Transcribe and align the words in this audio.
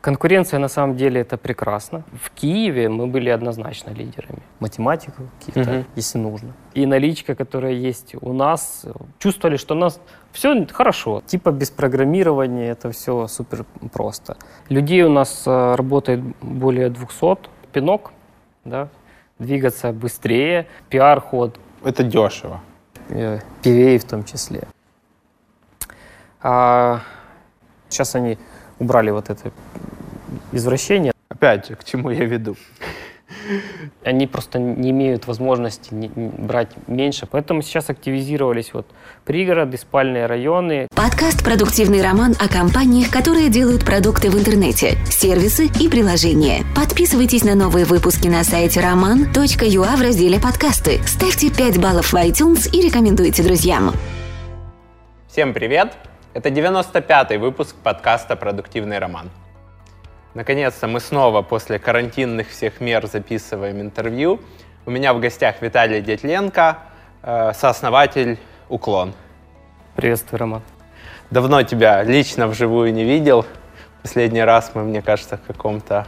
Конкуренция 0.00 0.58
на 0.58 0.68
самом 0.68 0.96
деле 0.96 1.20
это 1.20 1.36
прекрасно. 1.36 2.04
В 2.22 2.30
Киеве 2.30 2.88
мы 2.88 3.06
были 3.06 3.28
однозначно 3.28 3.90
лидерами. 3.90 4.38
Математику 4.58 5.24
каких-то, 5.38 5.70
Мгм. 5.70 5.84
если 5.94 6.18
нужно. 6.18 6.52
И 6.72 6.86
наличка, 6.86 7.34
которая 7.34 7.72
есть 7.72 8.14
у 8.22 8.32
нас, 8.32 8.82
э, 8.84 8.92
чувствовали, 9.18 9.56
что 9.58 9.74
у 9.74 9.78
нас 9.78 10.00
все 10.32 10.66
хорошо. 10.72 11.22
Типа 11.26 11.50
без 11.52 11.70
программирования 11.70 12.70
это 12.70 12.90
все 12.92 13.26
супер 13.26 13.66
просто. 13.92 14.36
Людей 14.70 15.02
у 15.02 15.10
нас 15.10 15.42
э, 15.46 15.74
работает 15.74 16.20
более 16.40 16.88
200. 16.88 17.50
Пинок, 17.72 18.12
да, 18.64 18.88
двигаться 19.38 19.92
быстрее, 19.92 20.66
пиар-ход, 20.88 21.60
Это 21.84 22.02
дешево. 22.04 22.60
э, 23.10 23.40
PVA 23.62 23.98
в 23.98 24.04
том 24.04 24.24
числе. 24.24 24.62
А 26.42 27.00
сейчас 27.90 28.14
они 28.14 28.38
убрали 28.80 29.10
вот 29.10 29.30
это 29.30 29.52
извращение. 30.50 31.12
Опять 31.28 31.68
же, 31.68 31.76
к 31.76 31.84
чему 31.84 32.10
я 32.10 32.24
веду? 32.24 32.56
Они 34.04 34.26
просто 34.26 34.58
не 34.58 34.90
имеют 34.90 35.26
возможности 35.26 35.94
не- 35.94 36.10
не 36.14 36.28
брать 36.28 36.70
меньше. 36.88 37.28
Поэтому 37.30 37.62
сейчас 37.62 37.88
активизировались 37.88 38.74
вот 38.74 38.86
пригороды, 39.24 39.76
спальные 39.76 40.26
районы. 40.26 40.88
Подкаст 40.94 41.44
«Продуктивный 41.44 42.02
роман» 42.02 42.34
о 42.40 42.48
компаниях, 42.48 43.10
которые 43.10 43.48
делают 43.48 43.84
продукты 43.84 44.30
в 44.30 44.38
интернете, 44.38 44.96
сервисы 45.08 45.66
и 45.80 45.88
приложения. 45.88 46.64
Подписывайтесь 46.74 47.44
на 47.44 47.54
новые 47.54 47.84
выпуски 47.86 48.26
на 48.28 48.42
сайте 48.42 48.80
roman.ua 48.80 49.96
в 49.96 50.00
разделе 50.00 50.40
«Подкасты». 50.40 51.00
Ставьте 51.06 51.50
5 51.50 51.78
баллов 51.80 52.12
в 52.12 52.16
iTunes 52.16 52.68
и 52.70 52.82
рекомендуйте 52.84 53.42
друзьям. 53.42 53.92
Всем 55.28 55.54
привет! 55.54 56.09
Это 56.42 56.48
95-й 56.48 57.36
выпуск 57.36 57.76
подкаста 57.84 58.34
«Продуктивный 58.34 58.98
роман». 58.98 59.28
Наконец-то 60.32 60.86
мы 60.86 60.98
снова 60.98 61.42
после 61.42 61.78
карантинных 61.78 62.48
всех 62.48 62.80
мер 62.80 63.06
записываем 63.06 63.82
интервью. 63.82 64.40
У 64.86 64.90
меня 64.90 65.12
в 65.12 65.20
гостях 65.20 65.60
Виталий 65.60 66.00
Дятленко, 66.00 66.78
э, 67.22 67.52
сооснователь 67.52 68.38
«Уклон». 68.70 69.12
Приветствую, 69.94 70.40
Роман. 70.40 70.62
Давно 71.30 71.62
тебя 71.62 72.02
лично 72.04 72.46
вживую 72.46 72.94
не 72.94 73.04
видел. 73.04 73.44
Последний 74.00 74.42
раз 74.42 74.70
мы, 74.72 74.84
мне 74.84 75.02
кажется, 75.02 75.36
в 75.36 75.42
каком-то, 75.42 76.06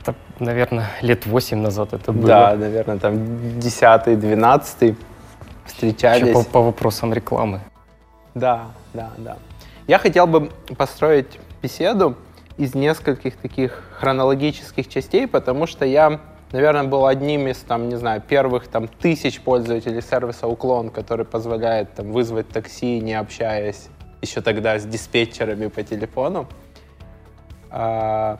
Это, 0.00 0.14
наверное, 0.38 0.88
лет 1.02 1.26
8 1.26 1.58
назад 1.58 1.92
это 1.92 2.10
было. 2.10 2.26
да, 2.26 2.54
наверное, 2.54 2.98
там 2.98 3.16
10-12 3.58 4.86
Еще 4.86 4.96
встречались. 5.66 6.32
по, 6.32 6.42
по 6.42 6.62
вопросам 6.62 7.12
рекламы. 7.12 7.60
Да, 8.36 8.66
да, 8.92 9.12
да. 9.16 9.38
Я 9.86 9.98
хотел 9.98 10.26
бы 10.26 10.50
построить 10.76 11.40
беседу 11.62 12.16
из 12.58 12.74
нескольких 12.74 13.34
таких 13.36 13.82
хронологических 13.98 14.88
частей, 14.88 15.26
потому 15.26 15.66
что 15.66 15.86
я, 15.86 16.20
наверное, 16.52 16.84
был 16.84 17.06
одним 17.06 17.48
из, 17.48 17.56
там, 17.60 17.88
не 17.88 17.96
знаю, 17.96 18.20
первых 18.20 18.68
там 18.68 18.88
тысяч 18.88 19.40
пользователей 19.40 20.02
сервиса 20.02 20.48
Уклон, 20.48 20.90
который 20.90 21.24
позволяет 21.24 21.94
там 21.94 22.12
вызвать 22.12 22.46
такси, 22.50 23.00
не 23.00 23.14
общаясь 23.14 23.88
еще 24.20 24.42
тогда 24.42 24.78
с 24.78 24.84
диспетчерами 24.84 25.68
по 25.68 25.82
телефону. 25.82 26.46
А, 27.70 28.38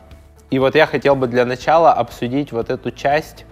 И 0.51 0.59
вот 0.59 0.75
я 0.75 0.85
хотел 0.85 1.15
бы 1.15 1.25
для 1.25 1.43
начала 1.43 1.91
обсудить 1.91 2.51
вот 2.51 2.69
эту 2.69 2.91
часть, 2.91 3.45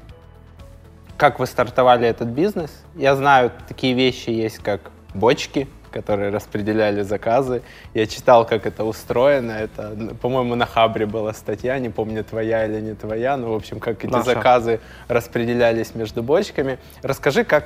как 1.17 1.39
вы 1.39 1.47
стартовали 1.47 2.07
этот 2.07 2.27
бизнес. 2.27 2.83
Я 2.95 3.15
знаю, 3.15 3.51
такие 3.67 3.95
вещи 3.95 4.29
есть, 4.29 4.59
как 4.59 4.91
бочки, 5.15 5.67
которые 5.95 6.29
распределяли 6.29 7.03
заказы. 7.03 7.61
Я 7.93 8.05
читал, 8.05 8.45
как 8.45 8.65
это 8.65 8.83
устроено. 8.83 9.51
Это, 9.53 9.95
по-моему, 10.21 10.55
на 10.55 10.65
Хабре 10.65 11.05
была 11.05 11.31
статья, 11.31 11.79
не 11.79 11.89
помню, 11.89 12.25
твоя 12.25 12.65
или 12.65 12.81
не 12.81 12.95
твоя, 12.95 13.37
но, 13.37 13.53
в 13.53 13.55
общем, 13.55 13.79
как 13.79 14.03
эти 14.03 14.11
Наша. 14.11 14.25
заказы 14.25 14.81
распределялись 15.07 15.95
между 15.95 16.21
бочками. 16.21 16.79
Расскажи, 17.01 17.45
как, 17.45 17.63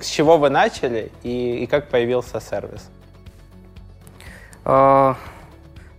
с 0.00 0.06
чего 0.08 0.38
вы 0.38 0.50
начали 0.50 1.12
и, 1.22 1.62
и 1.62 1.66
как 1.68 1.88
появился 1.88 2.40
сервис. 2.40 2.90
А, 4.64 5.16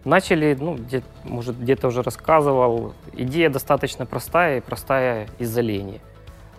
Начали, 0.03 0.57
ну, 0.59 0.75
где, 0.75 1.01
может, 1.23 1.57
где-то 1.57 1.87
уже 1.87 2.01
рассказывал. 2.01 2.93
Идея 3.13 3.49
достаточно 3.49 4.05
простая 4.05 4.57
и 4.57 4.59
простая 4.59 5.29
из-за 5.39 5.61
лени. 5.61 6.01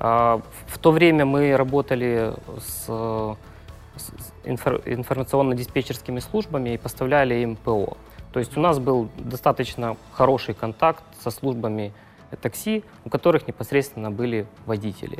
А, 0.00 0.40
В 0.66 0.78
то 0.78 0.92
время 0.92 1.26
мы 1.26 1.54
работали 1.54 2.32
с, 2.58 2.86
с 2.86 4.33
информационно-диспетчерскими 4.44 6.20
службами 6.20 6.74
и 6.74 6.78
поставляли 6.78 7.34
им 7.36 7.56
ПО. 7.56 7.96
То 8.32 8.40
есть 8.40 8.56
у 8.56 8.60
нас 8.60 8.78
был 8.78 9.08
достаточно 9.16 9.96
хороший 10.12 10.54
контакт 10.54 11.04
со 11.20 11.30
службами 11.30 11.92
такси, 12.40 12.82
у 13.04 13.10
которых 13.10 13.46
непосредственно 13.46 14.10
были 14.10 14.46
водители. 14.66 15.18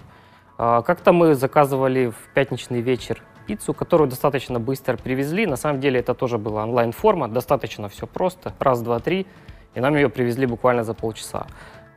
А, 0.59 0.83
Как-то 0.83 1.13
мы 1.13 1.35
заказывали 1.35 2.09
в 2.09 2.35
пятничный 2.35 2.81
вечер 2.81 3.23
пиццу, 3.47 3.75
которую 3.75 4.09
достаточно 4.09 4.59
быстро 4.59 4.97
привезли. 4.97 5.47
На 5.47 5.57
самом 5.57 5.81
деле 5.81 6.01
это 6.01 6.15
тоже 6.15 6.39
была 6.39 6.65
онлайн-форма, 6.65 7.29
достаточно 7.29 7.89
все 7.89 8.07
просто. 8.07 8.55
Раз, 8.59 8.83
два, 8.83 8.99
три. 8.99 9.27
И 9.75 9.81
нам 9.81 9.95
ее 9.95 10.09
привезли 10.09 10.47
буквально 10.47 10.85
за 10.85 10.95
полчаса. 10.95 11.47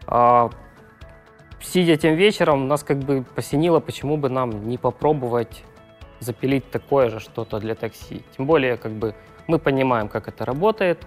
А, 0.06 0.50
Сидя 1.60 1.98
тем 1.98 2.16
вечером, 2.16 2.68
нас 2.68 2.84
как 2.84 3.00
бы 3.00 3.26
посинило, 3.36 3.80
почему 3.80 4.18
бы 4.18 4.30
нам 4.30 4.68
не 4.70 4.78
попробовать 4.78 5.64
запилить 6.20 6.70
такое 6.72 7.10
же 7.10 7.20
что-то 7.20 7.60
для 7.60 7.76
такси. 7.76 8.24
Тем 8.36 8.46
более, 8.46 8.78
как 8.78 8.92
бы 8.92 9.14
мы 9.48 9.60
понимаем, 9.60 10.08
как 10.08 10.28
это 10.28 10.46
работает. 10.46 11.06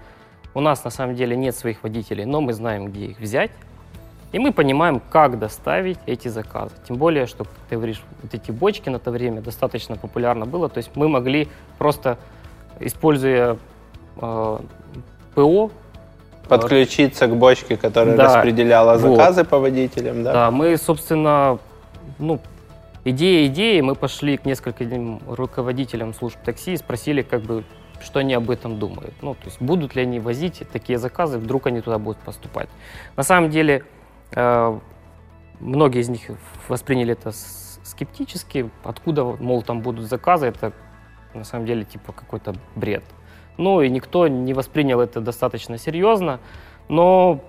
У 0.54 0.60
нас 0.60 0.84
на 0.84 0.91
самом 0.91 1.15
деле 1.15 1.37
нет 1.37 1.56
своих 1.56 1.82
водителей, 1.82 2.25
но 2.25 2.41
мы 2.41 2.53
знаем, 2.53 2.87
где 2.87 3.06
их 3.06 3.21
взять. 3.21 3.50
И 4.32 4.38
мы 4.38 4.53
понимаем, 4.53 5.00
как 5.00 5.38
доставить 5.38 5.98
эти 6.06 6.28
заказы. 6.28 6.75
Тем 6.87 6.97
более, 6.97 7.26
что, 7.26 7.44
как 7.44 7.54
ты 7.69 7.76
говоришь, 7.76 8.03
вот 8.22 8.32
эти 8.32 8.53
бочки 8.53 8.88
на 8.88 8.98
то 8.98 9.10
время 9.10 9.41
достаточно 9.41 9.97
популярно 9.97 10.47
было. 10.47 10.69
То 10.69 10.78
есть 10.78 10.91
мы 10.94 11.09
могли 11.09 11.48
просто, 11.78 12.16
используя 12.78 13.59
э, 14.21 14.59
ПО, 15.34 15.71
Подключиться 16.48 17.28
к 17.28 17.37
бочке, 17.37 17.77
которая 17.77 18.16
Да, 18.16 18.25
распределяла 18.25 18.98
вот. 18.98 19.16
заказы 19.16 19.44
по 19.44 19.60
водителям, 19.60 20.25
да? 20.25 20.32
Да, 20.32 20.50
мы, 20.50 20.77
собственно, 20.77 21.59
ну, 22.19 22.41
идея 23.04 23.46
идеи, 23.46 23.80
мы 23.80 23.94
пошли 23.94 24.36
к 24.36 24.44
нескольким 24.44 25.20
руководителям 25.26 26.14
служб 26.14 26.38
такси 26.44 26.74
и 26.74 26.76
спросили, 26.76 27.22
как 27.22 27.42
бы, 27.42 27.64
что 28.02 28.20
они 28.20 28.34
об 28.34 28.50
этом 28.50 28.78
думают. 28.78 29.14
Ну, 29.22 29.34
то 29.34 29.46
есть, 29.46 29.60
будут 29.60 29.94
ли 29.94 30.02
они 30.02 30.20
возить 30.20 30.62
такие 30.72 30.98
заказы, 30.98 31.38
вдруг 31.38 31.66
они 31.66 31.80
туда 31.80 31.98
будут 31.98 32.18
поступать. 32.18 32.68
На 33.16 33.22
самом 33.22 33.50
деле, 33.50 33.84
э, 34.32 34.78
многие 35.60 36.00
из 36.00 36.08
них 36.08 36.22
восприняли 36.68 37.12
это 37.12 37.32
скептически. 37.84 38.70
Откуда, 38.84 39.24
мол, 39.24 39.62
там 39.62 39.82
будут 39.82 40.06
заказы, 40.08 40.46
это 40.46 40.72
на 41.34 41.44
самом 41.44 41.66
деле 41.66 41.84
типа 41.84 42.12
какой-то 42.12 42.54
бред. 42.74 43.04
Ну 43.56 43.82
и 43.82 43.90
никто 43.90 44.26
не 44.28 44.54
воспринял 44.54 45.00
это 45.00 45.20
достаточно 45.20 45.76
серьезно, 45.76 46.40
но 46.88 47.40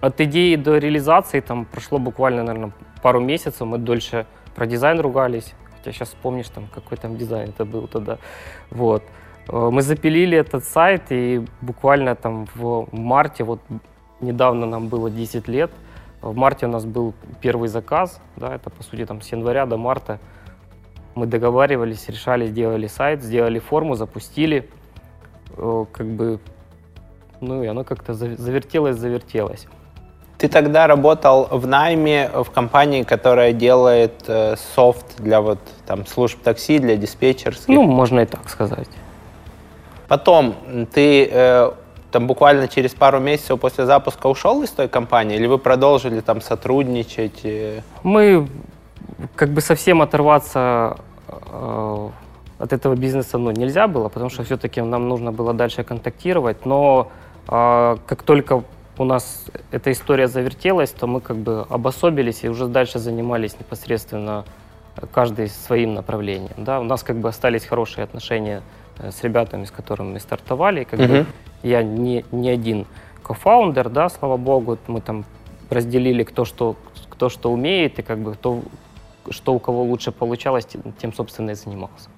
от 0.00 0.20
идеи 0.20 0.56
до 0.56 0.78
реализации 0.78 1.40
там 1.40 1.64
прошло 1.64 1.98
буквально, 1.98 2.42
наверное, 2.42 2.72
пару 3.02 3.20
месяцев. 3.20 3.66
Мы 3.66 3.78
дольше 3.78 4.26
про 4.54 4.66
дизайн 4.66 5.00
ругались. 5.00 5.54
Хотя 5.78 5.92
сейчас 5.92 6.08
вспомнишь, 6.08 6.48
там, 6.48 6.68
какой 6.74 6.96
там 6.98 7.16
дизайн 7.16 7.48
это 7.50 7.64
был 7.64 7.88
тогда. 7.88 8.18
Вот. 8.70 9.02
Э, 9.48 9.70
Мы 9.72 9.82
запилили 9.82 10.38
этот 10.38 10.64
сайт, 10.64 11.02
и 11.10 11.44
буквально 11.60 12.14
там 12.14 12.46
в 12.54 12.86
марте, 12.92 13.44
вот 13.44 13.60
недавно 14.20 14.66
нам 14.66 14.88
было 14.88 15.10
10 15.10 15.48
лет, 15.48 15.70
в 16.20 16.36
марте 16.36 16.66
у 16.66 16.68
нас 16.68 16.84
был 16.84 17.14
первый 17.40 17.68
заказ, 17.68 18.20
да, 18.36 18.54
это 18.54 18.70
по 18.70 18.82
сути 18.84 19.04
там 19.06 19.20
с 19.20 19.32
января 19.32 19.66
до 19.66 19.76
марта 19.76 20.18
мы 21.16 21.26
договаривались, 21.26 22.08
решали, 22.08 22.46
сделали 22.46 22.86
сайт, 22.86 23.22
сделали 23.22 23.58
форму, 23.58 23.94
запустили, 23.96 24.68
Э, 25.56 25.84
как 25.92 26.06
бы, 26.06 26.38
ну 27.40 27.62
и 27.64 27.66
оно 27.66 27.84
как-то 27.84 28.14
за- 28.14 28.36
завертелось, 28.36 28.96
завертелось. 28.96 29.66
Ты 30.38 30.48
тогда 30.48 30.86
работал 30.86 31.46
в 31.50 31.66
найме 31.66 32.28
в 32.34 32.50
компании, 32.50 33.02
которая 33.04 33.52
делает 33.52 34.24
э, 34.26 34.56
софт 34.74 35.06
для 35.18 35.40
вот 35.40 35.58
там 35.86 36.06
служб 36.06 36.40
такси, 36.42 36.78
для 36.78 36.96
диспетчерских. 36.96 37.68
Ну, 37.68 37.82
можно 37.84 38.20
и 38.20 38.26
так 38.26 38.48
сказать. 38.48 38.88
Потом 40.08 40.54
ты 40.92 41.28
э, 41.30 41.70
там 42.10 42.26
буквально 42.26 42.68
через 42.68 42.92
пару 42.92 43.18
месяцев 43.20 43.58
после 43.58 43.86
запуска 43.86 44.26
ушел 44.26 44.62
из 44.62 44.70
той 44.70 44.88
компании, 44.88 45.36
или 45.36 45.46
вы 45.46 45.58
продолжили 45.58 46.20
там 46.20 46.40
сотрудничать? 46.40 47.40
э? 47.44 47.80
Мы 48.02 48.48
как 49.34 49.50
бы 49.50 49.60
совсем 49.60 50.02
оторваться 50.02 50.98
э, 51.28 52.08
от 52.58 52.72
этого 52.72 52.94
бизнеса 52.94 53.38
ну, 53.38 53.50
нельзя 53.50 53.88
было, 53.88 54.08
потому 54.08 54.30
что 54.30 54.44
все-таки 54.44 54.80
нам 54.82 55.08
нужно 55.08 55.32
было 55.32 55.54
дальше 55.54 55.82
контактировать. 55.82 56.66
Но 56.66 57.08
э, 57.48 57.96
как 58.06 58.22
только 58.22 58.62
у 59.02 59.04
нас 59.04 59.44
эта 59.70 59.90
история 59.90 60.28
завертелась, 60.28 60.90
то 60.90 61.06
мы 61.06 61.20
как 61.20 61.36
бы 61.36 61.66
обособились 61.68 62.44
и 62.44 62.48
уже 62.48 62.66
дальше 62.66 62.98
занимались 62.98 63.58
непосредственно 63.58 64.44
каждый 65.12 65.48
своим 65.48 65.94
направлением. 65.94 66.54
Да? 66.56 66.80
У 66.80 66.84
нас 66.84 67.02
как 67.02 67.16
бы 67.16 67.28
остались 67.28 67.64
хорошие 67.64 68.04
отношения 68.04 68.62
э, 68.98 69.10
с 69.10 69.22
ребятами, 69.24 69.64
с 69.64 69.70
которыми 69.70 70.12
мы 70.14 70.20
стартовали. 70.20 70.84
Как 70.84 71.00
бы 71.00 71.06
Мгм. 71.06 71.26
я 71.62 71.82
не, 71.82 72.24
не 72.30 72.50
один 72.50 72.86
кофаундер, 73.22 73.88
да, 73.88 74.08
слава 74.08 74.36
богу, 74.36 74.78
мы 74.86 75.00
там 75.00 75.24
разделили, 75.70 76.22
кто 76.22 76.44
что, 76.44 76.76
кто 77.08 77.28
что 77.28 77.52
умеет, 77.52 77.98
и 77.98 78.02
как 78.02 78.18
бы 78.18 78.34
кто, 78.34 78.62
что 79.30 79.54
у 79.54 79.58
кого 79.58 79.82
лучше 79.82 80.12
получалось, 80.12 80.66
тем, 81.00 81.12
собственно, 81.12 81.50
и 81.50 81.54
занимался. 81.54 82.10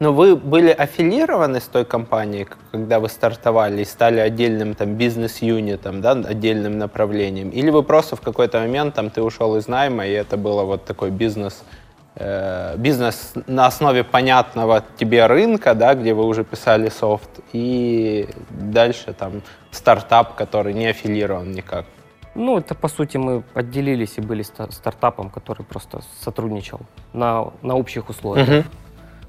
Но 0.00 0.12
вы 0.12 0.36
были 0.36 0.70
аффилированы 0.70 1.60
с 1.60 1.64
той 1.64 1.84
компанией, 1.84 2.46
когда 2.70 3.00
вы 3.00 3.08
стартовали 3.08 3.82
и 3.82 3.84
стали 3.84 4.20
отдельным 4.20 4.74
там 4.74 4.94
бизнес-юнитом, 4.94 6.00
да, 6.00 6.12
отдельным 6.12 6.78
направлением? 6.78 7.50
Или 7.50 7.70
вы 7.70 7.82
просто 7.82 8.14
в 8.14 8.20
какой-то 8.20 8.60
момент 8.60 8.94
там 8.94 9.10
ты 9.10 9.22
ушел 9.22 9.56
из 9.56 9.66
найма, 9.66 10.06
и 10.06 10.12
это 10.12 10.36
было 10.36 10.62
вот 10.62 10.84
такой 10.84 11.10
бизнес, 11.10 11.64
э, 12.14 12.76
бизнес 12.76 13.32
на 13.48 13.66
основе 13.66 14.04
понятного 14.04 14.84
тебе 14.96 15.26
рынка, 15.26 15.74
да, 15.74 15.94
где 15.94 16.14
вы 16.14 16.26
уже 16.26 16.44
писали 16.44 16.90
софт, 16.90 17.40
и 17.52 18.28
дальше 18.50 19.12
там 19.14 19.42
стартап, 19.72 20.36
который 20.36 20.74
не 20.74 20.86
аффилирован 20.86 21.50
никак? 21.50 21.86
Ну, 22.36 22.58
это, 22.58 22.76
по 22.76 22.86
сути, 22.86 23.16
мы 23.16 23.42
отделились 23.52 24.14
и 24.18 24.20
были 24.20 24.42
стартапом, 24.42 25.28
который 25.28 25.64
просто 25.64 26.02
сотрудничал 26.20 26.80
на, 27.12 27.52
на 27.62 27.74
общих 27.74 28.08
условиях. 28.08 28.48
Uh-huh. 28.48 28.64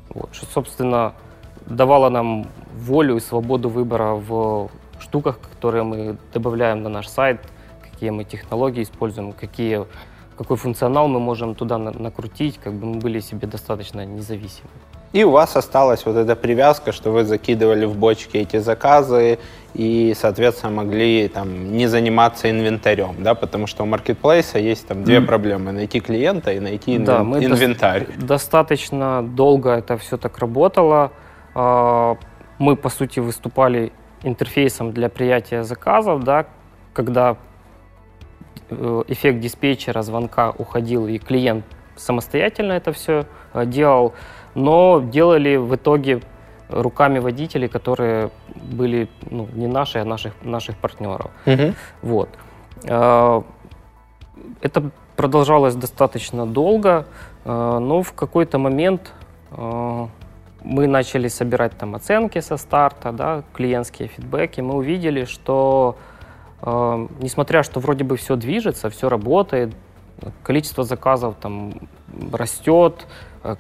Вот, 0.09 0.29
что, 0.33 0.45
собственно, 0.47 1.13
давало 1.65 2.09
нам 2.09 2.47
волю 2.73 3.17
и 3.17 3.19
свободу 3.19 3.69
выбора 3.69 4.13
в 4.13 4.69
штуках, 4.99 5.39
которые 5.39 5.83
мы 5.83 6.17
добавляем 6.33 6.83
на 6.83 6.89
наш 6.89 7.07
сайт, 7.07 7.41
какие 7.81 8.09
мы 8.09 8.23
технологии 8.23 8.83
используем, 8.83 9.33
какие, 9.33 9.85
какой 10.37 10.57
функционал 10.57 11.07
мы 11.07 11.19
можем 11.19 11.55
туда 11.55 11.77
на, 11.77 11.91
накрутить, 11.91 12.57
как 12.57 12.73
бы 12.73 12.85
мы 12.85 12.99
были 12.99 13.19
себе 13.19 13.47
достаточно 13.47 14.05
независимы. 14.05 14.69
И 15.11 15.23
у 15.23 15.31
вас 15.31 15.55
осталась 15.55 16.05
вот 16.05 16.15
эта 16.15 16.35
привязка, 16.35 16.91
что 16.91 17.11
вы 17.11 17.23
закидывали 17.23 17.85
в 17.85 17.95
бочки 17.95 18.37
эти 18.37 18.57
заказы 18.57 19.39
и, 19.73 20.13
соответственно, 20.15 20.71
могли 20.73 21.27
там 21.27 21.71
не 21.71 21.87
заниматься 21.87 22.49
инвентарем, 22.49 23.15
да, 23.23 23.33
потому 23.33 23.65
что 23.65 23.83
у 23.83 23.85
маркетплейса 23.87 24.59
есть 24.59 24.87
там 24.87 25.03
две 25.03 25.17
mm. 25.17 25.25
проблемы: 25.25 25.71
найти 25.71 25.99
клиента 25.99 26.51
и 26.51 26.59
найти 26.59 26.95
инвен... 26.95 27.05
да, 27.05 27.23
мы 27.23 27.43
инвентарь. 27.43 28.05
До- 28.17 28.27
достаточно 28.27 29.23
долго 29.23 29.71
это 29.71 29.97
все 29.97 30.17
так 30.17 30.37
работало. 30.37 31.11
А, 31.55 32.17
мы, 32.59 32.75
по 32.75 32.89
сути, 32.89 33.19
выступали 33.19 33.91
интерфейсом 34.21 34.91
для 34.91 35.09
приятия 35.09 35.63
заказов, 35.63 36.23
да, 36.23 36.45
когда 36.93 37.37
э, 38.69 39.03
эффект 39.07 39.39
диспетчера 39.39 40.01
звонка 40.03 40.51
уходил, 40.51 41.07
и 41.07 41.17
клиент 41.17 41.65
самостоятельно 41.95 42.73
это 42.73 42.91
все 42.91 43.25
э, 43.53 43.65
делал 43.65 44.13
но 44.59 45.01
делали 45.01 45.55
в 45.55 45.75
итоге 45.75 46.21
руками 46.69 47.19
водителей, 47.19 47.67
которые 47.67 48.29
были 48.55 49.09
ну, 49.29 49.47
не 49.53 49.67
наши, 49.67 49.99
а 49.99 50.05
наших, 50.05 50.33
наших 50.43 50.77
партнеров. 50.77 51.31
Угу. 51.45 51.73
Вот. 52.03 52.29
А, 52.87 53.43
это 54.61 54.91
продолжалось 55.15 55.75
достаточно 55.75 56.45
долго, 56.45 57.05
а, 57.45 57.79
но 57.79 58.01
в 58.01 58.13
какой-то 58.13 58.59
момент 58.59 59.13
а, 59.51 60.07
мы 60.63 60.87
начали 60.87 61.27
собирать 61.27 61.77
там 61.77 61.95
оценки 61.95 62.39
со 62.41 62.57
старта, 62.57 63.11
да, 63.11 63.43
клиентские 63.53 64.07
фидбэки. 64.09 64.61
Мы 64.61 64.75
увидели, 64.75 65.25
что 65.25 65.95
несмотря 66.61 67.63
что 67.63 67.79
вроде 67.79 68.03
бы 68.03 68.17
все 68.17 68.35
движется, 68.35 68.89
все 68.89 69.07
работает, 69.07 69.73
количество 70.43 70.83
заказов 70.83 71.35
там 71.39 71.73
растет, 72.33 73.07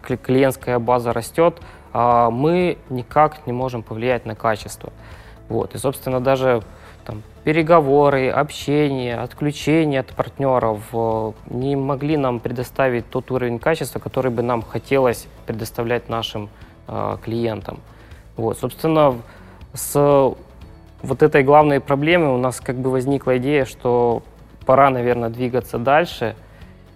клиентская 0.01 0.79
база 0.79 1.13
растет, 1.13 1.61
а 1.93 2.29
мы 2.29 2.77
никак 2.89 3.45
не 3.47 3.53
можем 3.53 3.83
повлиять 3.83 4.25
на 4.25 4.35
качество. 4.35 4.91
Вот. 5.47 5.75
И, 5.75 5.77
собственно, 5.77 6.19
даже 6.19 6.61
там, 7.05 7.23
переговоры, 7.43 8.29
общение, 8.29 9.15
отключение 9.15 10.01
от 10.01 10.07
партнеров 10.07 10.81
э, 10.93 11.31
не 11.49 11.75
могли 11.75 12.17
нам 12.17 12.39
предоставить 12.39 13.09
тот 13.09 13.31
уровень 13.31 13.57
качества, 13.57 13.99
который 13.99 14.31
бы 14.31 14.43
нам 14.43 14.61
хотелось 14.61 15.27
предоставлять 15.47 16.09
нашим 16.09 16.49
э, 16.87 17.17
клиентам. 17.23 17.79
Вот. 18.35 18.59
Собственно, 18.59 19.15
с 19.73 20.35
вот 21.01 21.23
этой 21.23 21.43
главной 21.43 21.79
проблемой 21.79 22.29
у 22.29 22.37
нас 22.37 22.59
как 22.59 22.75
бы 22.75 22.91
возникла 22.91 23.37
идея, 23.37 23.65
что 23.65 24.21
пора, 24.65 24.89
наверное, 24.89 25.29
двигаться 25.29 25.77
дальше– 25.77 26.35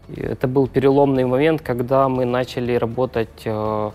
и 0.09 0.19
это 0.19 0.47
был 0.47 0.67
переломный 0.67 1.25
момент, 1.25 1.61
когда 1.61 2.09
мы 2.09 2.25
начали 2.25 2.75
работать 2.75 3.44
э, 3.45 3.91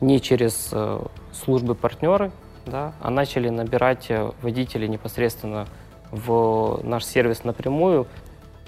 не 0.00 0.20
через 0.20 0.70
э, 0.72 1.00
службы 1.32 1.74
партнеры, 1.74 2.32
да, 2.66 2.92
а 3.00 3.10
начали 3.10 3.48
набирать 3.48 4.06
э, 4.10 4.30
водителей 4.42 4.88
непосредственно 4.88 5.66
в 6.10 6.80
наш 6.82 7.04
сервис 7.04 7.44
напрямую. 7.44 8.06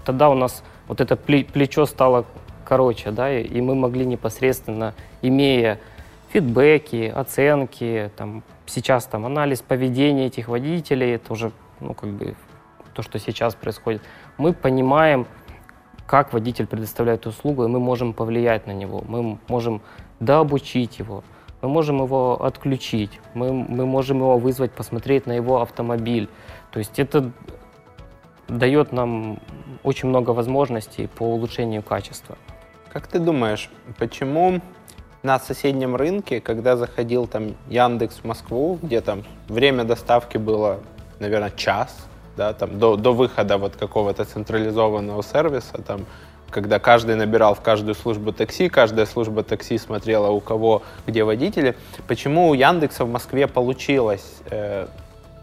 Тогда 0.05 0.31
у 0.31 0.35
нас 0.35 0.63
вот 0.89 1.01
это 1.01 1.17
плечо 1.17 1.87
стало 1.87 2.25
короче, 2.65 3.11
да, 3.11 3.33
и 3.39 3.61
мы 3.61 3.75
могли 3.75 4.05
непосредственно, 4.05 4.95
имея 5.23 5.79
фидбэки, 6.31 7.13
оценки, 7.15 8.11
там, 8.17 8.43
сейчас 8.67 9.07
там 9.07 9.25
анализ 9.25 9.63
поведения 9.63 10.27
этих 10.27 10.49
водителей, 10.49 11.15
это 11.15 11.33
уже, 11.33 11.53
ну, 11.81 11.95
как 11.95 12.11
бы 12.11 12.35
то, 12.93 13.03
что 13.03 13.19
сейчас 13.19 13.55
происходит, 13.55 14.03
мы 14.37 14.53
понимаем, 14.53 15.27
как 16.07 16.33
водитель 16.33 16.67
предоставляет 16.67 17.27
услугу, 17.27 17.65
и 17.65 17.69
мы 17.69 17.81
можем 17.81 18.13
повлиять 18.13 18.67
на 18.67 18.73
него, 18.73 19.03
мы 19.07 19.39
можем 19.49 19.83
дообучить 20.21 20.99
его, 20.99 21.25
мы 21.63 21.69
можем 21.69 22.03
его 22.03 22.45
отключить, 22.45 23.21
мы, 23.35 23.53
мы 23.53 23.87
можем 23.87 24.19
его 24.19 24.39
вызвать, 24.39 24.73
посмотреть 24.73 25.27
на 25.27 25.33
его 25.33 25.61
автомобиль. 25.61 26.29
То 26.71 26.79
есть 26.79 26.99
это 26.99 27.33
дает 28.49 28.93
нам 28.93 29.41
очень 29.83 30.09
много 30.09 30.31
возможностей 30.31 31.09
по 31.09 31.25
улучшению 31.25 31.83
качества. 31.83 32.37
Как 32.93 33.07
ты 33.09 33.19
думаешь, 33.19 33.71
почему 33.99 34.61
на 35.23 35.41
соседнем 35.41 35.97
рынке, 35.97 36.41
когда 36.41 36.77
заходил 36.77 37.27
там 37.27 37.57
Яндекс 37.69 38.17
в 38.17 38.25
Москву, 38.25 38.79
где 38.81 39.01
там 39.01 39.25
время 39.49 39.85
доставки 39.85 40.39
было, 40.39 40.81
наверное, 41.19 41.51
час, 41.51 42.07
да, 42.37 42.53
там, 42.53 42.79
до, 42.79 42.97
до 42.97 43.13
выхода 43.13 43.59
вот 43.59 43.77
какого-то 43.77 44.25
централизованного 44.25 45.23
сервиса, 45.23 45.79
там, 45.87 46.07
когда 46.51 46.79
каждый 46.79 47.17
набирал 47.17 47.55
в 47.55 47.61
каждую 47.61 47.95
службу 47.95 48.33
такси, 48.33 48.69
каждая 48.69 49.07
служба 49.07 49.43
такси 49.43 49.79
смотрела, 49.79 50.29
у 50.29 50.41
кого 50.41 50.83
где 51.07 51.25
водители. 51.25 51.77
Почему 52.07 52.49
у 52.49 52.55
Яндекса 52.55 53.05
в 53.05 53.11
Москве 53.11 53.47
получилось 53.47 54.25
э, 54.51 54.87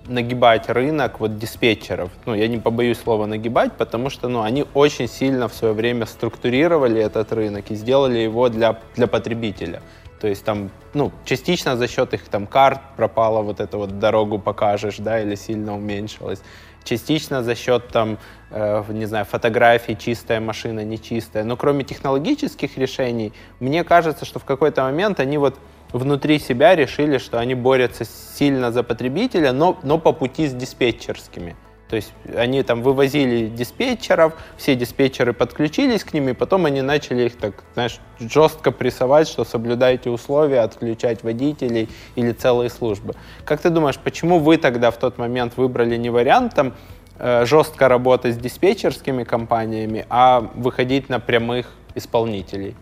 нагибать 0.07 0.69
рынок 0.69 1.19
вот 1.19 1.37
диспетчеров? 1.37 2.09
Ну, 2.25 2.35
я 2.35 2.47
не 2.47 2.57
побоюсь 2.57 2.99
слова 2.99 3.25
нагибать, 3.25 3.73
потому 3.73 4.09
что 4.09 4.29
ну, 4.29 4.41
они 4.41 4.65
очень 4.73 5.09
сильно 5.09 5.47
в 5.47 5.53
свое 5.53 5.73
время 5.73 6.05
структурировали 6.05 7.01
этот 7.01 7.33
рынок 7.33 7.69
и 7.71 7.75
сделали 7.75 8.19
его 8.19 8.49
для, 8.49 8.79
для 8.95 9.07
потребителя. 9.07 9.81
То 10.21 10.29
есть 10.29 10.45
там, 10.45 10.71
ну, 10.93 11.11
частично 11.25 11.75
за 11.75 11.89
счет 11.89 12.13
их 12.13 12.23
там 12.29 12.47
карт 12.47 12.79
пропала 12.95 13.41
вот 13.41 13.59
эта 13.59 13.77
вот 13.77 13.99
дорогу 13.99 14.39
покажешь, 14.39 14.95
да, 14.99 15.19
или 15.19 15.35
сильно 15.35 15.75
уменьшилась 15.75 16.41
частично 16.83 17.43
за 17.43 17.55
счет 17.55 17.87
там, 17.89 18.17
э, 18.51 18.83
не 18.89 19.05
знаю, 19.05 19.25
фотографий, 19.25 19.97
чистая 19.97 20.39
машина, 20.39 20.83
нечистая. 20.83 21.43
Но 21.43 21.57
кроме 21.57 21.83
технологических 21.83 22.77
решений, 22.77 23.33
мне 23.59 23.83
кажется, 23.83 24.25
что 24.25 24.39
в 24.39 24.45
какой-то 24.45 24.83
момент 24.83 25.19
они 25.19 25.37
вот 25.37 25.59
внутри 25.91 26.39
себя 26.39 26.75
решили, 26.75 27.17
что 27.17 27.39
они 27.39 27.55
борются 27.55 28.05
сильно 28.05 28.71
за 28.71 28.83
потребителя, 28.83 29.53
но, 29.53 29.79
но 29.83 29.97
по 29.97 30.11
пути 30.11 30.47
с 30.47 30.53
диспетчерскими. 30.53 31.55
То 31.93 31.97
есть 31.97 32.11
они 32.35 32.63
там 32.63 32.81
вывозили 32.81 33.49
диспетчеров, 33.49 34.33
все 34.57 34.73
диспетчеры 34.73 35.31
подключились 35.31 36.03
к 36.03 36.11
ним, 36.11 36.27
и 36.29 36.33
потом 36.33 36.65
они 36.65 36.81
начали 36.81 37.25
их 37.25 37.37
так, 37.37 37.63
знаешь, 37.75 37.99
жестко 38.19 38.71
прессовать, 38.71 39.27
что 39.27 39.45
соблюдайте 39.45 40.09
условия, 40.09 40.61
отключать 40.61 41.21
водителей 41.21 41.87
или 42.15 42.31
целые 42.31 42.71
службы. 42.71 43.13
Как 43.45 43.61
ты 43.61 43.69
думаешь, 43.69 43.99
почему 43.99 44.39
вы 44.39 44.57
тогда 44.57 44.89
в 44.89 44.97
тот 44.97 45.19
момент 45.19 45.55
выбрали 45.55 45.95
не 45.95 46.09
вариант 46.09 46.55
там 46.55 46.73
э, 47.19 47.45
жестко 47.45 47.87
работать 47.87 48.33
с 48.33 48.37
диспетчерскими 48.39 49.23
компаниями, 49.23 50.07
а 50.09 50.49
выходить 50.55 51.09
на 51.09 51.19
прямых 51.19 51.67
исполнителей? 51.93 52.75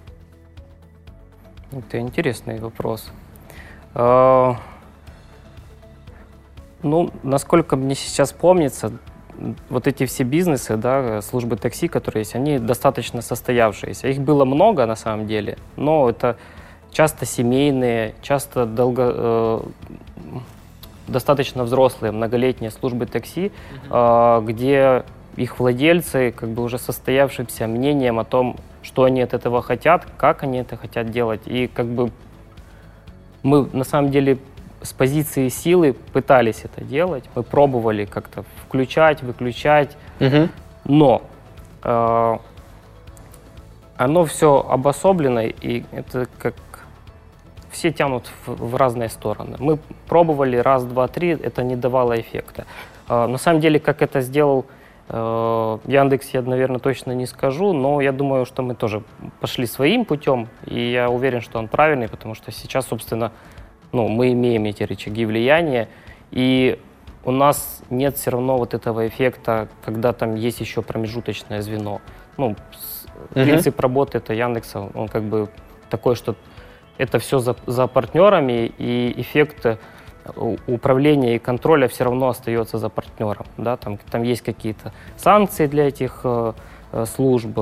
Это 1.73 1.99
интересный 1.99 2.61
вопрос. 2.61 3.11
Ну, 6.83 7.11
насколько 7.23 7.75
мне 7.75 7.95
сейчас 7.95 8.31
помнится, 8.31 8.91
вот 9.69 9.87
эти 9.87 10.05
все 10.05 10.23
бизнесы, 10.23 10.77
да, 10.77 11.21
службы 11.21 11.55
такси, 11.55 11.87
которые 11.87 12.21
есть, 12.21 12.35
они 12.35 12.59
достаточно 12.59 13.21
состоявшиеся. 13.21 14.07
Их 14.07 14.19
было 14.19 14.45
много 14.45 14.85
на 14.85 14.95
самом 14.95 15.27
деле, 15.27 15.57
но 15.75 16.09
это 16.09 16.37
часто 16.91 17.25
семейные, 17.25 18.13
часто 18.21 18.65
долго, 18.65 19.11
э, 19.15 19.61
достаточно 21.07 21.63
взрослые, 21.63 22.11
многолетние 22.11 22.71
службы 22.71 23.05
такси, 23.05 23.51
э, 23.89 24.41
где 24.43 25.03
их 25.37 25.59
владельцы 25.59 26.31
как 26.31 26.49
бы 26.49 26.63
уже 26.63 26.77
состоявшимся 26.77 27.67
мнением 27.67 28.19
о 28.19 28.25
том, 28.25 28.57
что 28.83 29.03
они 29.03 29.21
от 29.21 29.33
этого 29.33 29.61
хотят, 29.61 30.05
как 30.17 30.43
они 30.43 30.59
это 30.59 30.75
хотят 30.75 31.09
делать. 31.09 31.41
И 31.45 31.67
как 31.67 31.87
бы 31.87 32.11
мы 33.43 33.67
на 33.71 33.83
самом 33.83 34.11
деле 34.11 34.39
с 34.81 34.93
позиции 34.93 35.49
силы 35.49 35.93
пытались 35.93 36.63
это 36.65 36.83
делать, 36.83 37.23
мы 37.35 37.43
пробовали 37.43 38.05
как-то 38.05 38.43
включать, 38.65 39.21
выключать, 39.23 39.95
Мгм. 40.19 40.49
но 40.85 41.21
э, 41.83 42.37
оно 43.97 44.25
все 44.25 44.65
обособлено, 44.67 45.41
и 45.41 45.83
это 45.91 46.27
как 46.39 46.55
все 47.69 47.91
тянут 47.91 48.29
в, 48.45 48.71
в 48.71 48.75
разные 48.75 49.09
стороны. 49.09 49.55
Мы 49.59 49.77
пробовали 50.07 50.57
раз, 50.57 50.83
два, 50.83 51.07
три, 51.07 51.29
это 51.29 51.63
не 51.63 51.75
давало 51.75 52.19
эффекта. 52.19 52.65
Э, 53.07 53.27
на 53.27 53.37
самом 53.37 53.61
деле, 53.61 53.79
как 53.79 54.01
это 54.01 54.21
сделал 54.21 54.65
э, 55.09 55.77
Яндекс, 55.85 56.29
я, 56.33 56.41
наверное, 56.41 56.79
точно 56.79 57.11
не 57.11 57.27
скажу, 57.27 57.73
но 57.73 58.01
я 58.01 58.11
думаю, 58.11 58.45
что 58.45 58.63
мы 58.63 58.73
тоже 58.75 59.03
пошли 59.39 59.67
своим 59.67 60.05
путем, 60.05 60.47
и 60.65 60.91
я 60.91 61.09
уверен, 61.09 61.41
что 61.41 61.59
он 61.59 61.67
правильный, 61.67 62.07
потому 62.07 62.33
что 62.35 62.51
сейчас, 62.51 62.87
собственно, 62.87 63.31
ну, 63.91 64.07
мы 64.07 64.31
имеем 64.31 64.65
эти 64.65 64.83
рычаги 64.83 65.25
влияния, 65.25 65.87
и 66.31 66.79
у 67.23 67.31
нас 67.31 67.81
нет 67.89 68.17
все 68.17 68.31
равно 68.31 68.57
вот 68.57 68.73
этого 68.73 69.07
эффекта, 69.07 69.67
когда 69.85 70.13
там 70.13 70.35
есть 70.35 70.59
еще 70.59 70.81
промежуточное 70.81 71.61
звено. 71.61 72.01
Ну, 72.37 72.55
Мгм. 73.35 73.43
принцип 73.45 73.79
работы 73.79 74.17
это 74.17 74.33
Яндекса, 74.33 74.89
он 74.93 75.07
как 75.07 75.23
бы 75.23 75.49
такой, 75.89 76.15
что 76.15 76.35
это 76.97 77.19
все 77.19 77.39
за, 77.39 77.55
за 77.67 77.87
партнерами, 77.87 78.71
и 78.77 79.13
эффект 79.17 79.65
э, 79.65 79.77
управления 80.67 81.35
и 81.35 81.39
контроля 81.39 81.87
все 81.87 82.03
равно 82.03 82.29
остается 82.29 82.77
за 82.77 82.89
партнером. 82.89 83.45
Да? 83.57 83.77
Там, 83.77 83.97
там 83.97 84.23
есть 84.23 84.41
какие-то 84.41 84.91
санкции 85.17 85.67
для 85.67 85.87
этих 85.87 86.21
э, 86.23 86.53
э, 86.91 87.05
служб. 87.05 87.57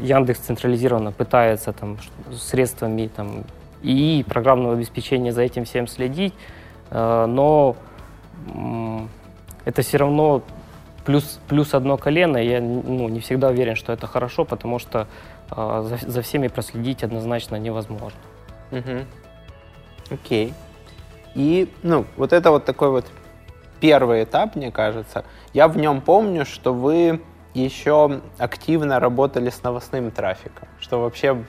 Яндекс 0.00 0.40
централизированно 0.40 1.12
пытается 1.12 1.72
там, 1.72 1.98
средствами 2.34 3.08
там, 3.14 3.44
ИИ, 3.82 4.22
программного 4.22 4.74
обеспечения 4.74 5.32
за 5.32 5.42
этим 5.42 5.64
всем 5.64 5.86
следить, 5.86 6.34
э, 6.90 7.26
но 7.26 7.76
это 9.64 9.82
все 9.82 9.98
равно 9.98 10.42
плюс, 11.04 11.40
плюс 11.48 11.74
одно 11.74 11.96
колено. 11.96 12.36
и 12.36 12.48
Я 12.48 12.60
ну, 12.60 13.08
не 13.08 13.20
всегда 13.20 13.48
уверен, 13.48 13.76
что 13.76 13.92
это 13.92 14.06
хорошо, 14.06 14.44
потому 14.44 14.78
что 14.78 15.06
э, 15.50 15.84
за, 15.88 16.10
за 16.10 16.22
всеми 16.22 16.48
проследить 16.48 17.02
однозначно 17.02 17.56
невозможно. 17.56 18.18
Мгм. 18.70 19.06
Окей. 20.10 20.52
И, 21.34 21.68
ну, 21.82 22.04
вот 22.16 22.32
это 22.32 22.50
вот 22.50 22.64
такой 22.64 22.90
вот 22.90 23.06
первый 23.80 24.24
этап, 24.24 24.56
мне 24.56 24.70
кажется. 24.70 25.24
Я 25.52 25.68
в 25.68 25.76
нем 25.76 26.00
помню, 26.00 26.44
что 26.44 26.72
вы 26.72 27.20
еще 27.54 28.20
активно 28.38 29.00
работали 29.00 29.50
с 29.50 29.62
новостным 29.62 30.10
трафиком, 30.10 30.68
что 30.80 31.00
вообще 31.00 31.44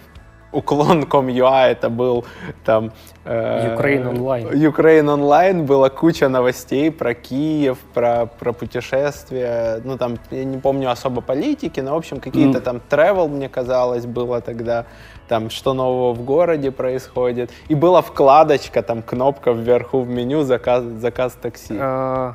уклон 0.54 1.04
Com.ua 1.04 1.68
это 1.68 1.90
был 1.90 2.26
там... 2.64 2.92
э, 3.26 3.76
Ukraine 3.76 4.14
Online. 4.14 4.52
Ukraine 4.54 5.06
Online 5.16 5.64
была 5.64 5.90
куча 5.90 6.30
новостей 6.30 6.92
про 6.92 7.14
Киев, 7.14 7.78
про, 7.94 8.26
про 8.26 8.54
путешествия. 8.54 9.82
Ну, 9.84 9.98
там, 9.98 10.18
я 10.32 10.44
не 10.46 10.58
помню 10.58 10.90
особо 10.92 11.22
политики, 11.22 11.80
но, 11.82 11.94
в 11.94 11.98
общем, 11.98 12.20
какие-то 12.20 12.60
Ну. 12.60 12.64
там 12.64 12.82
travel, 12.90 13.28
мне 13.28 13.50
казалось, 13.50 14.06
было 14.06 14.42
тогда. 14.42 14.86
Там, 15.28 15.50
что 15.50 15.74
нового 15.74 16.14
в 16.14 16.24
городе 16.24 16.70
происходит. 16.72 17.50
И 17.70 17.76
была 17.76 18.02
вкладочка, 18.02 18.82
там, 18.84 19.02
кнопка 19.02 19.52
вверху 19.52 20.02
в 20.02 20.08
меню, 20.10 20.44
заказ, 20.44 20.84
заказ 20.84 21.34
такси. 21.42 21.76
Э, 21.80 22.34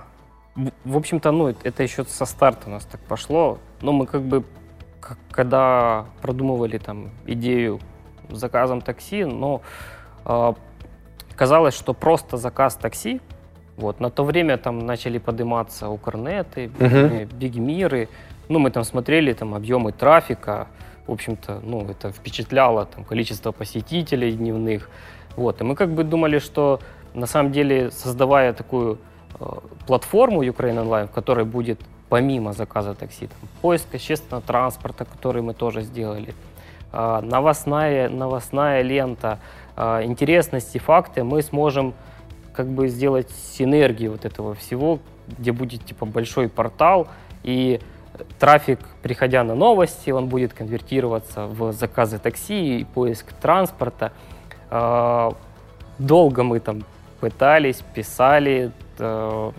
В 0.85 0.97
общем-то, 0.97 1.31
ну, 1.31 1.49
это 1.49 1.83
еще 1.83 2.05
со 2.05 2.25
старта 2.27 2.67
у 2.67 2.71
нас 2.71 2.85
так 2.85 3.01
пошло. 3.01 3.59
Но 3.83 3.93
мы 3.93 4.07
как 4.07 4.23
бы, 4.23 4.43
когда 5.31 6.07
продумывали 6.23 6.79
там 6.79 7.11
идею 7.27 7.79
заказом 8.31 8.81
такси, 8.81 9.25
но 9.25 9.63
э, 10.25 10.53
казалось, 11.37 11.75
что 11.75 11.95
просто 11.95 12.37
заказ 12.37 12.77
такси, 12.77 13.21
вот, 13.77 14.01
на 14.01 14.11
то 14.11 14.25
время 14.25 14.57
там 14.57 14.81
начали 14.81 15.19
подниматься 15.19 15.89
Укрнеты. 15.89 16.67
Бигмиры, 17.33 18.09
ну, 18.49 18.59
мы 18.59 18.71
там 18.71 18.85
смотрели 18.85 19.33
там 19.33 19.55
объемы 19.55 19.93
трафика, 19.93 20.67
в 21.07 21.13
общем-то, 21.13 21.61
ну, 21.63 21.89
это 21.89 22.11
впечатляло 22.11 22.87
там 22.87 23.05
количество 23.05 23.53
посетителей 23.53 24.33
дневных, 24.33 24.91
вот, 25.37 25.61
и 25.61 25.65
мы 25.65 25.75
как 25.75 25.91
бы 25.91 26.05
думали, 26.05 26.39
что 26.39 26.81
на 27.15 27.27
самом 27.27 27.53
деле, 27.53 27.91
создавая 27.91 28.53
такую 28.53 28.99
э, 29.41 29.45
платформу 29.87 30.43
Ukraine 30.43 30.85
Online, 30.85 31.07
в 31.07 31.11
которой 31.11 31.45
будет 31.45 31.81
помимо 32.09 32.53
заказа 32.53 32.95
такси, 32.95 33.27
там, 33.27 33.49
поиск 33.63 33.95
общественного 33.95 34.43
транспорта, 34.43 35.05
который 35.05 35.43
мы 35.43 35.55
тоже 35.55 35.83
сделали, 35.83 36.35
новостная, 36.93 38.09
новостная 38.09 38.83
лента, 38.83 39.39
а, 39.77 40.03
интересности, 40.03 40.79
факты, 40.79 41.25
мы 41.25 41.43
сможем 41.43 41.95
как 42.53 42.67
бы 42.69 42.89
сделать 42.89 43.31
синергию 43.31 44.13
вот 44.13 44.25
этого 44.25 44.55
всего, 44.55 44.99
где 45.27 45.53
будет 45.53 45.85
типа 45.85 46.07
большой 46.07 46.49
портал, 46.49 47.09
и 47.45 47.81
трафик, 48.39 48.81
приходя 49.03 49.45
на 49.45 49.55
новости, 49.55 50.11
он 50.11 50.29
будет 50.29 50.53
конвертироваться 50.53 51.47
в 51.47 51.73
заказы 51.73 52.19
такси 52.19 52.81
и 52.81 52.85
поиск 52.85 53.33
транспорта. 53.35 54.13
А, 54.71 55.33
Долго 55.99 56.45
мы 56.45 56.61
там 56.61 56.85
пытались, 57.19 57.83
писали 57.93 58.71
э, 58.99 59.53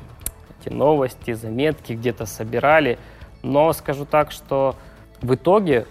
эти 0.61 0.73
новости, 0.73 1.33
заметки, 1.33 1.93
где-то 1.93 2.25
собирали, 2.25 2.97
но 3.43 3.73
скажу 3.73 4.05
так, 4.05 4.31
что 4.31 4.75
в 5.21 5.35
итоге 5.35 5.85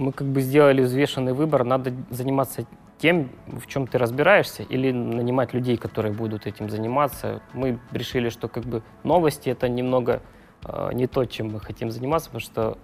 мы 0.00 0.12
как 0.12 0.26
бы 0.26 0.40
сделали 0.40 0.82
взвешенный 0.82 1.32
выбор, 1.32 1.64
надо 1.64 1.92
заниматься 2.10 2.66
тем, 2.98 3.30
в 3.46 3.66
чем 3.66 3.86
ты 3.86 3.98
разбираешься, 3.98 4.62
или 4.62 4.92
нанимать 4.92 5.54
людей, 5.54 5.76
которые 5.76 6.12
будут 6.12 6.46
этим 6.46 6.70
заниматься. 6.70 7.40
Мы 7.52 7.78
решили, 7.92 8.30
что 8.30 8.48
как 8.48 8.64
бы 8.64 8.82
новости 9.04 9.50
это 9.50 9.68
немного 9.68 10.22
э, 10.64 10.90
не 10.92 11.06
то, 11.06 11.24
чем 11.24 11.52
мы 11.52 11.60
хотим 11.60 11.90
заниматься, 11.90 12.30
потому 12.30 12.40
что, 12.40 12.78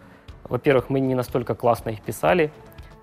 во-первых, 0.44 0.90
мы 0.90 1.00
не 1.00 1.14
настолько 1.14 1.54
классно 1.54 1.90
их 1.90 2.02
писали, 2.02 2.50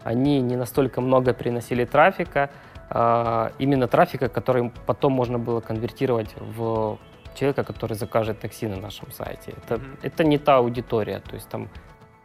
они 0.04 0.42
не 0.42 0.56
настолько 0.56 1.02
много 1.02 1.34
приносили 1.34 1.86
трафика, 1.86 2.50
а, 2.90 3.52
именно 3.60 3.88
трафика, 3.88 4.28
который 4.28 4.72
потом 4.86 5.14
можно 5.14 5.40
было 5.40 5.62
конвертировать 5.62 6.36
в 6.40 7.00
человека, 7.36 7.64
который 7.64 7.94
закажет 7.94 8.40
такси 8.40 8.68
на 8.68 8.76
нашем 8.76 9.12
сайте. 9.12 9.54
Это, 9.58 9.82
это 10.04 10.24
не 10.24 10.38
та 10.38 10.58
аудитория, 10.58 11.20
то 11.20 11.36
есть 11.36 11.50
там, 11.50 11.70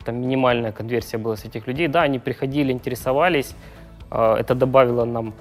там 0.05 0.21
минимальная 0.21 0.73
конверсия 0.73 1.19
была 1.19 1.37
с 1.37 1.45
этих 1.45 1.67
людей. 1.67 1.89
Да, 1.89 2.03
они 2.03 2.19
приходили, 2.19 2.73
интересовались, 2.73 3.55
а, 4.11 4.37
это 4.37 4.55
добавило 4.55 5.05
нам 5.05 5.33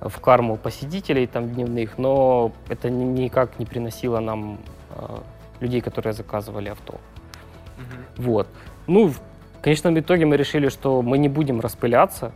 в 0.00 0.20
карму 0.20 0.56
посетителей 0.56 1.26
там 1.26 1.48
дневных, 1.50 1.98
но 1.98 2.52
это 2.68 2.90
ни- 2.90 3.22
никак 3.22 3.58
не 3.58 3.66
приносило 3.66 4.20
нам 4.20 4.58
а, 4.90 5.22
людей, 5.60 5.80
которые 5.80 6.12
заказывали 6.12 6.68
авто. 6.70 6.94
Вот. 8.16 8.46
Ну, 8.86 9.08
в 9.08 9.20
конечном 9.62 9.98
итоге 9.98 10.26
мы 10.26 10.36
решили, 10.36 10.68
что 10.68 11.02
мы 11.02 11.18
не 11.18 11.28
будем 11.28 11.60
распыляться. 11.60 12.32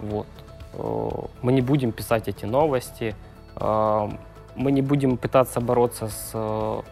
Вот. 0.00 0.26
Э, 0.74 1.08
Мы 1.42 1.52
не 1.52 1.62
будем 1.62 1.92
писать 1.92 2.28
эти 2.28 2.46
новости. 2.46 3.14
э, 3.56 4.08
Мы 4.56 4.72
не 4.72 4.82
будем 4.82 5.16
пытаться 5.16 5.60
бороться 5.60 6.08
с 6.08 6.30
э, 6.34 6.82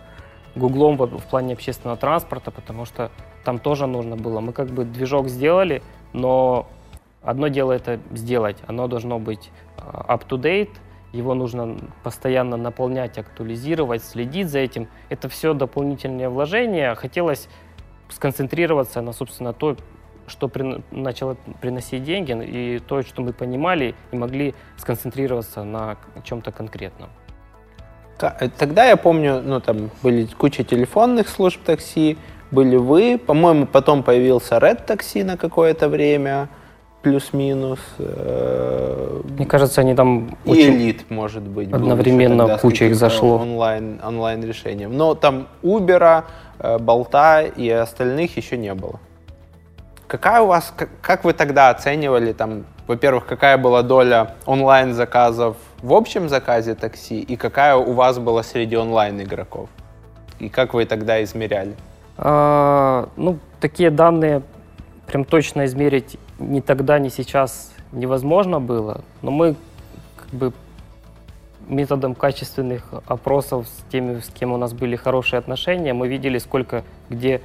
Гуглом 0.54 0.96
в 0.96 1.22
плане 1.30 1.52
общественного 1.54 1.96
транспорта, 1.98 2.50
потому 2.50 2.86
что 2.86 3.10
там 3.46 3.60
тоже 3.60 3.86
нужно 3.86 4.16
было. 4.16 4.40
Мы 4.40 4.52
как 4.52 4.70
бы 4.70 4.84
движок 4.84 5.28
сделали, 5.28 5.80
но 6.12 6.66
одно 7.22 7.46
дело 7.46 7.70
это 7.70 8.00
сделать. 8.10 8.56
Оно 8.66 8.88
должно 8.88 9.20
быть 9.20 9.52
э, 9.78 9.82
up-to-date, 10.08 10.74
его 11.12 11.34
нужно 11.34 11.78
постоянно 12.02 12.56
наполнять, 12.56 13.18
актуализировать, 13.18 14.02
следить 14.02 14.48
за 14.48 14.58
этим. 14.58 14.88
Это 15.10 15.28
все 15.28 15.54
дополнительные 15.54 16.28
вложения. 16.28 16.92
Хотелось 16.96 17.48
сконцентрироваться 18.08 19.00
на, 19.00 19.12
собственно, 19.12 19.52
то, 19.52 19.76
что 20.26 20.48
прин- 20.48 20.82
начало 20.90 21.36
приносить 21.60 22.02
деньги, 22.02 22.32
и 22.44 22.80
то, 22.80 23.02
что 23.02 23.22
мы 23.22 23.32
понимали, 23.32 23.94
и 24.10 24.16
могли 24.16 24.56
сконцентрироваться 24.76 25.62
на 25.62 25.98
чем-то 26.24 26.50
конкретном. 26.50 27.10
Тогда 28.18 28.86
я 28.86 28.96
помню, 28.96 29.40
ну 29.40 29.60
там 29.60 29.90
были 30.02 30.24
куча 30.24 30.64
телефонных 30.64 31.28
служб 31.28 31.62
такси, 31.62 32.16
были 32.50 32.76
вы, 32.76 33.18
по-моему, 33.18 33.66
потом 33.66 34.02
появился 34.02 34.56
Red 34.56 34.84
такси 34.86 35.24
на 35.24 35.36
какое-то 35.36 35.88
время, 35.88 36.48
плюс-минус. 37.02 37.78
э, 37.98 39.20
Мне 39.38 39.46
кажется, 39.46 39.80
они 39.80 39.94
там 39.94 40.36
И 40.44 40.50
очень... 40.50 41.00
может 41.08 41.42
быть. 41.44 41.68
был 41.68 41.76
одновременно 41.76 42.38
тогда 42.38 42.58
с 42.58 42.60
куча 42.60 42.86
их 42.86 42.96
зашло. 42.96 43.36
Онлайн, 43.38 44.00
онлайн 44.04 44.42
решением. 44.44 44.96
Но 44.96 45.14
там 45.14 45.46
Uber, 45.62 46.24
э, 46.58 46.78
Болта 46.78 47.42
и 47.42 47.70
остальных 47.70 48.36
еще 48.36 48.56
не 48.56 48.74
было. 48.74 48.98
Какая 50.08 50.40
у 50.40 50.46
вас, 50.46 50.72
как, 50.76 50.88
как 51.00 51.24
вы 51.24 51.32
тогда 51.32 51.70
оценивали, 51.70 52.32
там, 52.32 52.64
во-первых, 52.88 53.26
какая 53.26 53.56
была 53.58 53.82
доля 53.82 54.34
онлайн 54.46 54.92
заказов 54.94 55.56
в 55.82 55.92
общем 55.92 56.28
заказе 56.28 56.74
такси 56.74 57.20
и 57.20 57.36
какая 57.36 57.76
у 57.76 57.92
вас 57.92 58.18
была 58.18 58.42
среди 58.42 58.76
онлайн 58.76 59.20
игроков? 59.20 59.68
И 60.40 60.48
как 60.48 60.74
вы 60.74 60.84
тогда 60.86 61.22
измеряли? 61.22 61.74
А, 62.18 63.08
ну, 63.16 63.38
такие 63.60 63.90
данные 63.90 64.42
прям 65.06 65.24
точно 65.24 65.66
измерить 65.66 66.18
ни 66.38 66.60
тогда, 66.60 66.98
ни 66.98 67.08
сейчас 67.08 67.72
невозможно 67.92 68.60
было, 68.60 69.02
но 69.22 69.30
мы 69.30 69.56
как 70.16 70.28
бы 70.30 70.52
методом 71.68 72.14
качественных 72.14 72.82
опросов 73.06 73.66
с 73.66 73.90
теми, 73.90 74.20
с 74.20 74.28
кем 74.28 74.52
у 74.52 74.56
нас 74.56 74.72
были 74.72 74.96
хорошие 74.96 75.38
отношения, 75.38 75.92
мы 75.92 76.08
видели, 76.08 76.38
сколько 76.38 76.84
где 77.10 77.40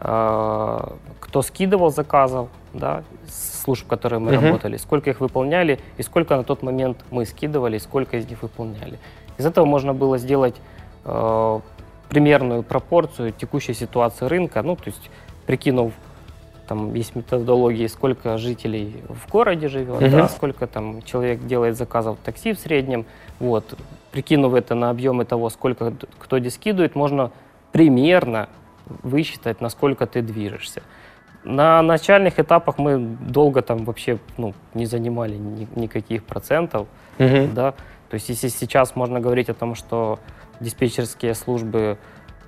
э, 0.00 0.90
кто 1.20 1.42
скидывал 1.42 1.90
заказов, 1.90 2.48
да, 2.72 3.02
служб, 3.28 3.86
которые 3.86 4.20
мы 4.20 4.32
uh-huh. 4.32 4.40
работали, 4.40 4.76
сколько 4.76 5.10
их 5.10 5.20
выполняли, 5.20 5.80
и 5.96 6.02
сколько 6.02 6.36
на 6.36 6.44
тот 6.44 6.62
момент 6.62 7.04
мы 7.10 7.26
скидывали, 7.26 7.76
и 7.76 7.80
сколько 7.80 8.16
из 8.16 8.28
них 8.28 8.42
выполняли. 8.42 8.98
Из 9.38 9.46
этого 9.46 9.64
можно 9.64 9.92
было 9.94 10.18
сделать 10.18 10.56
э, 11.04 11.60
примерную 12.08 12.62
пропорцию 12.62 13.32
текущей 13.32 13.74
ситуации 13.74 14.26
рынка, 14.26 14.62
ну, 14.62 14.76
то 14.76 14.84
есть 14.86 15.10
прикинув, 15.46 15.92
там 16.66 16.94
есть 16.94 17.14
методологии, 17.14 17.86
сколько 17.86 18.38
жителей 18.38 19.02
в 19.08 19.30
городе 19.30 19.68
живет, 19.68 20.02
uh-huh. 20.02 20.10
да, 20.10 20.28
сколько 20.28 20.66
там 20.66 21.02
человек 21.02 21.44
делает 21.46 21.76
заказов 21.76 22.18
в 22.18 22.22
такси 22.22 22.52
в 22.52 22.58
среднем, 22.58 23.06
вот, 23.38 23.78
прикинув 24.12 24.54
это 24.54 24.74
на 24.74 24.90
объемы 24.90 25.24
того, 25.24 25.50
сколько 25.50 25.92
кто 26.18 26.38
где 26.38 26.50
скидывает, 26.50 26.94
можно 26.94 27.30
примерно 27.72 28.48
высчитать, 29.02 29.60
насколько 29.60 30.06
ты 30.06 30.22
движешься. 30.22 30.82
На 31.44 31.80
начальных 31.82 32.40
этапах 32.40 32.78
мы 32.78 32.98
долго 32.98 33.62
там 33.62 33.84
вообще 33.84 34.18
ну, 34.36 34.52
не 34.74 34.86
занимали 34.86 35.36
ни, 35.36 35.68
никаких 35.76 36.24
процентов, 36.24 36.88
uh-huh. 37.18 37.52
да, 37.52 37.74
то 38.08 38.14
есть 38.14 38.28
если 38.28 38.48
сейчас 38.48 38.96
можно 38.96 39.20
говорить 39.20 39.48
о 39.48 39.54
том, 39.54 39.74
что 39.74 40.18
диспетчерские 40.60 41.34
службы, 41.34 41.98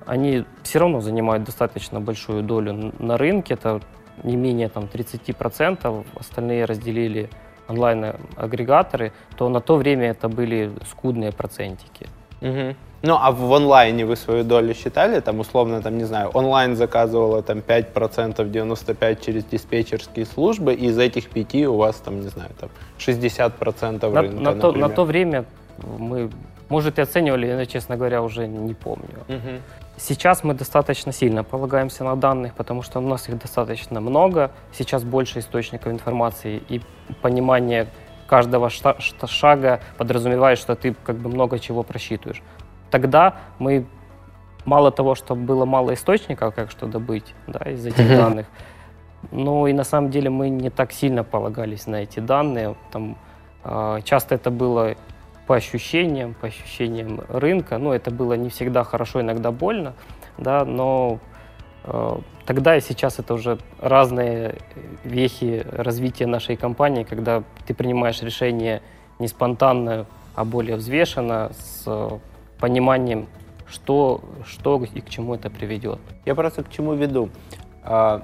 они 0.05 0.45
все 0.63 0.79
равно 0.79 1.01
занимают 1.01 1.43
достаточно 1.43 1.99
большую 1.99 2.43
долю 2.43 2.93
на 2.99 3.17
рынке, 3.17 3.53
это 3.53 3.81
не 4.23 4.35
менее 4.35 4.69
там, 4.69 4.85
30%, 4.85 6.05
остальные 6.15 6.65
разделили 6.65 7.29
онлайн-агрегаторы, 7.67 9.11
то 9.37 9.49
на 9.49 9.61
то 9.61 9.75
время 9.75 10.09
это 10.09 10.27
были 10.27 10.71
скудные 10.89 11.31
процентики. 11.31 12.07
Угу. 12.41 12.75
Ну, 13.01 13.17
а 13.17 13.31
в 13.31 13.53
онлайне 13.53 14.05
вы 14.05 14.15
свою 14.15 14.43
долю 14.43 14.73
считали? 14.73 15.21
Там, 15.21 15.39
условно, 15.39 15.81
там, 15.81 15.97
не 15.97 16.03
знаю, 16.03 16.29
онлайн 16.33 16.75
заказывало 16.75 17.41
там 17.41 17.59
5%, 17.59 18.51
95% 18.51 19.25
через 19.25 19.45
диспетчерские 19.45 20.25
службы, 20.25 20.73
и 20.73 20.87
из 20.87 20.97
этих 20.97 21.29
5 21.29 21.55
у 21.67 21.75
вас 21.75 21.95
там, 21.97 22.19
не 22.19 22.27
знаю, 22.27 22.49
там 22.59 22.69
60% 22.97 24.11
на, 24.11 24.21
рынка, 24.21 24.41
на 24.41 24.53
то, 24.55 24.71
на 24.73 24.89
то 24.89 25.05
время 25.05 25.45
мы, 25.97 26.29
может, 26.69 26.99
и 26.99 27.01
оценивали, 27.01 27.51
но, 27.53 27.65
честно 27.65 27.97
говоря, 27.97 28.21
уже 28.21 28.47
не 28.47 28.73
помню. 28.73 29.25
Угу. 29.27 29.61
Сейчас 29.97 30.43
мы 30.43 30.53
достаточно 30.53 31.11
сильно 31.11 31.43
полагаемся 31.43 32.03
на 32.03 32.15
данных, 32.15 32.53
потому 32.53 32.83
что 32.83 32.99
у 32.99 33.07
нас 33.07 33.27
их 33.27 33.37
достаточно 33.37 33.99
много. 33.99 34.51
Сейчас 34.71 35.03
больше 35.03 35.39
источников 35.39 35.91
информации 35.91 36.61
и 36.69 36.81
понимание 37.21 37.87
каждого 38.27 38.69
шага 38.69 39.81
подразумевает, 39.97 40.59
что 40.59 40.75
ты 40.75 40.95
как 41.03 41.17
бы 41.17 41.29
много 41.29 41.59
чего 41.59 41.83
просчитываешь. 41.83 42.43
Тогда 42.91 43.35
мы 43.57 43.85
мало 44.65 44.91
того, 44.91 45.15
что 45.15 45.35
было 45.35 45.65
мало 45.65 45.93
источников, 45.93 46.53
как 46.53 46.71
что 46.71 46.85
добыть 46.85 47.33
да, 47.47 47.69
из 47.71 47.85
этих 47.85 48.07
данных, 48.07 48.45
но 49.31 49.67
и 49.67 49.73
на 49.73 49.83
самом 49.83 50.11
деле 50.11 50.29
мы 50.29 50.49
не 50.49 50.69
так 50.69 50.91
сильно 50.91 51.23
полагались 51.23 51.87
на 51.87 52.03
эти 52.03 52.19
данные. 52.19 52.75
Там, 52.91 53.17
э, 53.63 53.99
часто 54.03 54.35
это 54.35 54.51
было 54.51 54.95
по 55.49 55.55
ощущениям, 55.55 56.35
по 56.35 56.45
ощущениям 56.45 57.21
рынка. 57.27 57.79
Ну, 57.79 57.91
это 57.91 58.11
было 58.11 58.33
не 58.33 58.49
всегда 58.49 58.83
хорошо, 58.83 59.21
иногда 59.21 59.51
больно, 59.51 59.95
да, 60.37 60.63
но 60.63 61.17
э, 61.85 62.17
тогда 62.45 62.77
и 62.77 62.81
сейчас 62.81 63.17
это 63.17 63.33
уже 63.33 63.57
разные 63.79 64.57
вехи 65.03 65.65
развития 65.71 66.27
нашей 66.27 66.55
компании, 66.55 67.03
когда 67.03 67.41
ты 67.65 67.73
принимаешь 67.73 68.21
решение 68.21 68.83
не 69.17 69.27
спонтанно, 69.27 70.05
а 70.35 70.45
более 70.45 70.75
взвешенно, 70.75 71.49
с 71.57 72.19
пониманием, 72.59 73.25
что, 73.67 74.21
что 74.45 74.79
и 74.83 75.01
к 75.01 75.09
чему 75.09 75.33
это 75.33 75.49
приведет. 75.49 75.97
Я 76.25 76.35
просто 76.35 76.61
к 76.61 76.69
чему 76.69 76.93
веду. 76.93 77.31
А, 77.81 78.21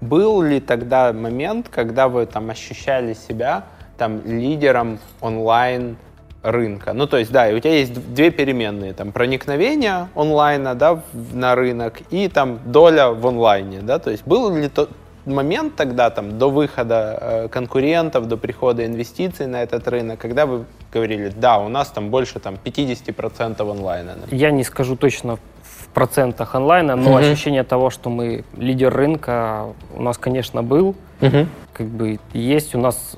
был 0.00 0.40
ли 0.40 0.60
тогда 0.60 1.12
момент, 1.12 1.68
когда 1.68 2.08
вы 2.08 2.26
там 2.26 2.48
ощущали 2.48 3.14
себя 3.14 3.64
там 3.98 4.24
лидером 4.24 5.00
онлайн 5.20 5.96
рынка. 6.42 6.92
Ну, 6.92 7.06
то 7.06 7.18
есть, 7.18 7.32
да, 7.32 7.50
и 7.50 7.54
у 7.54 7.60
тебя 7.60 7.74
есть 7.74 8.14
две 8.14 8.30
переменные, 8.30 8.92
там, 8.92 9.12
проникновение 9.12 10.08
онлайна, 10.14 10.74
да, 10.74 11.02
на 11.32 11.54
рынок 11.54 12.00
и 12.10 12.28
там 12.28 12.60
доля 12.64 13.10
в 13.10 13.26
онлайне, 13.26 13.80
да, 13.80 13.98
то 13.98 14.10
есть 14.10 14.26
был 14.26 14.54
ли 14.54 14.68
тот 14.68 14.90
момент 15.26 15.76
тогда, 15.76 16.10
там, 16.10 16.38
до 16.38 16.50
выхода 16.50 17.18
э, 17.20 17.48
конкурентов, 17.48 18.26
до 18.26 18.36
прихода 18.36 18.86
инвестиций 18.86 19.46
на 19.46 19.62
этот 19.62 19.86
рынок, 19.88 20.18
когда 20.18 20.46
вы 20.46 20.64
говорили, 20.92 21.32
да, 21.34 21.58
у 21.58 21.68
нас 21.68 21.88
там 21.88 22.10
больше 22.10 22.38
там 22.40 22.56
50% 22.62 23.70
онлайна? 23.70 24.14
Например. 24.16 24.42
Я 24.42 24.50
не 24.50 24.64
скажу 24.64 24.96
точно 24.96 25.36
в 25.36 25.88
процентах 25.92 26.54
онлайна, 26.54 26.96
но 26.96 27.18
uh-huh. 27.18 27.32
ощущение 27.32 27.64
того, 27.64 27.90
что 27.90 28.10
мы 28.10 28.44
лидер 28.56 28.94
рынка, 28.94 29.66
у 29.94 30.02
нас, 30.02 30.18
конечно, 30.18 30.62
был, 30.62 30.94
uh-huh. 31.20 31.46
как 31.72 31.86
бы 31.86 32.18
есть 32.32 32.74
у 32.74 32.78
нас 32.78 33.16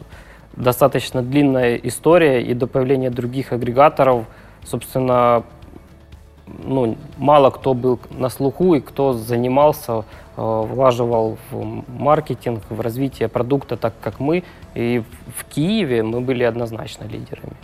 достаточно 0.57 1.23
длинная 1.23 1.77
история, 1.77 2.43
и 2.43 2.55
до 2.55 2.67
появления 2.67 3.11
других 3.11 3.53
агрегаторов, 3.53 4.25
собственно, 4.65 5.45
ну, 6.47 6.97
мало 7.17 7.51
кто 7.51 7.75
был 7.75 7.99
на 8.11 8.29
слуху 8.29 8.75
и 8.75 8.81
кто 8.81 9.13
занимался, 9.13 9.93
э, 9.93 10.03
влаживал 10.37 11.39
в 11.51 11.85
маркетинг, 11.89 12.63
в 12.69 12.81
развитие 12.81 13.29
продукта 13.29 13.77
так, 13.77 13.95
как 14.01 14.21
мы. 14.21 14.45
И 14.75 15.03
в 15.37 15.45
Киеве 15.45 16.03
мы 16.03 16.21
были 16.21 16.45
однозначно 16.45 17.05
лидерами. 17.05 17.57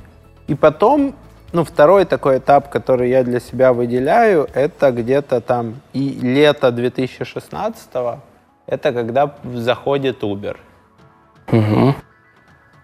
И 0.47 0.55
потом, 0.55 1.15
ну, 1.53 1.65
второй 1.65 2.05
такой 2.05 2.39
этап, 2.39 2.71
который 2.71 3.11
я 3.11 3.25
для 3.25 3.41
себя 3.41 3.73
выделяю, 3.73 4.49
это 4.55 4.93
где-то 4.93 5.41
там 5.41 5.75
и 5.93 6.19
лето 6.23 6.71
2016 6.71 8.21
это 8.69 8.93
когда 8.93 9.35
заходит 9.55 10.23
Uber. 10.23 10.57
Угу. 11.51 11.95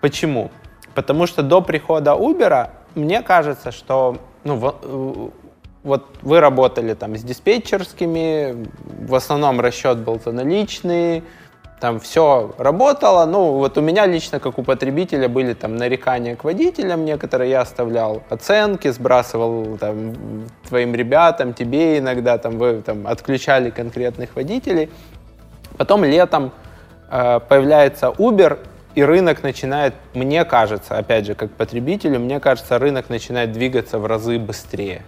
Почему? 0.05 0.51
Потому 0.95 1.27
что 1.27 1.43
до 1.43 1.63
прихода 1.63 2.11
Uber 2.11 2.69
мне 2.95 3.23
кажется, 3.23 3.73
что 3.73 4.19
ну, 4.45 4.61
э, 4.63 5.29
вот 5.83 6.05
вы 6.21 6.41
работали 6.41 6.93
там 6.93 7.17
с 7.17 7.23
диспетчерскими, 7.23 8.69
в 9.09 9.15
основном 9.15 9.63
расчет 9.63 9.97
был 9.97 10.21
за 10.23 10.33
наличные, 10.33 11.23
там 11.81 12.01
все 12.01 12.55
работало. 12.59 13.25
Ну, 13.25 13.53
вот 13.53 13.79
у 13.79 13.81
меня 13.81 14.05
лично, 14.05 14.41
как 14.41 14.59
у 14.59 14.63
потребителя, 14.63 15.27
были 15.27 15.55
там 15.55 15.75
нарекания 15.75 16.37
к 16.37 16.45
водителям 16.45 17.07
некоторые, 17.07 17.53
я 17.53 17.63
оставлял 17.63 18.23
оценки, 18.29 18.89
сбрасывал 18.89 19.79
там 19.79 20.13
твоим 20.69 20.95
ребятам, 20.95 21.55
тебе 21.55 21.97
иногда, 21.99 22.37
там 22.37 22.59
вы 22.59 22.83
там 22.83 23.07
отключали 23.07 23.71
конкретных 23.71 24.37
водителей. 24.37 24.91
Потом 25.79 26.05
летом 26.05 26.53
э, 27.11 27.41
появляется 27.49 28.09
Uber, 28.09 28.59
и 28.95 29.03
рынок 29.03 29.43
начинает, 29.43 29.95
мне 30.15 30.45
кажется, 30.45 30.97
опять 30.97 31.27
же, 31.27 31.35
как 31.35 31.51
потребителю, 31.51 32.21
мне 32.21 32.39
кажется, 32.41 32.79
рынок 32.79 33.09
начинает 33.09 33.53
двигаться 33.53 33.99
в 33.99 34.07
разы 34.07 34.39
быстрее. 34.39 35.03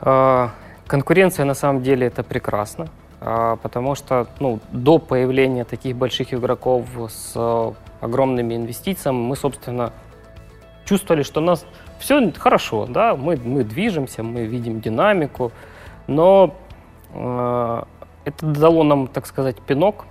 А, 0.00 0.50
конкуренция 0.86 1.44
на 1.44 1.54
самом 1.54 1.82
деле 1.82 2.08
это 2.08 2.22
прекрасно, 2.22 2.88
а, 3.20 3.56
потому 3.56 3.94
что 3.94 4.26
ну, 4.40 4.60
до 4.72 4.98
появления 4.98 5.64
таких 5.64 5.96
больших 5.96 6.34
игроков 6.34 6.86
с 7.08 7.74
огромными 8.00 8.54
инвестициями 8.54 9.16
мы, 9.16 9.36
собственно, 9.36 9.92
чувствовали, 10.84 11.22
что 11.22 11.40
у 11.40 11.44
нас 11.44 11.64
все 11.98 12.32
хорошо, 12.32 12.86
да, 12.86 13.16
мы, 13.16 13.36
мы 13.42 13.64
движемся, 13.64 14.22
мы 14.22 14.44
видим 14.44 14.80
динамику, 14.80 15.52
но 16.06 16.54
э, 17.12 17.82
это 18.24 18.46
дало 18.46 18.82
нам, 18.84 19.06
так 19.08 19.26
сказать, 19.26 19.56
пинок, 19.60 20.04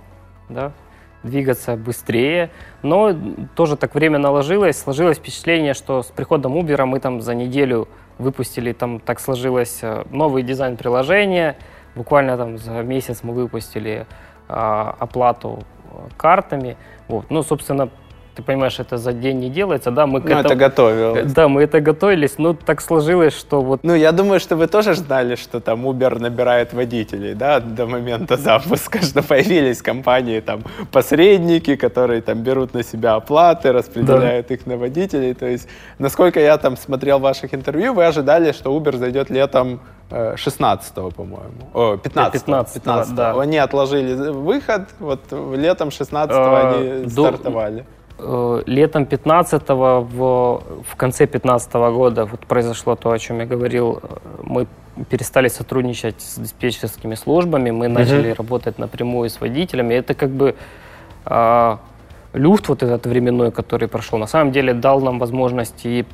да, 0.48 0.72
двигаться 1.22 1.76
быстрее. 1.76 2.50
Но 2.82 3.14
тоже 3.54 3.76
так 3.76 3.94
время 3.94 4.18
наложилось, 4.18 4.78
сложилось 4.78 5.18
впечатление, 5.18 5.74
что 5.74 6.02
с 6.02 6.06
приходом 6.06 6.56
Uber 6.56 6.84
мы 6.84 7.00
там 7.00 7.20
за 7.20 7.34
неделю 7.34 7.88
выпустили, 8.18 8.72
там 8.72 9.00
так 9.00 9.20
сложилось 9.20 9.80
э, 9.82 10.04
новый 10.10 10.42
дизайн 10.42 10.76
приложения, 10.76 11.56
буквально 11.94 12.36
там 12.36 12.58
за 12.58 12.82
месяц 12.82 13.20
мы 13.22 13.34
выпустили 13.34 14.06
а, 14.48 14.94
оплату 14.98 15.64
э, 15.92 16.08
картами. 16.16 16.76
Вот. 17.08 17.26
Ну, 17.30 17.42
собственно, 17.42 17.90
ты 18.36 18.42
понимаешь, 18.42 18.78
это 18.78 18.98
за 18.98 19.12
день 19.12 19.38
не 19.38 19.48
делается, 19.48 19.90
да, 19.90 20.06
мы 20.06 20.20
к 20.20 20.24
ну, 20.24 20.30
этому... 20.30 20.46
это 20.46 20.54
готовилось. 20.54 21.32
Да, 21.32 21.48
мы 21.48 21.62
это 21.62 21.80
готовились, 21.80 22.38
но 22.38 22.52
так 22.52 22.82
сложилось, 22.82 23.34
что 23.34 23.62
вот... 23.62 23.80
Ну, 23.82 23.94
я 23.94 24.12
думаю, 24.12 24.40
что 24.40 24.56
вы 24.56 24.66
тоже 24.66 24.94
знали, 24.94 25.36
что 25.36 25.60
там 25.60 25.86
Uber 25.86 26.18
набирает 26.18 26.74
водителей, 26.74 27.34
да, 27.34 27.60
до 27.60 27.86
момента 27.86 28.36
запуска, 28.36 29.02
что 29.02 29.22
появились 29.22 29.80
компании, 29.80 30.40
там, 30.40 30.60
посредники, 30.92 31.76
которые 31.76 32.20
там 32.20 32.42
берут 32.42 32.74
на 32.74 32.82
себя 32.82 33.14
оплаты, 33.14 33.72
распределяют 33.72 34.48
да. 34.48 34.54
их 34.54 34.66
на 34.66 34.76
водителей, 34.76 35.32
то 35.32 35.46
есть, 35.46 35.66
насколько 35.98 36.38
я 36.38 36.58
там 36.58 36.76
смотрел 36.76 37.18
ваших 37.18 37.54
интервью, 37.54 37.94
вы 37.94 38.04
ожидали, 38.04 38.52
что 38.52 38.76
Uber 38.76 38.98
зайдет 38.98 39.30
летом 39.30 39.80
16 40.10 40.94
по-моему. 40.94 41.70
О, 41.74 41.96
15 41.96 42.44
15, 42.44 42.74
15 42.74 43.14
да. 43.14 43.40
Они 43.40 43.58
отложили 43.58 44.14
выход, 44.30 44.82
вот 45.00 45.20
летом 45.56 45.90
16 45.90 46.36
э, 46.36 47.00
они 47.02 47.10
стартовали. 47.10 47.86
Э, 48.18 48.62
летом 48.66 49.04
15-го, 49.04 50.00
в, 50.00 50.62
в 50.90 50.96
конце 50.96 51.26
15 51.26 51.74
-го 51.74 51.92
года 51.92 52.24
вот 52.24 52.40
произошло 52.40 52.96
то, 52.96 53.10
о 53.10 53.18
чем 53.18 53.40
я 53.40 53.46
говорил. 53.46 54.00
Мы 54.42 54.66
перестали 55.10 55.48
сотрудничать 55.48 56.20
с 56.20 56.38
диспетчерскими 56.38 57.16
службами, 57.16 57.70
мы 57.70 57.88
начали 57.88 58.30
работать 58.30 58.78
напрямую 58.78 59.28
с 59.28 59.40
водителями. 59.40 59.94
Это 59.94 60.14
как 60.14 60.30
бы 60.30 60.54
э, 61.26 61.76
люфт 62.32 62.68
вот 62.68 62.82
этот 62.82 63.06
временной, 63.06 63.50
который 63.50 63.88
прошел, 63.88 64.18
на 64.18 64.26
самом 64.26 64.52
деле 64.52 64.74
дал 64.74 65.00
нам 65.00 65.18
возможность 65.18 65.86
и 65.86 66.04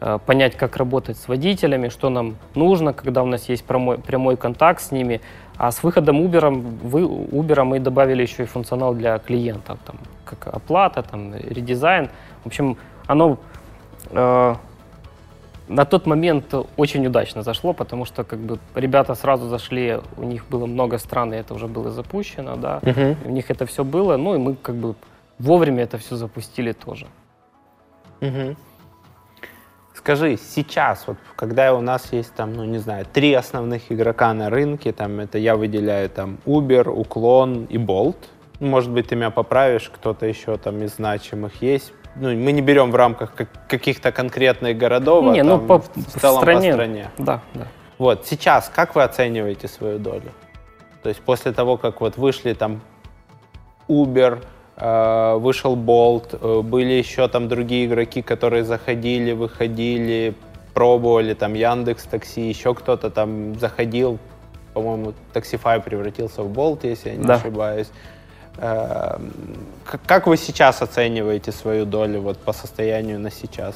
э, 0.00 0.18
понять, 0.26 0.56
как 0.56 0.76
работать 0.76 1.16
с 1.16 1.28
водителями, 1.28 1.88
что 1.88 2.10
нам 2.10 2.36
нужно, 2.54 2.92
когда 2.92 3.22
у 3.22 3.26
нас 3.26 3.48
есть 3.48 3.64
прямой, 3.64 3.98
прямой 3.98 4.36
контакт 4.36 4.82
с 4.82 4.92
ними. 4.92 5.20
А 5.60 5.70
с 5.70 5.82
выходом 5.82 6.22
Uber, 6.22 6.50
вы, 6.82 7.02
Uber 7.02 7.64
мы 7.64 7.80
добавили 7.80 8.22
еще 8.22 8.44
и 8.44 8.46
функционал 8.46 8.94
для 8.94 9.18
клиентов, 9.18 9.78
там, 9.84 9.96
как 10.24 10.54
оплата, 10.54 11.02
там, 11.02 11.34
редизайн. 11.34 12.08
В 12.44 12.46
общем, 12.46 12.78
оно 13.06 13.36
э, 14.08 14.54
на 15.68 15.84
тот 15.84 16.06
момент 16.06 16.54
очень 16.78 17.06
удачно 17.06 17.42
зашло, 17.42 17.74
потому 17.74 18.06
что 18.06 18.24
как 18.24 18.38
бы 18.38 18.58
ребята 18.74 19.14
сразу 19.14 19.48
зашли, 19.48 19.98
у 20.16 20.22
них 20.22 20.46
было 20.48 20.64
много 20.64 20.96
стран, 20.96 21.34
и 21.34 21.36
это 21.36 21.52
уже 21.52 21.66
было 21.66 21.90
запущено, 21.90 22.56
да, 22.56 22.78
Мгм. 22.80 23.16
у 23.26 23.30
них 23.30 23.50
это 23.50 23.66
все 23.66 23.84
было, 23.84 24.16
ну 24.16 24.34
и 24.34 24.38
мы 24.38 24.54
как 24.54 24.76
бы 24.76 24.94
вовремя 25.38 25.82
это 25.82 25.98
все 25.98 26.16
запустили 26.16 26.72
тоже. 26.72 27.06
Мгм. 28.22 28.56
Скажи, 30.00 30.38
сейчас, 30.38 31.06
вот, 31.06 31.18
когда 31.36 31.74
у 31.74 31.82
нас 31.82 32.10
есть 32.10 32.32
там, 32.32 32.54
ну 32.54 32.64
не 32.64 32.78
знаю, 32.78 33.04
три 33.12 33.34
основных 33.34 33.92
игрока 33.92 34.32
на 34.32 34.48
рынке, 34.48 34.92
там 34.92 35.20
это 35.20 35.36
я 35.36 35.56
выделяю 35.56 36.08
там 36.08 36.38
Uber, 36.46 36.88
Уклон 36.88 37.66
и 37.66 37.76
Bolt. 37.76 38.16
Может 38.60 38.90
быть, 38.90 39.08
ты 39.08 39.16
меня 39.16 39.28
поправишь, 39.28 39.90
кто-то 39.94 40.24
еще 40.24 40.56
там 40.56 40.82
из 40.82 40.94
значимых 40.94 41.60
есть. 41.60 41.92
Ну, 42.16 42.34
мы 42.34 42.52
не 42.52 42.62
берем 42.62 42.90
в 42.92 42.96
рамках 42.96 43.34
как- 43.34 43.68
каких-то 43.68 44.10
конкретных 44.10 44.78
городов, 44.78 45.26
а 45.26 45.32
Не, 45.32 45.42
ну 45.42 45.58
там 45.58 45.66
по, 45.66 45.78
в 45.80 46.18
целом 46.18 46.40
стране, 46.40 46.68
по 46.68 46.72
стране. 46.72 47.10
Да, 47.18 47.42
да. 47.52 47.66
Вот, 47.98 48.26
сейчас 48.26 48.72
как 48.74 48.94
вы 48.94 49.02
оцениваете 49.02 49.68
свою 49.68 49.98
долю? 49.98 50.32
То 51.02 51.10
есть 51.10 51.20
после 51.20 51.52
того, 51.52 51.76
как 51.76 52.00
вот 52.00 52.16
вышли 52.16 52.54
там 52.54 52.80
Uber, 53.86 54.42
вышел 54.80 55.76
Bolt, 55.76 56.38
э, 56.40 56.62
были 56.62 56.92
еще 56.92 57.28
там 57.28 57.48
другие 57.48 57.86
игроки, 57.86 58.22
которые 58.22 58.64
заходили, 58.64 59.32
выходили, 59.32 60.34
пробовали, 60.74 61.34
там 61.34 61.54
Яндекс 61.54 62.04
Такси, 62.04 62.48
еще 62.48 62.74
кто-то 62.74 63.10
там 63.10 63.58
заходил, 63.58 64.18
по-моему, 64.74 65.12
Taxify 65.34 65.80
превратился 65.82 66.42
в 66.42 66.50
Bolt, 66.52 66.80
если 66.86 67.10
я 67.10 67.16
не 67.16 67.24
Да. 67.24 67.34
ошибаюсь. 67.34 67.88
Э, 68.58 69.18
Как 70.06 70.26
вы 70.26 70.36
сейчас 70.36 70.82
оцениваете 70.82 71.52
свою 71.52 71.84
долю 71.84 72.20
вот 72.20 72.38
по 72.38 72.52
состоянию 72.52 73.18
на 73.18 73.30
сейчас? 73.30 73.74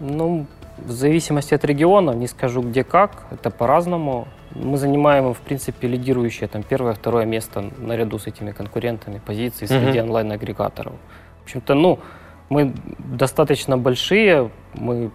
Ну, 0.00 0.46
в 0.84 0.90
зависимости 0.90 1.54
от 1.54 1.64
региона, 1.64 2.12
не 2.12 2.26
скажу 2.26 2.62
где 2.62 2.84
как, 2.84 3.24
это 3.30 3.50
по-разному. 3.50 4.28
Мы 4.54 4.76
занимаем, 4.76 5.34
в 5.34 5.40
принципе, 5.40 5.88
лидирующее 5.88 6.48
там 6.48 6.62
первое, 6.62 6.94
второе 6.94 7.26
место 7.26 7.70
наряду 7.78 8.18
с 8.18 8.26
этими 8.26 8.52
конкурентами 8.52 9.20
позиции 9.24 9.66
среди 9.66 9.98
Мгм. 9.98 10.08
онлайн-агрегаторов. 10.08 10.94
В 11.40 11.42
общем-то, 11.44 11.74
ну, 11.74 11.98
мы 12.48 12.72
достаточно 12.98 13.76
большие, 13.76 14.50
мы 14.74 15.10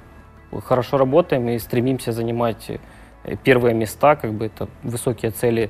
хорошо 0.66 0.98
работаем 0.98 1.50
и 1.50 1.60
стремимся 1.60 2.12
занимать 2.12 2.70
э, 2.70 3.36
первые 3.44 3.74
места, 3.74 4.16
как 4.16 4.34
бы 4.34 4.46
это 4.46 4.68
высокие 4.84 5.32
цели 5.32 5.70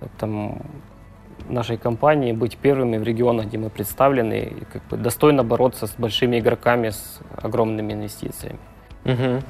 э, 0.00 0.06
там, 0.18 0.62
нашей 1.48 1.76
компании, 1.76 2.32
быть 2.32 2.56
первыми 2.56 2.96
в 2.96 3.02
регионах, 3.02 3.46
где 3.46 3.58
мы 3.58 3.68
представлены, 3.68 4.34
и 4.34 4.64
как 4.72 4.82
бы 4.88 4.96
достойно 4.96 5.44
бороться 5.44 5.86
с 5.86 5.94
большими 5.98 6.38
игроками, 6.38 6.90
с 6.90 7.20
огромными 7.42 7.92
инвестициями. 7.92 8.58
Мгм. 9.04 9.42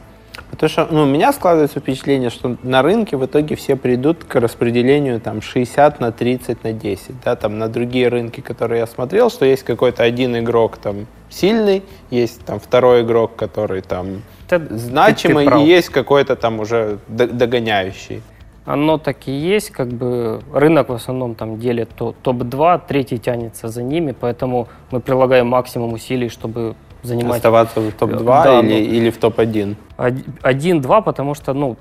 Потому 0.51 0.69
что 0.71 0.89
ну, 0.91 1.03
у 1.03 1.07
меня 1.07 1.33
складывается 1.33 1.81
впечатление, 1.81 2.31
что 2.31 2.57
на 2.63 2.83
рынке 2.83 3.17
в 3.17 3.25
итоге 3.25 3.55
все 3.55 3.77
придут 3.77 4.25
к 4.25 4.35
распределению 4.37 5.21
там 5.21 5.43
60 5.43 6.01
на 6.01 6.11
30 6.13 6.65
на 6.65 6.73
10. 6.73 7.15
Да, 7.25 7.37
там 7.37 7.59
на 7.59 7.69
другие 7.69 8.09
рынки, 8.09 8.41
которые 8.41 8.81
я 8.81 8.87
смотрел, 8.87 9.31
что 9.31 9.45
есть 9.45 9.63
какой-то 9.63 10.03
один 10.03 10.39
игрок 10.39 10.79
там 10.79 11.07
сильный, 11.29 11.83
есть 12.11 12.45
там 12.45 12.61
второй 12.61 13.03
игрок, 13.03 13.37
который 13.37 13.83
там 13.83 14.23
ты- 14.49 14.59
значимый, 14.71 15.45
ты 15.45 15.51
прав. 15.51 15.63
и 15.63 15.65
есть 15.67 15.89
какой-то 15.91 16.37
там 16.37 16.61
уже 16.61 16.99
догоняющий. 17.09 18.23
Оно 18.65 18.97
так 18.97 19.17
и 19.27 19.33
есть, 19.33 19.71
как 19.71 19.89
бы 19.89 20.41
рынок 20.55 20.89
в 20.89 20.93
основном 20.93 21.35
там 21.35 21.59
делит 21.59 21.91
то- 21.97 22.15
топ-2, 22.23 22.81
третий 22.87 23.19
тянется 23.19 23.69
за 23.69 23.83
ними, 23.83 24.15
поэтому 24.19 24.69
мы 24.93 25.01
прилагаем 25.01 25.49
максимум 25.49 25.95
усилий, 25.95 26.29
чтобы 26.29 26.75
занимать 27.03 27.37
Оставаться 27.37 27.81
в 27.81 27.93
топ-2 27.93 28.25
Да, 28.25 28.61
или, 28.61 28.69
ну. 28.69 28.79
или 28.95 29.11
в 29.11 29.19
топ-1. 29.19 29.77
Од- 29.99 30.15
один-два, 30.43 31.01
потому 31.01 31.35
что, 31.35 31.53
ну, 31.55 31.77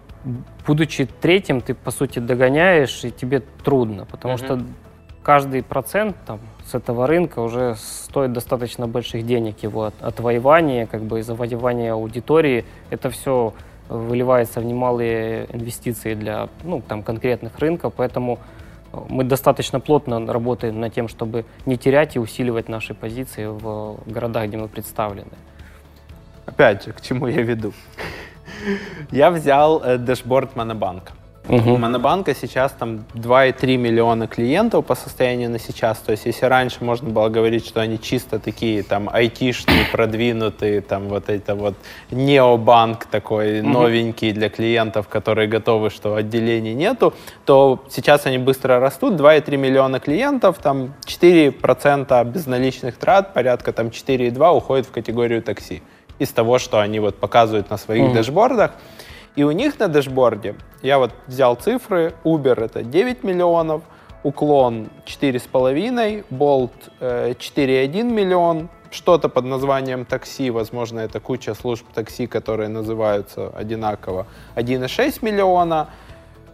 будучи 0.67 1.07
третьим, 1.21 1.61
ты, 1.61 1.73
по 1.73 1.91
сути, 1.91 2.19
догоняешь, 2.19 3.03
и 3.03 3.11
тебе 3.11 3.41
трудно, 3.63 4.05
потому 4.05 4.35
Мгм. 4.35 4.43
что 4.45 4.59
каждый 5.23 5.61
процент 5.63 6.15
там, 6.25 6.39
с 6.65 6.73
этого 6.75 7.05
рынка 7.07 7.39
уже 7.39 7.75
стоит 7.77 8.33
достаточно 8.33 8.87
больших 8.87 9.25
денег 9.25 9.63
его 9.63 9.83
от- 9.85 10.01
отвоевание, 10.01 10.87
как 10.87 11.03
бы 11.03 11.19
и 11.19 11.21
завоевание 11.21 11.91
аудитории. 11.93 12.65
Это 12.89 13.09
все 13.09 13.53
выливается 13.89 14.61
в 14.61 14.65
немалые 14.65 15.47
инвестиции 15.53 16.13
для 16.15 16.47
ну, 16.63 16.81
там, 16.87 17.03
конкретных 17.03 17.59
рынков, 17.59 17.93
поэтому 17.95 18.39
мы 19.09 19.23
достаточно 19.23 19.79
плотно 19.79 20.25
работаем 20.31 20.79
над 20.79 20.93
тем, 20.93 21.07
чтобы 21.07 21.45
не 21.65 21.77
терять 21.77 22.15
и 22.15 22.19
усиливать 22.19 22.69
наши 22.69 22.93
позиции 22.93 23.45
в 23.45 23.99
городах, 24.05 24.47
где 24.47 24.57
мы 24.57 24.67
представлены. 24.67 25.31
Опять 26.45 26.85
же, 26.85 26.93
к 26.93 27.01
чему 27.01 27.27
я 27.27 27.41
веду? 27.41 27.73
Я 29.11 29.31
взял 29.31 29.81
э, 29.81 29.97
дэшборд 29.97 30.55
Монобанка. 30.55 31.13
У 31.49 31.77
Монобанка 31.77 32.35
сейчас 32.35 32.71
там 32.71 33.03
2,3 33.15 33.75
миллиона 33.75 34.27
клиентов 34.27 34.85
по 34.85 34.95
состоянию 34.95 35.49
на 35.49 35.59
сейчас. 35.59 35.97
То 35.97 36.11
есть 36.11 36.25
если 36.25 36.45
раньше 36.45 36.83
можно 36.83 37.09
было 37.09 37.29
говорить, 37.29 37.67
что 37.67 37.81
они 37.81 37.99
чисто 37.99 38.39
такие 38.39 38.83
там 38.83 39.09
айтишные, 39.11 39.85
продвинутые, 39.91 40.81
там 40.81 41.09
вот 41.09 41.29
это 41.29 41.55
вот 41.55 41.73
необанк 42.11 43.05
такой 43.05 43.61
новенький 43.61 44.31
для 44.31 44.49
клиентов, 44.49 45.07
которые 45.07 45.47
готовы, 45.47 45.89
что 45.89 46.15
отделений 46.15 46.73
нету, 46.73 47.13
то 47.45 47.83
сейчас 47.89 48.27
они 48.27 48.37
быстро 48.37 48.79
растут. 48.79 49.15
2,3 49.15 49.57
миллиона 49.57 49.99
клиентов, 49.99 50.59
там 50.59 50.93
4% 51.05 52.23
безналичных 52.25 52.97
трат, 52.97 53.33
порядка 53.33 53.73
там 53.73 53.87
4,2 53.87 54.55
уходит 54.55 54.85
в 54.85 54.91
категорию 54.91 55.41
такси 55.41 55.81
из 56.19 56.29
того, 56.29 56.59
что 56.59 56.79
они 56.79 56.99
вот 56.99 57.15
показывают 57.17 57.71
на 57.71 57.77
своих 57.77 58.03
Мгм. 58.05 58.13
дэшбордах. 58.13 58.71
И 59.35 59.43
у 59.43 59.51
них 59.51 59.79
на 59.79 59.87
дэшборде, 59.87 60.55
я 60.81 60.99
вот 60.99 61.11
взял 61.27 61.55
цифры, 61.55 62.13
Uber 62.23 62.65
это 62.65 62.83
9 62.83 63.23
миллионов, 63.23 63.81
Уклон 64.23 64.89
4,5, 65.05 66.25
Bolt 66.29 66.71
э, 66.99 67.33
4,1 67.33 68.03
миллион, 68.03 68.69
что-то 68.91 69.29
под 69.29 69.45
названием 69.45 70.05
такси, 70.05 70.51
возможно, 70.51 70.99
это 70.99 71.19
куча 71.19 71.55
служб 71.55 71.85
такси, 71.93 72.27
которые 72.27 72.67
называются 72.67 73.49
одинаково, 73.49 74.27
1,6 74.55 75.19
миллиона, 75.21 75.87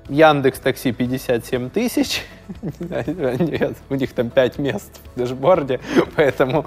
Яндекс 0.10 0.60
Такси 0.60 0.94
57 0.94 1.70
тысяч, 1.70 2.24
Нет, 2.80 3.76
у 3.90 3.96
них 3.96 4.14
там 4.14 4.30
5 4.30 4.58
мест 4.60 5.02
в 5.14 5.20
дэшборде, 5.20 5.82
поэтому 6.16 6.66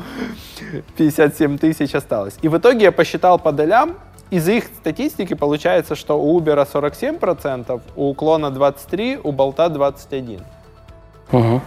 57 0.97 1.57
тысяч 1.57 1.95
осталось. 1.95 2.37
И 2.43 2.49
в 2.49 2.59
итоге 2.59 2.85
я 2.85 2.93
посчитал 2.93 3.39
по 3.39 3.53
долям, 3.53 3.97
из 4.31 4.49
их 4.49 4.65
статистики 4.65 5.35
получается, 5.35 5.95
что 5.95 6.21
у 6.21 6.41
Uber 6.41 6.67
47%, 6.73 7.81
у 7.97 8.11
Уклона 8.11 8.47
23%, 8.47 9.21
у 9.25 9.33
Болта 9.33 9.67
21%. 9.67 10.41
Мгм. 11.33 11.61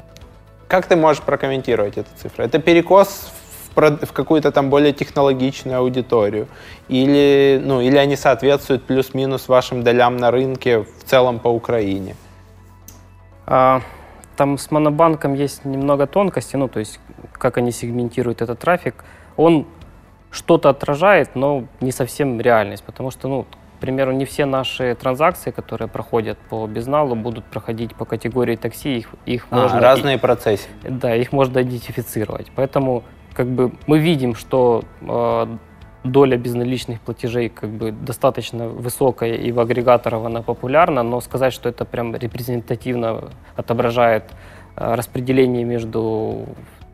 Как 0.68 0.88
ты 0.88 0.96
можешь 0.96 1.22
прокомментировать 1.22 1.98
эту 1.98 2.10
цифру? 2.16 2.44
Это 2.44 2.60
перекос 2.60 3.32
в, 3.76 4.06
в 4.06 4.14
какую-то 4.14 4.52
там 4.52 4.70
более 4.70 4.94
технологичную 4.94 5.78
аудиторию? 5.78 6.48
Или, 6.88 7.62
ну, 7.64 7.82
или 7.82 7.98
они 7.98 8.16
соответствуют 8.16 8.84
плюс-минус 8.84 9.48
вашим 9.48 9.84
долям 9.84 10.18
на 10.18 10.32
рынке 10.32 10.80
в 10.80 11.04
целом 11.06 11.40
по 11.40 11.50
Украине? 11.50 12.16
А, 13.46 13.82
Там 14.36 14.58
с 14.58 14.72
Монобанком 14.72 15.34
есть 15.34 15.66
немного 15.66 16.08
тонкостей, 16.08 16.58
ну, 16.58 16.68
то 16.68 16.80
есть 16.80 17.00
как 17.34 17.58
они 17.58 17.72
сегментируют 17.72 18.42
этот 18.42 18.60
трафик. 18.60 19.04
Он 19.38 19.66
что-то 20.34 20.70
отражает, 20.70 21.36
но 21.36 21.66
не 21.80 21.92
совсем 21.92 22.42
реальность, 22.42 22.84
потому 22.84 23.12
что, 23.12 23.28
ну, 23.28 23.44
к 23.44 23.80
примеру, 23.80 24.12
не 24.12 24.26
все 24.26 24.46
наши 24.46 24.96
транзакции, 24.96 25.52
которые 25.52 25.88
проходят 25.88 26.38
по 26.50 26.66
безналу, 26.68 27.16
будут 27.16 27.46
проходить 27.46 27.96
по 27.96 28.06
категории 28.06 28.56
такси, 28.56 28.98
их, 28.98 29.10
их 29.26 29.48
А, 29.52 29.62
можно... 29.62 29.80
разные 29.80 30.18
процессы. 30.18 30.68
Да, 30.82 31.16
их 31.16 31.32
можно 31.34 31.62
идентифицировать. 31.62 32.52
Поэтому 32.56 33.04
как 33.34 33.48
бы 33.48 33.72
мы 33.88 34.00
видим, 34.00 34.36
что 34.36 34.84
э, 35.02 35.48
доля 36.04 36.38
безналичных 36.38 37.00
платежей 37.02 37.50
как 37.50 37.70
бы 37.70 37.92
достаточно 37.92 38.68
высокая 38.68 39.34
и 39.34 39.52
в 39.52 39.60
агрегаторах 39.60 40.26
она 40.26 40.42
популярна, 40.42 41.04
но 41.04 41.22
сказать, 41.22 41.54
что 41.54 41.70
это 41.70 41.86
прям 41.86 42.16
репрезентативно 42.16 43.30
отображает 43.56 44.24
э, 44.76 44.96
распределение 44.96 45.64
между 45.64 46.46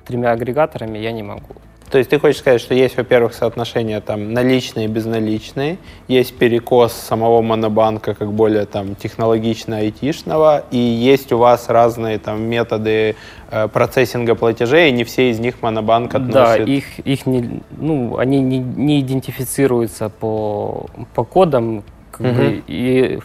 тремя 0.06 0.32
агрегаторами, 0.32 0.98
я 0.98 1.12
не 1.12 1.24
могу. 1.24 1.56
То 1.92 1.98
есть 1.98 2.10
ты 2.10 2.20
хочешь 2.20 2.40
сказать, 2.40 2.62
что 2.62 2.74
есть, 2.74 2.98
во-первых, 2.98 3.34
соотношение 3.34 4.00
там 4.00 4.34
наличные 4.34 4.86
и 4.86 4.88
безналичные, 4.88 5.78
есть 6.08 6.38
перекос 6.38 6.94
самого 6.94 7.42
монобанка 7.42 8.14
как 8.14 8.32
более 8.32 8.66
там 8.66 8.96
технологично-айтишного, 8.96 10.64
и 10.72 10.78
есть 10.78 11.32
у 11.32 11.38
вас 11.38 11.68
разные 11.70 12.20
там 12.20 12.44
методы 12.44 13.16
э, 13.50 13.68
процессинга 13.68 14.36
платежей, 14.36 14.90
и 14.90 14.92
не 14.92 15.04
все 15.04 15.32
из 15.32 15.40
них 15.40 15.62
монобанк 15.62 16.14
относит. 16.14 16.34
Да, 16.34 16.58
их, 16.58 17.00
их 17.00 17.26
не, 17.26 17.62
ну, 17.72 18.18
они 18.18 18.40
не, 18.40 18.60
не 18.60 19.02
идентифицируются 19.02 20.10
по, 20.10 20.86
по 21.16 21.24
кодам, 21.24 21.84
как 22.12 22.28
угу. 22.28 22.36
бы, 22.36 22.64
и 22.68 23.20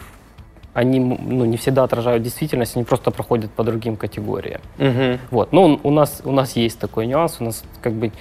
они 0.73 0.99
ну, 0.99 1.45
не 1.45 1.55
всегда 1.55 1.83
отражают 1.83 2.21
действительность, 2.21 2.75
они 2.75 2.83
просто 2.83 3.09
проходят 3.09 3.49
по 3.51 3.63
другим 3.63 3.95
категориям. 3.95 4.59
Угу. 4.77 5.19
Вот. 5.31 5.53
Но 5.53 5.79
у 5.81 5.91
нас, 5.91 6.21
у 6.25 6.31
нас 6.31 6.57
есть 6.57 6.79
такой 6.79 7.05
нюанс, 7.07 7.37
у 7.39 7.45
нас 7.45 7.63
как 7.81 7.93
бы 7.93 8.11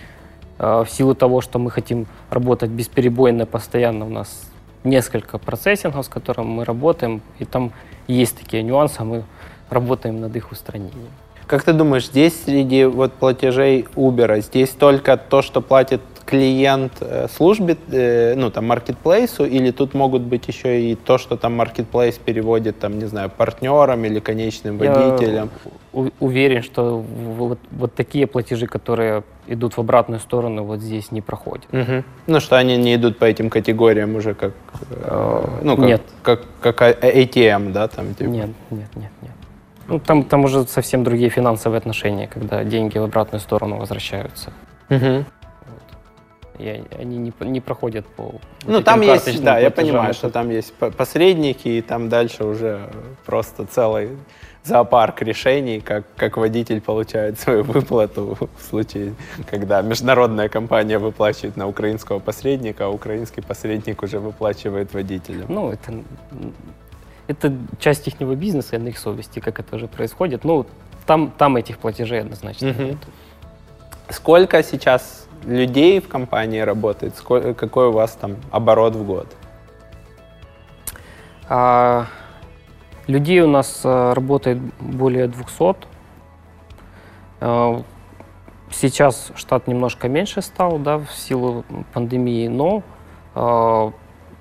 в 0.58 0.86
силу 0.88 1.14
того, 1.14 1.40
что 1.40 1.58
мы 1.58 1.70
хотим 1.70 2.06
работать 2.30 2.70
бесперебойно, 2.70 3.46
постоянно 3.46 4.06
у 4.06 4.10
нас 4.10 4.50
несколько 4.84 5.38
процессингов, 5.38 6.06
с 6.06 6.08
которыми 6.08 6.46
мы 6.46 6.64
работаем, 6.64 7.22
и 7.38 7.44
там 7.44 7.72
есть 8.06 8.38
такие 8.38 8.62
нюансы, 8.62 9.00
а 9.00 9.04
мы 9.04 9.24
работаем 9.70 10.20
над 10.20 10.36
их 10.36 10.52
устранением. 10.52 11.08
Как 11.46 11.62
ты 11.62 11.72
думаешь, 11.72 12.06
здесь 12.06 12.44
среди 12.44 12.84
вот 12.84 13.12
платежей 13.14 13.86
Uber, 13.96 14.40
здесь 14.40 14.70
только 14.70 15.16
то, 15.16 15.42
что 15.42 15.60
платит 15.60 16.00
клиент 16.26 16.92
э, 17.00 17.28
службе, 17.28 17.76
э, 17.90 18.34
ну, 18.36 18.50
там, 18.50 18.66
маркетплейсу, 18.66 19.44
или 19.44 19.70
тут 19.70 19.94
могут 19.94 20.22
быть 20.22 20.48
еще 20.48 20.80
и 20.80 20.94
то, 20.94 21.18
что 21.18 21.36
там 21.36 21.54
маркетплейс 21.54 22.18
переводит, 22.18 22.78
там, 22.78 22.98
не 22.98 23.06
знаю, 23.06 23.30
партнерам 23.30 24.04
или 24.04 24.20
конечным 24.20 24.78
водителям? 24.78 25.50
Я 25.92 26.10
уверен, 26.20 26.62
что 26.62 26.98
вот, 26.98 27.58
вот 27.70 27.94
такие 27.94 28.26
платежи, 28.26 28.66
которые 28.66 29.22
идут 29.46 29.76
в 29.76 29.80
обратную 29.80 30.20
сторону, 30.20 30.64
вот 30.64 30.80
здесь 30.80 31.12
не 31.12 31.20
проходят. 31.20 31.66
Угу. 31.72 32.04
Ну, 32.26 32.40
что 32.40 32.56
они 32.56 32.76
не 32.76 32.94
идут 32.94 33.18
по 33.18 33.26
этим 33.26 33.50
категориям 33.50 34.16
уже 34.16 34.34
как, 34.34 34.52
э, 34.90 35.44
ну, 35.62 35.76
как, 35.76 35.86
нет. 35.86 36.02
Как, 36.22 36.40
как 36.60 36.82
ATM, 36.82 37.72
да, 37.72 37.88
там? 37.88 38.14
Типа? 38.14 38.28
Нет, 38.28 38.50
нет, 38.70 38.88
нет, 38.96 39.10
нет. 39.22 39.32
Ну, 39.86 39.98
там, 39.98 40.24
там 40.24 40.44
уже 40.44 40.64
совсем 40.64 41.04
другие 41.04 41.28
финансовые 41.28 41.78
отношения, 41.78 42.26
когда 42.26 42.64
деньги 42.64 42.96
в 42.98 43.04
обратную 43.04 43.40
сторону 43.40 43.76
возвращаются. 43.76 44.52
Угу 44.88 45.24
и 46.58 46.84
они 46.98 47.18
не, 47.18 47.32
не 47.40 47.60
проходят 47.60 48.06
по 48.06 48.34
Ну, 48.64 48.82
там 48.82 49.00
есть, 49.00 49.42
да, 49.42 49.58
я 49.58 49.70
понимаю, 49.70 50.14
что 50.14 50.30
там 50.30 50.50
есть 50.50 50.72
посредники, 50.74 51.68
и 51.68 51.82
там 51.82 52.08
дальше 52.08 52.44
уже 52.44 52.90
просто 53.24 53.66
целый 53.66 54.10
зоопарк 54.64 55.20
решений, 55.22 55.80
как, 55.80 56.04
как 56.16 56.36
водитель 56.36 56.80
получает 56.80 57.38
свою 57.40 57.62
выплату 57.62 58.36
в 58.56 58.62
случае, 58.62 59.14
когда 59.50 59.82
международная 59.82 60.48
компания 60.48 60.98
выплачивает 60.98 61.56
на 61.56 61.68
украинского 61.68 62.18
посредника, 62.18 62.86
а 62.86 62.88
украинский 62.88 63.42
посредник 63.42 64.02
уже 64.02 64.18
выплачивает 64.18 64.94
водителям. 64.94 65.46
Ну, 65.48 65.70
это, 65.70 66.02
это 67.28 67.52
часть 67.78 68.08
их 68.08 68.18
бизнеса 68.20 68.76
и 68.76 68.78
на 68.78 68.88
их 68.88 68.98
совести, 68.98 69.40
как 69.40 69.60
это 69.60 69.76
уже 69.76 69.86
происходит. 69.86 70.44
Ну, 70.44 70.66
там, 71.06 71.32
там 71.36 71.56
этих 71.56 71.78
платежей 71.78 72.20
однозначно 72.20 72.70
угу. 72.70 72.82
нет. 72.82 72.98
Сколько 74.08 74.62
сейчас 74.62 75.23
людей 75.46 76.00
в 76.00 76.08
компании 76.08 76.60
работает? 76.60 77.16
Сколько, 77.16 77.54
какой 77.54 77.88
у 77.88 77.92
вас 77.92 78.12
там 78.12 78.36
оборот 78.50 78.94
в 78.94 79.04
год? 79.04 79.26
А, 81.48 82.06
людей 83.06 83.40
у 83.40 83.48
нас 83.48 83.82
а, 83.84 84.14
работает 84.14 84.58
более 84.80 85.28
200. 85.28 85.76
А, 87.40 87.82
сейчас 88.70 89.30
штат 89.34 89.66
немножко 89.66 90.08
меньше 90.08 90.42
стал, 90.42 90.78
да, 90.78 90.98
в 90.98 91.10
силу 91.12 91.64
пандемии, 91.92 92.48
но 92.48 92.82
а, 93.34 93.92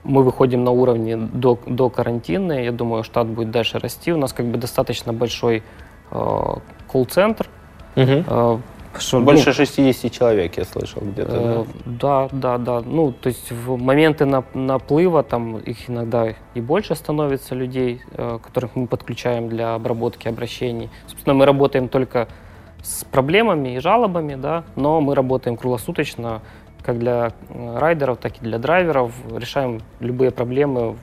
мы 0.04 0.24
выходим 0.24 0.63
на 0.63 0.72
уровне 0.72 1.18
до, 1.18 1.60
до 1.66 1.89
карантина. 1.89 2.63
Я 2.63 2.72
думаю, 2.72 3.04
штат 3.04 3.28
будет 3.28 3.52
дальше 3.52 3.80
расти. 3.80 4.12
У 4.12 4.18
нас 4.18 4.34
как 4.34 4.46
бы 4.46 4.58
достаточно 4.58 5.13
большой 5.13 5.63
э, 6.12 6.56
колл-центр. 6.92 7.48
Угу. 7.96 8.62
Что, 9.00 9.20
Больше 9.20 9.48
ну, 9.48 9.54
60 9.54 10.12
человек 10.12 10.58
я 10.58 10.66
слышал 10.66 11.02
где-то, 11.02 11.32
э, 11.32 11.66
да? 11.86 12.28
Да, 12.30 12.30
да, 12.32 12.58
да. 12.58 12.82
Ну, 12.82 13.12
то 13.12 13.28
есть 13.28 13.52
в 13.52 13.78
моменты 13.78 14.26
на, 14.26 14.44
наплыва 14.54 15.24
там 15.24 15.58
их 15.58 15.90
иногда 15.90 16.34
и 16.54 16.62
больше 16.62 16.96
становится 16.96 17.56
людей, 17.56 18.02
э, 18.12 18.40
которых 18.44 18.76
мы 18.76 18.88
подключаем 18.88 19.50
для 19.50 19.74
обработки 19.74 20.28
обращений. 20.28 20.90
Собственно, 21.08 21.34
мы 21.34 21.46
работаем 21.46 21.88
только 21.90 22.28
с 22.84 23.04
проблемами 23.06 23.76
и 23.76 23.80
жалобами, 23.80 24.36
да, 24.36 24.64
но 24.76 25.02
мы 25.02 25.16
работаем 25.16 25.58
круглосуточно 25.58 26.42
как 26.84 27.00
для 27.00 27.32
э, 27.50 27.78
райдеров, 27.80 28.18
так 28.18 28.38
и 28.38 28.40
для 28.42 28.60
драйверов, 28.60 29.12
решаем 29.36 29.82
любые 30.00 30.32
проблемы 30.32 30.98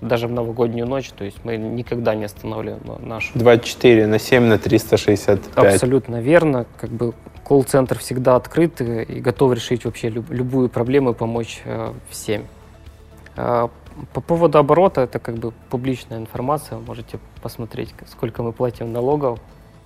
даже 0.00 0.26
в 0.26 0.32
новогоднюю 0.32 0.86
ночь, 0.86 1.10
то 1.10 1.24
есть 1.24 1.38
мы 1.44 1.56
никогда 1.56 2.14
не 2.14 2.24
останавливаем 2.24 2.80
нашу. 3.06 3.30
24 3.34 4.06
на 4.06 4.18
7 4.18 4.42
на 4.44 4.58
365. 4.58 5.56
Абсолютно 5.56 6.20
верно. 6.20 6.66
Как 6.78 6.90
бы 6.90 7.12
колл-центр 7.44 7.98
всегда 7.98 8.36
открыт 8.36 8.80
и, 8.80 9.02
и 9.02 9.20
готов 9.20 9.52
решить 9.52 9.84
вообще 9.84 10.08
люб, 10.08 10.30
любую 10.30 10.68
проблему 10.68 11.10
и 11.10 11.14
помочь 11.14 11.60
э, 11.64 11.92
всем. 12.08 12.44
Э, 13.36 13.68
по 14.14 14.20
поводу 14.20 14.58
оборота, 14.58 15.02
это 15.02 15.18
как 15.18 15.34
бы 15.34 15.52
публичная 15.68 16.18
информация, 16.18 16.78
можете 16.78 17.18
посмотреть, 17.42 17.92
сколько 18.10 18.42
мы 18.42 18.52
платим 18.52 18.92
налогов. 18.92 19.38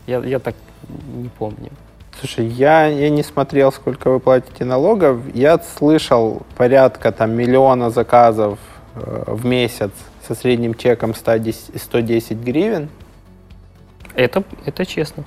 Я, 0.06 0.18
я 0.18 0.38
так 0.38 0.54
не 1.14 1.28
помню. 1.28 1.70
Слушай, 2.20 2.46
я, 2.46 2.86
я 2.86 3.10
не 3.10 3.24
смотрел, 3.24 3.72
сколько 3.72 4.10
вы 4.10 4.20
платите 4.20 4.64
налогов. 4.64 5.20
Я 5.34 5.58
слышал 5.58 6.42
порядка 6.56 7.10
там 7.10 7.32
миллиона 7.32 7.90
заказов 7.90 8.58
Э, 8.58 8.73
в 8.94 9.44
месяц 9.44 9.90
со 10.26 10.34
средним 10.34 10.74
чеком 10.74 11.14
110, 11.14 11.80
110 11.80 12.38
гривен. 12.38 12.88
Это, 14.14 14.44
это 14.64 14.86
честно. 14.86 15.24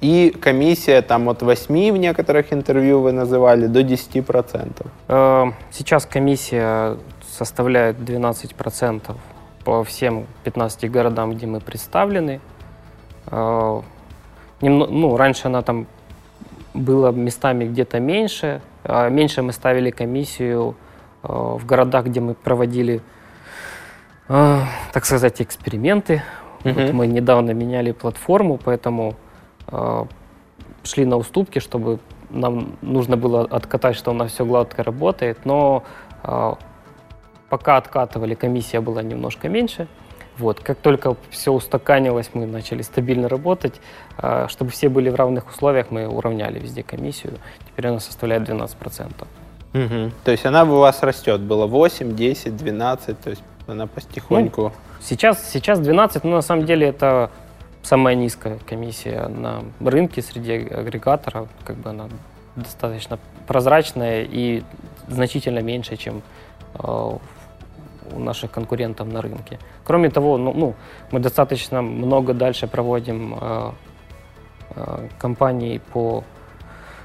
И 0.00 0.34
комиссия 0.40 1.02
там 1.02 1.28
от 1.28 1.42
8 1.42 1.92
в 1.92 1.96
некоторых 1.96 2.52
интервью 2.52 3.00
вы 3.00 3.12
называли 3.12 3.66
до 3.66 3.80
10%. 3.80 4.86
Э, 5.08 5.52
сейчас 5.70 6.06
комиссия 6.06 6.96
составляет 7.30 7.96
12% 7.96 9.16
по 9.64 9.84
всем 9.84 10.26
15 10.44 10.90
городам, 10.90 11.32
где 11.32 11.46
мы 11.46 11.60
представлены. 11.60 12.40
Э, 13.26 13.80
ну, 14.60 15.16
раньше 15.16 15.48
она 15.48 15.62
там 15.62 15.86
была 16.74 17.12
местами 17.12 17.66
где-то 17.66 18.00
меньше. 18.00 18.60
Меньше 18.84 19.42
мы 19.42 19.52
ставили 19.52 19.90
комиссию 19.90 20.74
Э, 20.74 20.83
в 21.24 21.64
городах, 21.66 22.06
где 22.06 22.20
мы 22.20 22.34
проводили, 22.34 23.00
э, 24.28 24.60
так 24.92 25.04
сказать, 25.04 25.40
эксперименты. 25.40 26.22
Mm-hmm. 26.62 26.86
Вот 26.86 26.92
мы 26.92 27.06
недавно 27.06 27.52
меняли 27.52 27.92
платформу, 27.92 28.58
поэтому 28.62 29.14
э, 29.68 30.04
шли 30.82 31.04
на 31.06 31.16
уступки, 31.16 31.58
чтобы 31.60 31.98
нам 32.30 32.76
нужно 32.82 33.16
было 33.16 33.42
откатать, 33.42 33.96
что 33.96 34.10
у 34.10 34.14
нас 34.14 34.32
все 34.32 34.44
гладко 34.44 34.82
работает, 34.82 35.38
но 35.44 35.84
пока 37.48 37.76
откатывали, 37.76 38.34
комиссия 38.34 38.80
была 38.80 39.02
немножко 39.02 39.48
меньше. 39.48 39.86
Вот. 40.38 40.58
Как 40.58 40.78
только 40.78 41.16
все 41.30 41.52
устаканилось, 41.52 42.30
мы 42.34 42.46
начали 42.46 42.82
стабильно 42.82 43.28
работать. 43.28 43.80
Чтобы 44.48 44.70
все 44.72 44.88
были 44.88 45.10
в 45.10 45.14
равных 45.14 45.48
условиях, 45.48 45.90
мы 45.90 46.08
уравняли 46.08 46.58
везде 46.58 46.82
комиссию. 46.82 47.34
Теперь 47.68 47.86
она 47.86 48.00
составляет 48.00 48.48
12%. 48.48 49.26
Угу. 49.74 50.12
То 50.24 50.30
есть 50.30 50.46
она 50.46 50.62
у 50.64 50.78
вас 50.78 51.02
растет, 51.02 51.40
было 51.40 51.66
8, 51.66 52.14
10, 52.14 52.56
12, 52.56 53.20
то 53.20 53.30
есть 53.30 53.42
она 53.66 53.86
потихоньку... 53.86 54.62
Ну, 54.62 54.72
сейчас, 55.00 55.50
сейчас 55.50 55.80
12, 55.80 56.22
но 56.24 56.36
на 56.36 56.42
самом 56.42 56.64
деле 56.64 56.86
это 56.86 57.30
самая 57.82 58.14
низкая 58.14 58.58
комиссия 58.66 59.26
на 59.26 59.64
рынке 59.80 60.22
среди 60.22 60.52
агрегаторов, 60.52 61.48
как 61.64 61.76
бы 61.76 61.90
она 61.90 62.08
достаточно 62.56 63.18
прозрачная 63.46 64.22
и 64.22 64.62
значительно 65.08 65.58
меньше, 65.58 65.96
чем 65.96 66.22
э, 66.74 67.18
у 68.12 68.18
наших 68.18 68.52
конкурентов 68.52 69.08
на 69.08 69.20
рынке. 69.20 69.58
Кроме 69.84 70.08
того, 70.10 70.38
ну, 70.38 70.52
ну 70.54 70.74
мы 71.10 71.18
достаточно 71.18 71.82
много 71.82 72.32
дальше 72.32 72.66
проводим 72.66 73.36
э, 73.40 73.70
э, 74.76 75.08
кампаний 75.18 75.80
по 75.80 76.22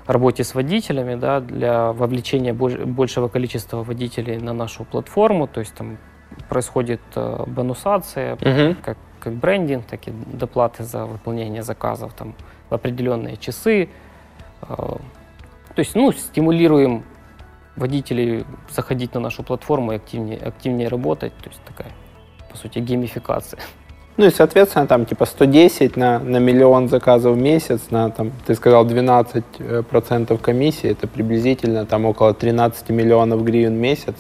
работе 0.09 0.43
с 0.43 0.55
водителями, 0.55 1.15
да, 1.15 1.39
для 1.39 1.91
вовлечения 1.91 2.53
большего 2.53 3.27
количества 3.27 3.83
водителей 3.83 4.37
на 4.37 4.53
нашу 4.53 4.83
платформу, 4.83 5.47
то 5.47 5.59
есть 5.59 5.73
там 5.75 5.97
происходит 6.49 7.01
э, 7.15 7.43
бонусация, 7.47 8.33
угу. 8.33 8.75
как, 8.83 8.97
как 9.19 9.33
брендинг, 9.33 9.85
так 9.85 10.07
и 10.07 10.11
доплаты 10.11 10.83
за 10.83 11.05
выполнение 11.05 11.63
заказов 11.63 12.13
там, 12.13 12.33
в 12.69 12.73
определенные 12.73 13.37
часы. 13.37 13.89
Э, 14.61 14.67
то 14.67 15.79
есть, 15.79 15.95
ну, 15.95 16.11
стимулируем 16.11 17.03
водителей 17.75 18.45
заходить 18.69 19.13
на 19.13 19.19
нашу 19.19 19.43
платформу 19.43 19.91
и 19.91 19.95
активнее, 19.95 20.39
активнее 20.39 20.87
работать, 20.87 21.35
то 21.37 21.49
есть 21.49 21.61
такая, 21.65 21.91
по 22.49 22.57
сути, 22.57 22.79
геймификация. 22.79 23.59
Ну 24.19 24.25
и, 24.25 24.31
соответственно, 24.31 24.85
там 24.85 25.05
типа 25.05 25.25
110 25.25 25.95
на, 25.95 26.19
на 26.19 26.39
миллион 26.39 26.89
заказов 26.89 27.37
в 27.37 27.39
месяц, 27.39 27.83
на 27.89 28.09
там, 28.09 28.33
ты 28.45 28.53
сказал, 28.53 28.85
12% 28.85 29.43
э, 29.59 30.37
комиссии, 30.39 30.89
это 30.89 31.07
приблизительно 31.07 31.85
там 31.85 32.05
около 32.05 32.33
13 32.33 32.89
миллионов 32.89 33.45
гривен 33.45 33.77
в 33.77 33.79
месяц 33.79 34.15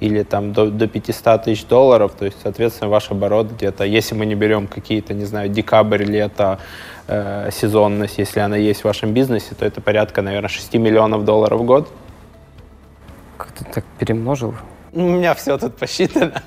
или 0.00 0.24
там 0.24 0.52
до, 0.52 0.72
до 0.72 0.88
500 0.88 1.44
тысяч 1.44 1.64
долларов, 1.66 2.14
то 2.18 2.24
есть, 2.24 2.38
соответственно, 2.42 2.90
ваш 2.90 3.12
оборот 3.12 3.52
где-то, 3.52 3.84
если 3.84 4.16
мы 4.16 4.26
не 4.26 4.34
берем 4.34 4.66
какие-то, 4.66 5.14
не 5.14 5.24
знаю, 5.24 5.48
декабрь, 5.48 6.02
лето, 6.02 6.58
э, 7.06 7.50
сезонность, 7.52 8.18
если 8.18 8.40
она 8.40 8.56
есть 8.56 8.80
в 8.80 8.86
вашем 8.86 9.14
бизнесе, 9.14 9.54
то 9.56 9.64
это 9.64 9.80
порядка, 9.80 10.20
наверное, 10.20 10.48
6 10.48 10.74
миллионов 10.74 11.24
долларов 11.24 11.60
в 11.60 11.64
год. 11.64 11.88
Как 13.36 13.52
ты 13.52 13.64
так 13.72 13.84
перемножил? 14.00 14.56
У 14.92 15.00
меня 15.00 15.34
все 15.34 15.56
тут 15.58 15.76
посчитано. 15.76 16.42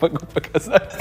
Могу 0.00 0.18
показать. 0.32 0.92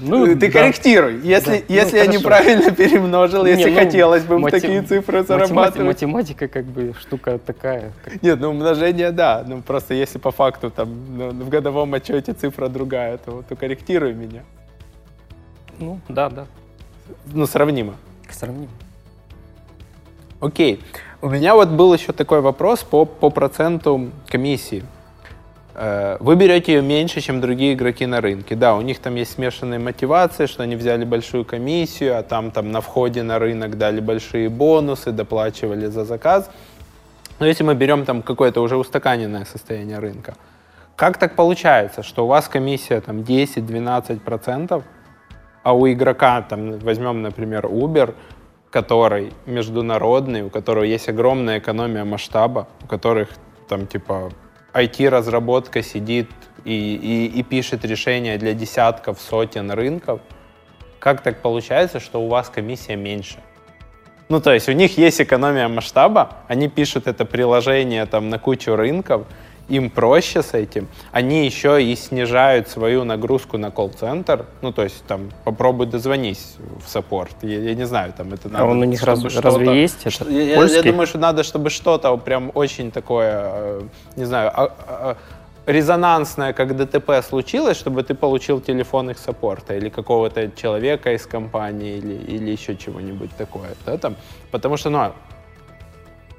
Ну, 0.00 0.26
ты 0.26 0.34
да. 0.36 0.50
корректируй. 0.50 1.20
Если, 1.20 1.64
да. 1.68 1.74
если 1.74 1.92
ну, 1.92 1.98
я 1.98 2.04
хорошо. 2.04 2.18
неправильно 2.18 2.70
перемножил, 2.70 3.44
если 3.44 3.70
не, 3.70 3.76
ну, 3.76 3.84
хотелось 3.84 4.24
бы 4.24 4.38
матем... 4.38 4.60
такие 4.60 4.82
цифры 4.82 5.24
зарабатывать. 5.24 5.86
Математика 5.86 6.48
как 6.48 6.64
бы 6.64 6.94
штука 6.98 7.38
такая. 7.38 7.92
Нет, 8.22 8.38
ну 8.40 8.50
умножение 8.50 9.10
да. 9.10 9.44
Ну 9.46 9.62
просто 9.62 9.94
если 9.94 10.18
по 10.18 10.30
факту 10.30 10.70
там 10.70 11.16
ну, 11.16 11.30
в 11.30 11.48
годовом 11.48 11.92
отчете 11.94 12.32
цифра 12.32 12.68
другая, 12.68 13.18
то, 13.18 13.42
то 13.48 13.56
корректируй 13.56 14.14
меня. 14.14 14.42
Ну, 15.78 15.98
да, 16.08 16.30
да. 16.30 16.46
Ну, 17.26 17.46
сравнимо. 17.46 17.94
Сравнимо. 18.30 18.70
Окей. 20.40 20.80
У 21.22 21.28
меня 21.28 21.54
вот 21.54 21.68
был 21.68 21.92
еще 21.92 22.12
такой 22.12 22.40
вопрос 22.40 22.82
по, 22.82 23.04
по 23.04 23.30
проценту 23.30 24.10
комиссии. 24.28 24.84
Э, 25.82 26.18
вы 26.20 26.36
берете 26.36 26.74
ее 26.74 26.82
меньше, 26.82 27.22
чем 27.22 27.40
другие 27.40 27.72
игроки 27.72 28.04
на 28.04 28.20
рынке. 28.20 28.54
Да, 28.54 28.74
у 28.74 28.82
них 28.82 28.98
там 28.98 29.14
есть 29.14 29.32
смешанные 29.32 29.78
мотивации, 29.78 30.44
что 30.44 30.62
они 30.62 30.76
взяли 30.76 31.06
большую 31.06 31.46
комиссию, 31.46 32.18
а 32.18 32.22
там, 32.22 32.50
там 32.50 32.70
на 32.70 32.82
входе 32.82 33.22
на 33.22 33.38
рынок 33.38 33.78
дали 33.78 34.00
большие 34.00 34.50
бонусы, 34.50 35.10
доплачивали 35.10 35.86
за 35.86 36.04
заказ. 36.04 36.50
Но 37.38 37.46
если 37.46 37.64
мы 37.64 37.74
берем 37.74 38.04
там 38.04 38.20
какое-то 38.20 38.60
уже 38.60 38.76
устаканенное 38.76 39.46
состояние 39.46 40.00
рынка, 40.00 40.34
как 40.96 41.16
так 41.16 41.34
получается, 41.34 42.02
что 42.02 42.24
у 42.24 42.26
вас 42.26 42.46
комиссия 42.46 43.00
там 43.00 43.20
10-12%, 43.20 44.82
а 45.62 45.72
у 45.72 45.88
игрока, 45.90 46.42
там, 46.42 46.78
возьмем, 46.80 47.22
например, 47.22 47.64
Uber, 47.64 48.14
который 48.70 49.32
международный, 49.46 50.42
у 50.42 50.50
которого 50.50 50.84
есть 50.84 51.08
огромная 51.08 51.58
экономия 51.58 52.04
масштаба, 52.04 52.68
у 52.84 52.86
которых 52.86 53.30
там 53.66 53.86
типа 53.86 54.30
IT-разработка 54.72 55.82
сидит 55.82 56.30
и, 56.64 56.72
и, 56.72 57.38
и 57.40 57.42
пишет 57.42 57.84
решения 57.84 58.38
для 58.38 58.54
десятков, 58.54 59.20
сотен 59.20 59.70
рынков, 59.70 60.20
как 60.98 61.22
так 61.22 61.40
получается, 61.40 62.00
что 62.00 62.22
у 62.22 62.28
вас 62.28 62.50
комиссия 62.50 62.96
меньше? 62.96 63.38
Ну, 64.28 64.40
то 64.40 64.52
есть 64.52 64.68
у 64.68 64.72
них 64.72 64.96
есть 64.96 65.20
экономия 65.20 65.66
масштаба, 65.66 66.36
они 66.46 66.68
пишут 66.68 67.08
это 67.08 67.24
приложение 67.24 68.06
там 68.06 68.28
на 68.28 68.38
кучу 68.38 68.76
рынков, 68.76 69.26
им 69.70 69.90
проще 69.90 70.42
с 70.42 70.54
этим. 70.54 70.88
Они 71.12 71.46
еще 71.46 71.82
и 71.82 71.96
снижают 71.96 72.68
свою 72.68 73.04
нагрузку 73.04 73.58
на 73.58 73.70
колл-центр. 73.70 74.44
Ну, 74.62 74.72
то 74.72 74.82
есть, 74.82 75.04
там, 75.06 75.30
попробуй 75.44 75.86
дозвонись 75.86 76.56
в 76.84 76.88
саппорт. 76.88 77.36
Я, 77.42 77.60
я 77.60 77.74
не 77.74 77.86
знаю, 77.86 78.12
там 78.16 78.32
это 78.32 78.48
надо. 78.48 78.64
А 78.64 78.66
он 78.66 78.80
у 78.82 78.84
них 78.84 79.02
раз, 79.02 79.24
разве 79.36 79.82
есть? 79.82 80.06
Это 80.06 80.30
я, 80.30 80.64
я 80.64 80.82
думаю, 80.82 81.06
что 81.06 81.18
надо, 81.18 81.42
чтобы 81.42 81.70
что-то 81.70 82.16
прям 82.16 82.50
очень 82.54 82.90
такое, 82.90 83.42
э, 83.44 83.82
не 84.16 84.24
знаю, 84.24 84.50
а, 84.54 84.72
а, 84.86 85.16
резонансное, 85.66 86.52
как 86.52 86.76
ДТП 86.76 87.22
случилось, 87.22 87.76
чтобы 87.76 88.02
ты 88.02 88.14
получил 88.14 88.60
телефон 88.60 89.10
их 89.10 89.18
саппорта 89.18 89.76
или 89.76 89.88
какого-то 89.88 90.50
человека 90.56 91.12
из 91.12 91.26
компании 91.26 91.98
или, 91.98 92.14
или 92.14 92.50
еще 92.50 92.76
чего-нибудь 92.76 93.30
такое. 93.36 93.70
Да, 93.86 93.96
там? 93.98 94.16
Потому 94.50 94.76
что, 94.76 94.90
ну, 94.90 95.12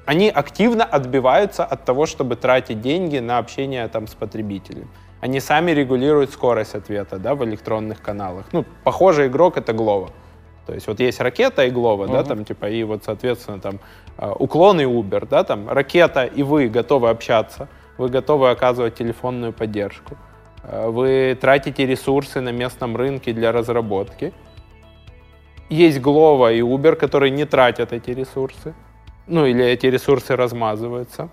они 0.06 0.30
активно 0.30 0.84
отбиваются 0.84 1.64
от 1.64 1.86
того, 1.86 2.06
чтобы 2.06 2.36
тратить 2.36 2.82
деньги 2.82 3.20
на 3.20 3.38
общение 3.38 3.88
там, 3.88 4.08
с 4.08 4.14
потребителем. 4.14 4.90
Они 5.22 5.40
сами 5.40 5.72
регулируют 5.72 6.32
скорость 6.32 6.76
ответа 6.76 7.20
да, 7.20 7.36
в 7.36 7.44
электронных 7.44 8.02
каналах. 8.02 8.46
Ну, 8.52 8.66
похожий 8.84 9.28
игрок— 9.28 9.58
это 9.58 9.72
Glovo. 9.72 10.10
То 10.66 10.74
есть 10.74 10.88
вот 10.88 11.00
есть 11.00 11.20
ракета 11.20 11.66
и 11.66 11.72
Glovo, 11.72 12.06
uh-huh. 12.06 12.12
да, 12.12 12.24
там 12.24 12.46
типа, 12.46 12.70
и 12.70 12.84
вот, 12.84 13.04
соответственно, 13.04 13.60
там 13.60 13.80
а, 14.18 14.34
уклон 14.34 14.80
и 14.80 14.86
Uber, 14.86 15.28
да, 15.28 15.44
там 15.44 15.70
ракета 15.70 16.26
и 16.26 16.44
вы 16.44 16.70
готовы 16.70 17.10
общаться, 17.10 17.68
вы 17.98 18.10
готовы 18.10 18.50
оказывать 18.50 18.96
телефонную 18.96 19.54
поддержку, 19.54 20.18
а, 20.64 20.90
вы 20.90 21.38
тратите 21.40 21.86
ресурсы 21.86 22.42
на 22.42 22.52
местном 22.52 22.96
рынке 22.96 23.34
для 23.34 23.52
разработки. 23.52 24.34
Есть 25.70 26.00
Glovo 26.00 26.54
и 26.56 26.62
Uber, 26.62 26.96
которые 26.96 27.32
не 27.32 27.46
тратят 27.46 27.92
эти 27.92 28.12
ресурсы, 28.12 28.74
ну 29.32 29.46
или 29.46 29.64
эти 29.64 29.88
ресурсы 29.88 30.36
размазываются, 30.36 31.30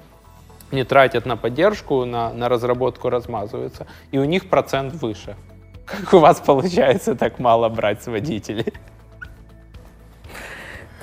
не 0.70 0.84
тратят 0.84 1.26
на 1.26 1.36
поддержку, 1.36 2.04
на, 2.04 2.32
на 2.32 2.48
разработку 2.48 3.10
размазываются, 3.10 3.86
и 4.12 4.18
у 4.18 4.24
них 4.24 4.48
процент 4.48 4.94
выше. 4.94 5.36
Как 5.84 6.14
у 6.14 6.18
вас 6.18 6.40
получается 6.40 7.14
так 7.14 7.38
мало 7.38 7.68
брать 7.68 8.02
с 8.02 8.06
водителей? 8.06 8.72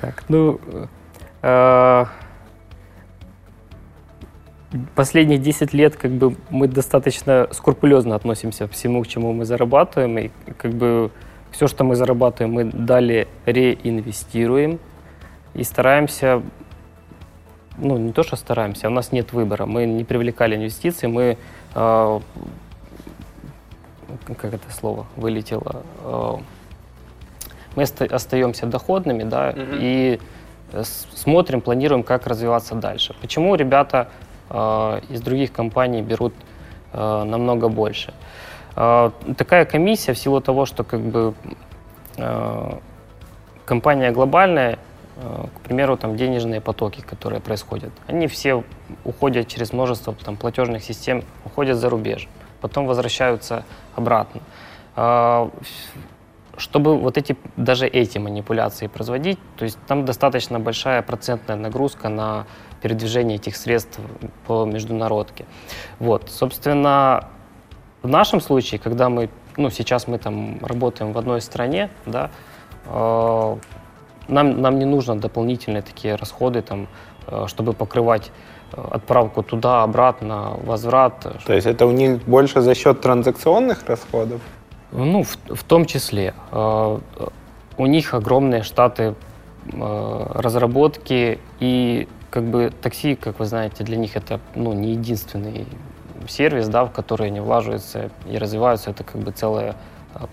Так, 0.02 0.24
ну, 0.30 0.60
э, 1.42 2.06
последние 4.96 5.40
10 5.40 5.74
лет 5.74 5.96
как 5.96 6.12
бы 6.12 6.36
мы 6.50 6.68
достаточно 6.68 7.48
скрупулезно 7.52 8.16
относимся 8.16 8.68
к 8.68 8.72
всему, 8.72 9.04
к 9.04 9.08
чему 9.08 9.34
мы 9.34 9.46
зарабатываем, 9.46 10.18
и 10.18 10.32
как 10.58 10.74
бы 10.74 11.12
все, 11.52 11.68
что 11.68 11.84
мы 11.84 11.96
зарабатываем, 11.96 12.54
мы 12.54 12.64
далее 12.66 13.28
реинвестируем 13.46 14.80
и 15.54 15.64
стараемся 15.64 16.42
ну, 17.78 17.98
не 17.98 18.12
то, 18.12 18.24
что 18.24 18.36
стараемся, 18.36 18.88
у 18.88 18.92
нас 18.92 19.12
нет 19.12 19.34
выбора. 19.34 19.66
Мы 19.66 19.86
не 19.86 20.04
привлекали 20.04 20.56
инвестиции, 20.56 21.08
мы, 21.08 21.38
э, 21.76 22.20
как 24.28 24.54
это 24.54 24.72
слово 24.72 25.06
вылетело, 25.16 25.84
э, 26.04 26.34
мы 27.76 27.84
остаемся 27.84 28.66
доходными, 28.66 29.24
да, 29.24 29.52
mm-hmm. 29.52 29.78
и 29.82 30.20
смотрим, 30.84 31.62
планируем, 31.62 32.04
как 32.04 32.28
развиваться 32.28 32.76
дальше. 32.76 33.16
Почему 33.22 33.56
ребята 33.56 34.08
э, 34.50 35.02
из 35.10 35.22
других 35.22 35.52
компаний 35.52 36.02
берут 36.02 36.34
э, 36.94 37.24
намного 37.24 37.70
больше? 37.70 38.14
Э, 38.76 39.12
такая 39.38 39.66
комиссия 39.66 40.14
в 40.14 40.18
силу 40.18 40.42
того, 40.42 40.66
что 40.66 40.84
как 40.84 41.02
бы 41.02 41.34
э, 42.18 42.72
компания 43.66 44.12
глобальная, 44.12 44.80
к 45.16 45.62
примеру, 45.62 45.98
там 45.98 46.18
денежные 46.18 46.60
потоки, 46.60 47.02
которые 47.02 47.40
происходят, 47.40 47.92
они 48.08 48.28
все 48.28 48.64
уходят 49.04 49.48
через 49.48 49.72
множество 49.72 50.14
там, 50.14 50.36
платежных 50.36 50.84
систем, 50.84 51.24
уходят 51.46 51.78
за 51.78 51.90
рубеж, 51.90 52.28
потом 52.62 52.86
возвращаются 52.86 53.64
обратно. 53.96 54.42
А, 54.96 55.50
чтобы 56.58 56.98
вот 56.98 57.18
эти, 57.18 57.38
даже 57.58 57.88
эти 57.88 58.18
манипуляции 58.18 58.88
производить, 58.88 59.40
то 59.58 59.66
есть 59.66 59.78
там 59.88 60.06
достаточно 60.06 60.60
большая 60.60 61.02
процентная 61.02 61.56
нагрузка 61.58 62.10
на 62.10 62.46
передвижение 62.82 63.38
этих 63.38 63.56
средств 63.56 64.00
по 64.48 64.66
международке. 64.66 65.46
Вот, 66.00 66.30
собственно, 66.30 67.30
в 68.02 68.08
нашем 68.08 68.40
случае, 68.42 68.80
когда 68.80 69.10
мы, 69.10 69.30
ну, 69.58 69.70
сейчас 69.70 70.08
мы 70.08 70.18
там 70.18 70.60
работаем 70.62 71.12
в 71.12 71.18
одной 71.18 71.42
стране, 71.42 71.90
да, 72.06 72.30
э, 72.86 73.58
нам, 74.28 74.62
нам 74.62 74.80
не 74.80 74.86
нужно 74.86 75.16
дополнительные 75.16 75.82
такие 75.82 76.16
расходы, 76.16 76.62
там, 76.62 76.88
э, 77.28 77.46
чтобы 77.48 77.74
покрывать 77.74 78.32
э, 78.74 78.82
отправку 78.92 79.44
туда, 79.44 79.84
обратно, 79.84 80.58
возврат. 80.64 81.28
То 81.46 81.54
есть 81.54 81.68
это 81.68 81.86
у 81.86 81.92
них 81.92 82.24
больше 82.24 82.62
за 82.62 82.76
счет 82.76 83.02
транзакционных 83.02 83.88
расходов? 83.88 84.42
Ну, 84.92 85.24
в, 85.24 85.38
в 85.50 85.64
том 85.64 85.86
числе. 85.86 86.34
Э, 86.52 87.00
у 87.78 87.86
них 87.86 88.14
огромные 88.14 88.64
штаты 88.64 89.16
разработки, 89.68 91.40
и 91.60 92.08
как 92.30 92.44
бы 92.44 92.72
такси, 92.82 93.16
как 93.16 93.40
вы 93.40 93.46
знаете, 93.46 93.84
для 93.84 93.98
них 93.98 94.16
это 94.16 94.40
ну, 94.54 94.74
не 94.74 94.92
единственный 94.92 95.66
сервис, 96.28 96.68
да, 96.68 96.86
в 96.86 96.92
который 96.92 97.28
они 97.28 97.40
влаживаются 97.40 98.12
и 98.30 98.38
развиваются. 98.38 98.92
Это 98.92 99.04
как 99.04 99.22
бы 99.22 99.32
целая 99.32 99.76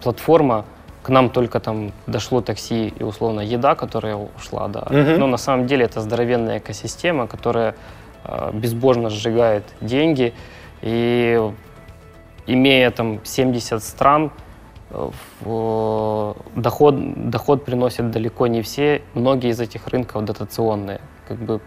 платформа, 0.02 0.66
к 1.03 1.09
нам 1.09 1.30
только 1.30 1.61
там 1.61 1.92
дошло 2.07 2.40
такси 2.40 2.88
и 2.88 3.03
условно 3.03 3.40
еда, 3.40 3.74
которая 3.74 4.16
ушла, 4.16 4.68
да. 4.68 4.80
Угу. 4.80 5.18
Но 5.18 5.26
на 5.26 5.36
самом 5.36 5.66
деле 5.66 5.84
это 5.84 6.00
здоровенная 6.00 6.59
экосистема, 6.59 7.26
которая 7.26 7.74
э, 8.24 8.50
безбожно 8.53 9.11
сжигает 9.11 9.64
деньги. 9.80 10.32
И 10.80 11.40
имея 12.46 12.90
там 12.90 13.20
70 13.24 13.82
стран, 13.82 14.30
э, 14.90 15.11
в, 15.40 16.36
доход, 16.55 17.30
доход 17.30 17.64
приносят 17.64 18.11
далеко 18.11 18.46
не 18.46 18.62
все. 18.62 19.03
Многие 19.14 19.50
из 19.50 19.61
этих 19.61 19.88
рынков 19.88 20.24
дотационные. 20.24 21.00
Как 21.26 21.38
бы 21.38 21.61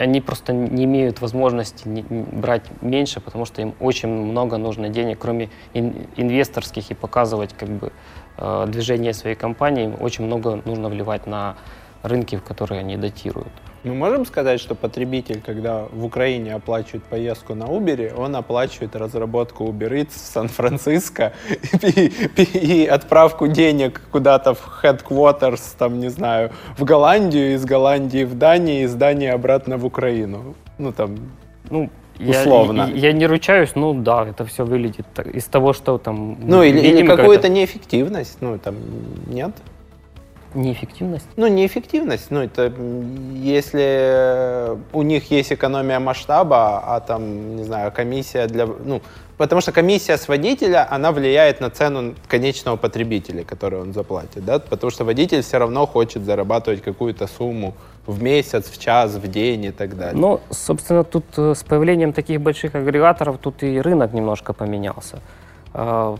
они 0.00 0.22
просто 0.22 0.54
не 0.54 0.84
имеют 0.84 1.20
возможности 1.20 1.86
брать 1.86 2.62
меньше, 2.80 3.20
потому 3.20 3.44
что 3.44 3.60
им 3.60 3.74
очень 3.80 4.08
много 4.08 4.56
нужно 4.56 4.88
денег, 4.88 5.18
кроме 5.18 5.50
ин, 5.74 6.06
инвесторских, 6.16 6.90
и 6.90 6.94
показывать 6.94 7.52
как 7.52 7.68
бы 7.68 7.92
э, 8.38 8.66
движение 8.68 9.12
своей 9.12 9.36
компании, 9.36 9.84
им 9.84 9.96
очень 10.00 10.24
много 10.24 10.62
нужно 10.64 10.88
вливать 10.88 11.26
на 11.26 11.56
рынки, 12.02 12.36
в 12.36 12.42
которые 12.42 12.80
они 12.80 12.96
датируют. 12.96 13.52
Мы 13.82 13.94
можем 13.94 14.26
сказать, 14.26 14.60
что 14.60 14.74
потребитель, 14.74 15.40
когда 15.40 15.86
в 15.90 16.04
Украине 16.04 16.54
оплачивает 16.54 17.02
поездку 17.04 17.54
на 17.54 17.64
Uber, 17.64 18.14
он 18.14 18.36
оплачивает 18.36 18.94
разработку 18.94 19.64
Uber 19.64 19.90
Eats 19.90 20.10
в 20.10 20.18
Сан-Франциско 20.18 21.32
и, 21.82 22.12
и, 22.36 22.42
и 22.42 22.86
отправку 22.86 23.48
денег 23.48 24.02
куда-то 24.10 24.52
в 24.52 24.82
headquarters, 24.82 25.62
там, 25.78 25.98
не 25.98 26.10
знаю, 26.10 26.50
в 26.76 26.84
Голландию, 26.84 27.54
из 27.54 27.64
Голландии 27.64 28.24
в 28.24 28.36
Данию, 28.36 28.84
из 28.84 28.94
Дании 28.94 29.28
обратно 29.28 29.78
в 29.78 29.86
Украину. 29.86 30.54
Ну, 30.76 30.92
там, 30.92 31.16
ну, 31.70 31.88
условно. 32.18 32.90
Я, 32.92 33.08
я 33.08 33.12
не 33.12 33.26
ручаюсь, 33.26 33.70
ну 33.74 33.94
да, 33.94 34.26
это 34.28 34.44
все 34.44 34.66
выглядит 34.66 35.06
из 35.32 35.46
того, 35.46 35.72
что 35.72 35.96
там... 35.96 36.36
Ну, 36.42 36.62
или, 36.62 36.80
или 36.80 37.06
какую-то 37.06 37.48
неэффективность, 37.48 38.38
ну, 38.40 38.58
там, 38.58 38.76
нет? 39.26 39.52
Неэффективность? 40.54 41.26
Ну, 41.36 41.46
неэффективность. 41.46 42.30
Ну, 42.30 42.40
это 42.40 42.72
если 43.34 44.76
у 44.92 45.02
них 45.02 45.30
есть 45.30 45.52
экономия 45.52 46.00
масштаба, 46.00 46.82
а 46.84 47.00
там, 47.00 47.56
не 47.56 47.64
знаю, 47.64 47.92
комиссия 47.92 48.46
для... 48.46 48.66
Ну, 48.66 49.00
потому 49.36 49.60
что 49.60 49.72
комиссия 49.72 50.16
с 50.16 50.26
водителя, 50.28 50.86
она 50.90 51.12
влияет 51.12 51.60
на 51.60 51.70
цену 51.70 52.14
конечного 52.26 52.76
потребителя, 52.76 53.44
который 53.44 53.80
он 53.80 53.92
заплатит, 53.92 54.44
да? 54.44 54.58
Потому 54.58 54.90
что 54.90 55.04
водитель 55.04 55.42
все 55.42 55.58
равно 55.58 55.86
хочет 55.86 56.24
зарабатывать 56.24 56.82
какую-то 56.82 57.28
сумму 57.28 57.74
в 58.06 58.22
месяц, 58.22 58.68
в 58.70 58.78
час, 58.78 59.14
в 59.14 59.26
день 59.28 59.66
и 59.66 59.70
так 59.70 59.96
далее. 59.96 60.20
Ну, 60.20 60.40
собственно, 60.50 61.04
тут 61.04 61.24
э, 61.36 61.54
с 61.54 61.62
появлением 61.62 62.12
таких 62.12 62.40
больших 62.40 62.74
агрегаторов 62.74 63.38
тут 63.38 63.62
и 63.62 63.80
рынок 63.80 64.12
немножко 64.12 64.52
поменялся 64.52 65.20
а, 65.72 66.16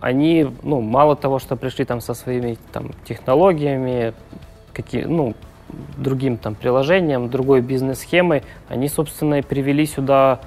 они, 0.00 0.46
ну, 0.62 0.80
мало 0.80 1.16
того, 1.16 1.38
что 1.38 1.56
пришли 1.56 1.84
там 1.84 2.00
со 2.00 2.14
своими 2.14 2.58
там 2.72 2.90
технологиями, 3.04 4.12
какие, 4.72 5.04
ну, 5.04 5.34
другим 5.96 6.36
там 6.36 6.54
приложением, 6.54 7.28
другой 7.28 7.60
бизнес-схемой, 7.60 8.42
они, 8.68 8.88
собственно, 8.88 9.36
и 9.38 9.42
привели 9.42 9.86
сюда 9.86 10.40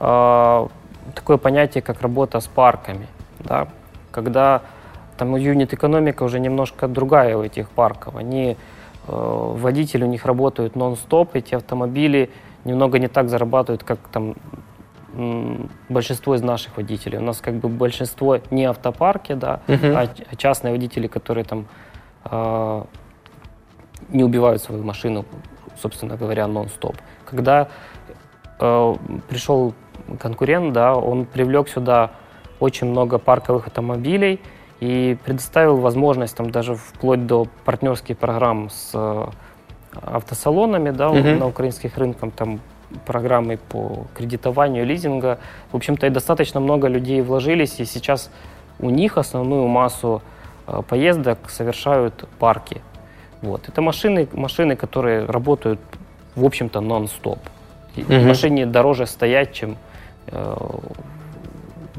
э, 0.00 0.68
такое 1.14 1.36
понятие, 1.36 1.82
как 1.82 2.02
работа 2.02 2.40
с 2.40 2.46
парками, 2.46 3.06
да, 3.40 3.68
когда 4.10 4.62
там 5.16 5.34
юнит-экономика 5.36 6.22
уже 6.22 6.38
немножко 6.38 6.86
другая 6.88 7.36
у 7.36 7.42
этих 7.42 7.70
парков. 7.70 8.16
Они, 8.16 8.56
э, 9.06 9.52
водители 9.56 10.04
у 10.04 10.08
них 10.08 10.26
работают 10.26 10.76
нон-стоп, 10.76 11.34
эти 11.34 11.54
автомобили 11.54 12.30
немного 12.64 12.98
не 12.98 13.08
так 13.08 13.28
зарабатывают, 13.28 13.84
как 13.84 13.98
там 14.12 14.34
большинство 15.88 16.34
из 16.34 16.42
наших 16.42 16.76
водителей. 16.76 17.18
У 17.18 17.22
нас 17.22 17.40
как 17.40 17.54
бы 17.54 17.68
большинство 17.68 18.38
не 18.50 18.64
автопарки, 18.66 19.34
да, 19.34 19.60
uh-huh. 19.66 20.10
а 20.30 20.36
частные 20.36 20.72
водители, 20.72 21.08
которые 21.08 21.44
там 21.44 21.66
э, 22.24 22.84
не 24.10 24.22
убивают 24.22 24.62
свою 24.62 24.84
машину, 24.84 25.24
собственно 25.76 26.16
говоря, 26.16 26.46
нон-стоп. 26.46 26.96
Когда 27.24 27.68
э, 28.60 28.94
пришел 29.28 29.74
конкурент, 30.20 30.72
да, 30.72 30.94
он 30.94 31.24
привлек 31.26 31.68
сюда 31.68 32.12
очень 32.60 32.86
много 32.86 33.18
парковых 33.18 33.66
автомобилей 33.66 34.40
и 34.78 35.18
предоставил 35.24 35.78
возможность 35.78 36.36
там 36.36 36.50
даже 36.50 36.76
вплоть 36.76 37.26
до 37.26 37.48
партнерских 37.64 38.18
программ 38.18 38.70
с 38.70 38.92
э, 38.94 39.26
автосалонами, 40.00 40.90
да, 40.90 41.08
uh-huh. 41.08 41.38
на 41.38 41.46
украинских 41.48 41.98
рынках, 41.98 42.32
там 42.34 42.60
программой 43.06 43.58
по 43.58 44.06
кредитованию, 44.14 44.86
лизинга. 44.86 45.38
В 45.72 45.76
общем-то, 45.76 46.06
и 46.06 46.10
достаточно 46.10 46.60
много 46.60 46.88
людей 46.88 47.20
вложились, 47.22 47.80
и 47.80 47.84
сейчас 47.84 48.30
у 48.78 48.90
них 48.90 49.18
основную 49.18 49.66
массу 49.66 50.22
э, 50.66 50.82
поездок 50.88 51.50
совершают 51.50 52.28
парки. 52.38 52.80
Вот. 53.42 53.68
Это 53.68 53.82
машины, 53.82 54.28
машины, 54.32 54.76
которые 54.76 55.24
работают, 55.26 55.80
в 56.34 56.44
общем-то, 56.44 56.80
нон-стоп. 56.80 57.38
Угу. 57.96 58.12
Машине 58.12 58.66
дороже 58.66 59.06
стоять, 59.06 59.52
чем 59.52 59.76
э, 60.26 60.56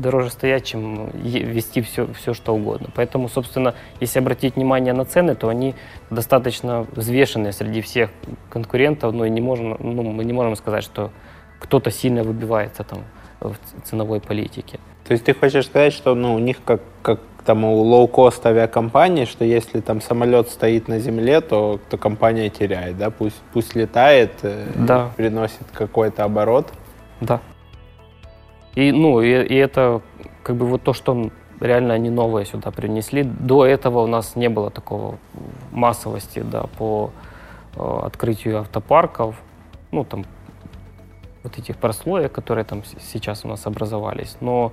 дороже 0.01 0.29
стоять, 0.29 0.65
чем 0.65 1.09
вести 1.13 1.81
все, 1.81 2.07
все 2.13 2.33
что 2.33 2.55
угодно. 2.55 2.89
Поэтому, 2.95 3.29
собственно, 3.29 3.75
если 3.99 4.19
обратить 4.19 4.55
внимание 4.55 4.93
на 4.93 5.05
цены, 5.05 5.35
то 5.35 5.49
они 5.49 5.75
достаточно 6.09 6.87
взвешенные 6.91 7.53
среди 7.53 7.81
всех 7.81 8.09
конкурентов, 8.49 9.13
но 9.13 9.25
и 9.25 9.29
не 9.29 9.41
можем, 9.41 9.77
ну, 9.79 10.03
мы 10.03 10.23
не 10.25 10.33
можем 10.33 10.55
сказать, 10.55 10.83
что 10.83 11.11
кто-то 11.59 11.91
сильно 11.91 12.23
выбивается 12.23 12.83
там 12.83 12.99
в 13.39 13.55
ценовой 13.83 14.19
политике. 14.19 14.79
То 15.05 15.13
есть 15.13 15.25
ты 15.25 15.33
хочешь 15.33 15.65
сказать, 15.65 15.93
что 15.93 16.15
ну, 16.15 16.35
у 16.35 16.39
них 16.39 16.57
как, 16.63 16.81
как 17.01 17.19
там 17.45 17.63
у 17.63 17.81
лоу-кост 17.81 18.45
авиакомпании, 18.45 19.25
что 19.25 19.43
если 19.43 19.79
там 19.79 20.01
самолет 20.01 20.49
стоит 20.49 20.87
на 20.87 20.99
земле, 20.99 21.41
то, 21.41 21.79
то 21.89 21.97
компания 21.97 22.49
теряет, 22.49 22.97
да? 22.97 23.09
Пусть, 23.09 23.41
пусть 23.53 23.75
летает, 23.75 24.31
э, 24.43 24.67
да. 24.75 25.11
приносит 25.15 25.65
какой-то 25.73 26.25
оборот. 26.25 26.67
Да. 27.21 27.41
И, 28.75 28.91
ну, 28.91 29.21
и, 29.21 29.29
и 29.29 29.55
это 29.55 30.01
как 30.43 30.55
бы 30.55 30.65
вот 30.65 30.83
то, 30.83 30.93
что 30.93 31.29
реально 31.59 31.93
они 31.93 32.09
новое 32.09 32.45
сюда 32.45 32.71
принесли. 32.71 33.23
До 33.23 33.65
этого 33.65 33.99
у 33.99 34.07
нас 34.07 34.35
не 34.35 34.49
было 34.49 34.69
такого 34.69 35.17
массовости, 35.71 36.39
да, 36.39 36.65
по 36.77 37.11
э, 37.75 37.99
открытию 38.03 38.59
автопарков, 38.59 39.35
ну, 39.91 40.03
там, 40.03 40.25
вот 41.43 41.57
этих 41.57 41.77
прослоек, 41.77 42.31
которые 42.31 42.65
там 42.65 42.83
сейчас 42.85 43.45
у 43.45 43.47
нас 43.47 43.65
образовались. 43.65 44.37
Но 44.41 44.71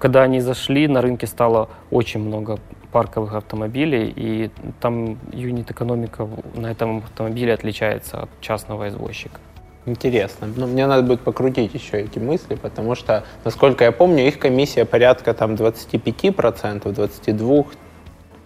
когда 0.00 0.22
они 0.22 0.40
зашли, 0.40 0.86
на 0.86 1.00
рынке 1.00 1.26
стало 1.26 1.68
очень 1.90 2.20
много 2.20 2.58
парковых 2.92 3.34
автомобилей, 3.34 4.12
и 4.14 4.50
там 4.80 5.18
юнит-экономика 5.32 6.28
на 6.54 6.70
этом 6.70 6.98
автомобиле 6.98 7.54
отличается 7.54 8.22
от 8.22 8.30
частного 8.40 8.88
извозчика. 8.88 9.40
Интересно. 9.84 10.48
Ну, 10.54 10.66
мне 10.68 10.86
надо 10.86 11.02
будет 11.02 11.20
покрутить 11.20 11.74
еще 11.74 12.02
эти 12.02 12.20
мысли, 12.20 12.54
потому 12.54 12.94
что, 12.94 13.24
насколько 13.44 13.84
я 13.84 13.90
помню, 13.90 14.28
их 14.28 14.38
комиссия 14.38 14.84
порядка 14.84 15.34
там 15.34 15.54
25%, 15.54 16.92
22, 16.92 17.64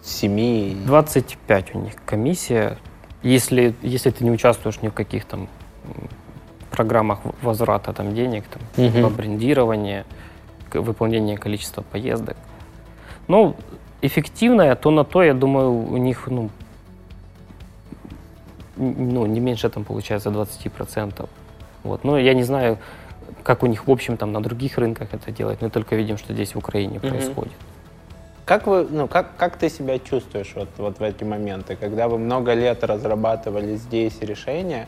7. 0.02 0.86
25 0.86 1.74
у 1.74 1.78
них 1.80 1.92
комиссия, 2.06 2.78
если, 3.22 3.74
если 3.82 4.10
ты 4.10 4.24
не 4.24 4.30
участвуешь 4.30 4.80
ни 4.80 4.88
в 4.88 4.94
каких 4.94 5.26
там 5.26 5.48
программах 6.70 7.20
возврата 7.42 7.92
там, 7.92 8.14
денег, 8.14 8.44
там, 8.44 8.86
угу. 8.86 9.10
брендирования, 9.10 10.04
выполнения 10.72 11.36
количества 11.36 11.82
поездок. 11.82 12.36
Ну, 13.28 13.56
эффективная, 14.00 14.74
то 14.74 14.90
на 14.90 15.04
то, 15.04 15.22
я 15.22 15.34
думаю, 15.34 15.72
у 15.72 15.96
них 15.96 16.28
ну, 16.28 16.50
ну, 18.76 19.26
не 19.26 19.40
меньше 19.40 19.68
там 19.68 19.84
получается 19.84 20.30
20%. 20.30 21.28
Вот. 21.82 22.04
Но 22.04 22.18
я 22.18 22.34
не 22.34 22.44
знаю, 22.44 22.78
как 23.42 23.62
у 23.62 23.66
них 23.66 23.86
в 23.86 23.90
общем 23.90 24.16
там 24.16 24.32
на 24.32 24.42
других 24.42 24.78
рынках 24.78 25.08
это 25.12 25.30
делать, 25.30 25.62
мы 25.62 25.70
только 25.70 25.96
видим, 25.96 26.18
что 26.18 26.34
здесь 26.34 26.54
в 26.54 26.58
Украине 26.58 26.96
mm-hmm. 26.96 27.08
происходит. 27.08 27.52
Как 28.44 28.66
вы, 28.66 28.86
ну, 28.88 29.08
как, 29.08 29.36
как 29.36 29.56
ты 29.56 29.68
себя 29.68 29.98
чувствуешь 29.98 30.52
вот, 30.54 30.68
вот 30.78 30.98
в 31.00 31.02
эти 31.02 31.24
моменты, 31.24 31.74
когда 31.74 32.08
вы 32.08 32.18
много 32.18 32.54
лет 32.54 32.84
разрабатывали 32.84 33.76
здесь 33.76 34.20
решения, 34.20 34.86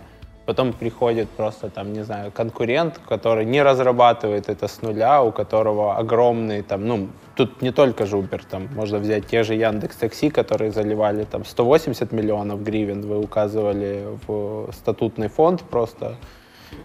потом 0.48 0.72
приходит 0.72 1.28
просто 1.28 1.68
там, 1.68 1.92
не 1.92 2.04
знаю, 2.04 2.32
конкурент, 2.32 2.98
который 3.06 3.44
не 3.44 3.62
разрабатывает 3.62 4.48
это 4.48 4.66
с 4.66 4.80
нуля, 4.80 5.22
у 5.22 5.30
которого 5.30 5.98
огромный 5.98 6.62
там, 6.62 6.86
ну, 6.86 7.08
тут 7.34 7.60
не 7.60 7.70
только 7.70 8.04
Uber, 8.04 8.40
там 8.50 8.68
можно 8.74 8.98
взять 8.98 9.26
те 9.26 9.42
же 9.42 9.54
Яндекс 9.54 9.96
Такси, 9.96 10.30
которые 10.30 10.70
заливали 10.70 11.24
там 11.24 11.44
180 11.44 12.12
миллионов 12.12 12.62
гривен, 12.62 13.02
вы 13.02 13.18
указывали 13.18 14.06
в 14.26 14.72
статутный 14.72 15.28
фонд 15.28 15.60
просто 15.70 16.16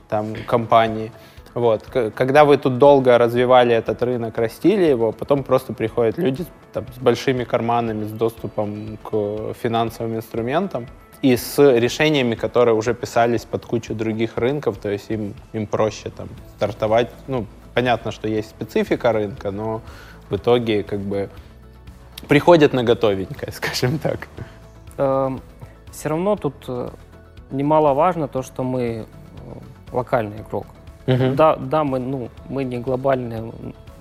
там 0.09 0.35
компании. 0.45 1.13
Вот. 1.53 1.83
Когда 2.15 2.43
вы 2.43 2.57
тут 2.57 2.77
долго 2.77 3.17
развивали 3.17 3.73
этот 3.73 4.03
рынок, 4.03 4.37
растили 4.37 4.83
его, 4.83 5.13
потом 5.13 5.43
просто 5.43 5.71
приходят 5.73 6.17
люди 6.17 6.45
там, 6.73 6.83
с 6.93 6.99
большими 6.99 7.45
карманами, 7.45 8.03
с 8.03 8.11
доступом 8.11 8.97
к 9.03 9.53
финансовым 9.53 10.17
инструментам 10.17 10.85
и 11.23 11.37
с 11.37 11.57
решениями, 11.57 12.35
которые 12.35 12.75
уже 12.75 12.93
писались 12.93 13.45
под 13.45 13.65
кучу 13.65 13.95
других 13.95 14.37
рынков, 14.37 14.77
то 14.77 14.89
есть 14.89 15.09
им, 15.09 15.33
им 15.53 15.67
проще 15.67 16.09
там 16.09 16.27
стартовать. 16.57 17.09
Ну, 17.27 17.45
понятно, 17.73 18.11
что 18.11 18.27
есть 18.27 18.49
специфика 18.49 19.13
рынка, 19.13 19.49
но 19.51 19.81
в 20.29 20.35
итоге 20.35 20.83
как 20.83 20.99
бы 20.99 21.29
приходят 22.27 22.73
на 22.73 22.83
готовенькое, 22.83 23.51
скажем 23.53 23.99
так. 23.99 24.27
Эм, 24.97 25.41
все 25.91 26.09
равно 26.09 26.35
тут 26.35 26.55
э, 26.67 26.89
немаловажно 27.51 28.27
то, 28.27 28.41
что 28.41 28.63
мы 28.63 28.81
э, 28.81 29.05
локальный 29.93 30.41
игрок. 30.41 30.65
Угу. 31.07 31.35
Да, 31.35 31.55
да, 31.55 31.85
мы, 31.85 31.99
ну, 31.99 32.29
мы 32.49 32.65
не 32.65 32.79
глобальные, 32.79 33.49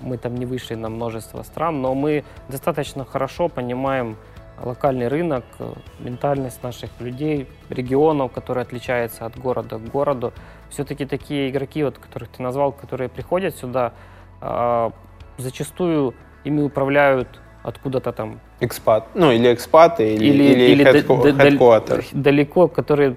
мы 0.00 0.18
там 0.18 0.34
не 0.34 0.44
вышли 0.44 0.74
на 0.74 0.88
множество 0.88 1.44
стран, 1.44 1.82
но 1.82 1.94
мы 1.94 2.24
достаточно 2.48 3.04
хорошо 3.04 3.48
понимаем 3.48 4.16
локальный 4.62 5.08
рынок, 5.08 5.44
э, 5.58 5.72
ментальность 6.00 6.62
наших 6.62 6.90
людей, 7.00 7.48
регионов, 7.68 8.32
которые 8.32 8.62
отличаются 8.62 9.26
от 9.26 9.38
города 9.38 9.78
к 9.78 9.84
городу. 9.84 10.32
Все-таки 10.70 11.04
такие 11.04 11.50
игроки, 11.50 11.84
вот, 11.84 11.98
которых 11.98 12.28
ты 12.30 12.42
назвал, 12.42 12.72
которые 12.72 13.08
приходят 13.08 13.56
сюда, 13.56 13.92
э, 14.40 14.90
зачастую 15.38 16.14
ими 16.44 16.62
управляют 16.62 17.28
откуда-то 17.62 18.12
там. 18.12 18.40
Экспат, 18.60 19.08
ну 19.14 19.30
или 19.30 19.52
экспаты, 19.52 20.14
или, 20.14 20.24
или, 20.24 20.42
или, 20.42 20.72
или 20.72 21.58
headquarters. 21.58 22.06
далеко, 22.12 22.68
которые 22.68 23.16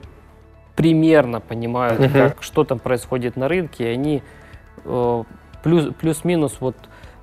примерно 0.75 1.39
понимают, 1.39 2.01
uh-huh. 2.01 2.29
как, 2.29 2.43
что 2.43 2.63
там 2.63 2.79
происходит 2.79 3.37
на 3.37 3.47
рынке, 3.47 3.85
и 3.85 3.87
они 3.87 4.23
э, 4.83 5.23
плюс, 5.63 5.93
плюс-минус 5.99 6.57
вот 6.59 6.75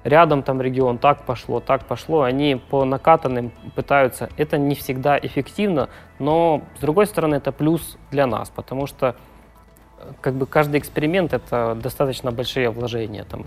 рядом 0.04 0.42
там 0.42 0.60
регион, 0.60 0.98
так 0.98 1.22
пошло, 1.24 1.60
так 1.60 1.84
пошло, 1.84 2.22
они 2.22 2.56
по 2.56 2.84
накатанным 2.84 3.52
пытаются. 3.74 4.28
Это 4.36 4.58
не 4.58 4.74
всегда 4.74 5.18
эффективно, 5.18 5.88
но 6.18 6.62
с 6.76 6.80
другой 6.80 7.06
стороны 7.06 7.36
это 7.36 7.52
плюс 7.52 7.96
для 8.10 8.26
нас, 8.26 8.50
потому 8.50 8.86
что 8.86 9.16
как 10.20 10.34
бы 10.34 10.46
каждый 10.46 10.80
эксперимент 10.80 11.32
это 11.32 11.76
достаточно 11.80 12.32
большие 12.32 12.70
вложения. 12.70 13.24
Там, 13.24 13.46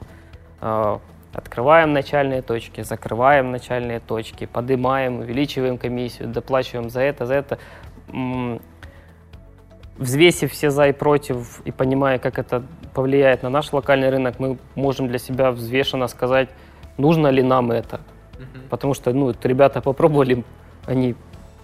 э, 0.62 0.98
открываем 1.34 1.92
начальные 1.94 2.42
точки, 2.42 2.82
закрываем 2.82 3.52
начальные 3.52 4.00
точки, 4.00 4.46
поднимаем, 4.46 5.20
увеличиваем 5.20 5.78
комиссию, 5.78 6.30
доплачиваем 6.30 6.90
за 6.90 7.02
это, 7.02 7.26
за 7.26 7.36
это 7.36 7.60
взвесив 9.98 10.52
все 10.52 10.70
за 10.70 10.88
и 10.88 10.92
против 10.92 11.62
и 11.66 11.72
понимая, 11.72 12.20
как 12.20 12.40
это 12.40 12.64
повлияет 12.94 13.44
на 13.44 13.50
наш 13.50 13.74
локальный 13.74 14.10
рынок, 14.10 14.40
мы 14.40 14.58
можем 14.76 15.08
для 15.08 15.20
себя 15.20 15.52
взвешенно 15.52 16.08
сказать, 16.08 16.50
нужно 16.98 17.28
ли 17.28 17.44
нам 17.44 17.72
это. 17.72 18.02
Uh-huh. 18.38 18.70
Потому 18.70 18.94
что 18.94 19.14
ну, 19.14 19.34
ребята 19.44 19.82
попробовали, 19.82 20.44
они 20.86 21.16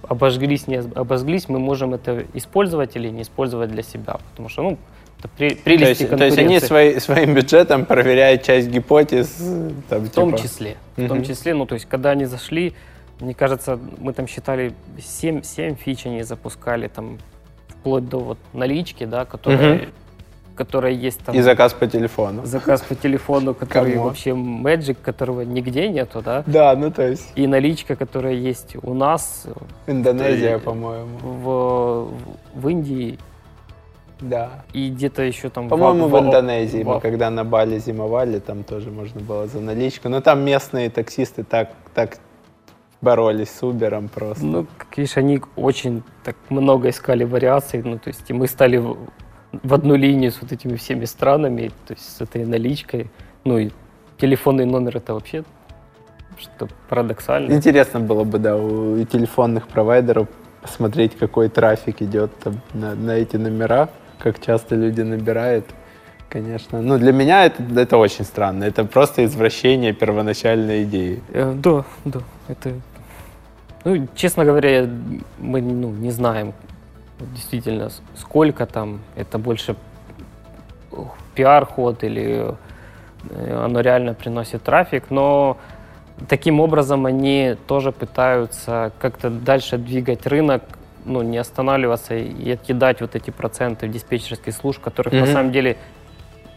обожглись, 0.07 0.67
не 0.67 0.77
обожглись, 0.77 1.49
мы 1.49 1.59
можем 1.59 1.93
это 1.93 2.25
использовать 2.33 2.95
или 2.95 3.09
не 3.09 3.21
использовать 3.21 3.69
для 3.69 3.83
себя. 3.83 4.17
Потому 4.31 4.49
что, 4.49 4.63
ну, 4.63 4.77
это 5.19 5.27
при, 5.37 5.53
прелести 5.53 6.05
то 6.05 6.15
есть, 6.15 6.17
то 6.17 6.25
есть 6.25 6.37
они 6.37 6.59
свои, 6.59 6.99
своим 6.99 7.33
бюджетом 7.33 7.85
проверяют 7.85 8.43
часть 8.43 8.69
гипотез? 8.69 9.29
Там, 9.89 9.99
в 9.99 10.03
типа... 10.03 10.15
том 10.15 10.37
числе. 10.37 10.77
Uh-huh. 10.95 11.05
В 11.05 11.07
том 11.09 11.23
числе, 11.23 11.53
ну, 11.53 11.65
то 11.65 11.75
есть, 11.75 11.85
когда 11.85 12.11
они 12.11 12.25
зашли, 12.25 12.73
мне 13.19 13.33
кажется, 13.33 13.77
мы 13.99 14.13
там 14.13 14.27
считали 14.27 14.73
7, 14.99 15.43
7 15.43 15.75
фич 15.75 16.05
они 16.07 16.23
запускали, 16.23 16.87
там 16.87 17.19
вплоть 17.81 18.07
до 18.07 18.19
вот 18.19 18.37
налички, 18.53 19.05
да, 19.05 19.25
которая, 19.25 19.75
угу. 19.75 19.85
которая 20.55 20.93
есть 20.93 21.19
там. 21.25 21.35
И 21.35 21.41
заказ 21.41 21.73
по 21.73 21.87
телефону. 21.87 22.45
Заказ 22.45 22.81
по 22.81 22.93
телефону, 22.93 23.53
который 23.55 23.93
Кому? 23.93 24.05
вообще 24.05 24.29
Magic, 24.29 24.97
которого 25.01 25.41
нигде 25.41 25.89
нету, 25.89 26.21
да. 26.21 26.43
Да, 26.45 26.75
ну 26.75 26.91
то 26.91 27.07
есть. 27.07 27.31
И 27.35 27.47
наличка, 27.47 27.95
которая 27.95 28.33
есть 28.33 28.77
у 28.83 28.93
нас. 28.93 29.47
Индонезия, 29.87 30.59
по-моему. 30.59 31.17
В, 31.21 32.11
в 32.53 32.67
Индии. 32.69 33.17
Да. 34.19 34.63
И 34.71 34.91
где-то 34.91 35.23
еще 35.23 35.49
там... 35.49 35.67
По-моему, 35.67 36.05
в, 36.05 36.11
в 36.11 36.19
Индонезии. 36.19 36.83
В... 36.83 36.87
Мы 36.87 36.99
когда 37.01 37.31
на 37.31 37.43
Бали 37.43 37.79
зимовали, 37.79 38.37
там 38.37 38.63
тоже 38.63 38.91
можно 38.91 39.19
было 39.19 39.47
за 39.47 39.59
наличку. 39.59 40.09
Но 40.09 40.21
там 40.21 40.45
местные 40.45 40.91
таксисты 40.91 41.43
так, 41.43 41.71
так 41.95 42.19
боролись 43.01 43.49
с 43.49 43.61
Uber 43.61 44.09
просто. 44.09 44.45
Ну, 44.45 44.67
видишь, 44.95 45.17
они 45.17 45.41
очень 45.55 46.03
так 46.23 46.35
много 46.49 46.89
искали 46.89 47.23
вариаций, 47.23 47.81
ну, 47.83 47.97
то 47.97 48.09
есть 48.09 48.29
и 48.29 48.33
мы 48.33 48.47
стали 48.47 48.77
в, 48.77 48.97
в 49.51 49.73
одну 49.73 49.95
линию 49.95 50.31
с 50.31 50.41
вот 50.41 50.51
этими 50.51 50.75
всеми 50.75 51.05
странами, 51.05 51.71
то 51.87 51.93
есть 51.93 52.17
с 52.17 52.21
этой 52.21 52.45
наличкой, 52.45 53.09
ну 53.43 53.57
и 53.57 53.71
телефонный 54.17 54.65
номер 54.65 54.97
это 54.97 55.13
вообще 55.13 55.43
что 56.39 56.67
парадоксально. 56.89 57.53
Интересно 57.53 57.99
было 57.99 58.23
бы, 58.23 58.39
да, 58.39 58.57
у 58.57 59.03
телефонных 59.05 59.67
провайдеров 59.67 60.27
посмотреть, 60.61 61.15
какой 61.17 61.49
трафик 61.49 62.01
идет 62.01 62.31
там 62.39 62.61
на, 62.73 62.95
на 62.95 63.11
эти 63.11 63.37
номера, 63.37 63.89
как 64.19 64.39
часто 64.39 64.75
люди 64.75 65.01
набирают. 65.01 65.65
Конечно. 66.29 66.81
Ну, 66.81 66.97
для 66.97 67.11
меня 67.11 67.45
это, 67.45 67.61
это 67.75 67.97
очень 67.97 68.23
странно. 68.23 68.63
Это 68.63 68.85
просто 68.85 69.25
извращение 69.25 69.91
первоначальной 69.91 70.83
идеи. 70.83 71.21
Э, 71.33 71.53
да, 71.53 71.83
да. 72.05 72.21
Это 72.47 72.73
ну, 73.83 74.07
честно 74.15 74.45
говоря, 74.45 74.87
мы 75.39 75.61
ну, 75.61 75.89
не 75.89 76.11
знаем 76.11 76.53
действительно, 77.19 77.89
сколько 78.15 78.65
там, 78.65 79.01
это 79.15 79.37
больше 79.37 79.75
пиар-ход 81.35 82.03
или 82.03 82.55
э, 83.29 83.63
оно 83.63 83.81
реально 83.81 84.13
приносит 84.13 84.63
трафик, 84.63 85.05
но 85.09 85.57
таким 86.27 86.59
образом 86.59 87.05
они 87.05 87.55
тоже 87.67 87.91
пытаются 87.91 88.91
как-то 88.99 89.29
дальше 89.29 89.77
двигать 89.77 90.25
рынок, 90.27 90.63
ну, 91.05 91.21
не 91.21 91.37
останавливаться 91.37 92.15
и 92.15 92.51
откидать 92.51 93.01
вот 93.01 93.15
эти 93.15 93.31
проценты 93.31 93.87
в 93.87 93.91
диспетчерских 93.91 94.53
служб, 94.53 94.81
которых 94.81 95.13
mm-hmm. 95.13 95.21
на 95.21 95.27
самом 95.27 95.51
деле 95.51 95.77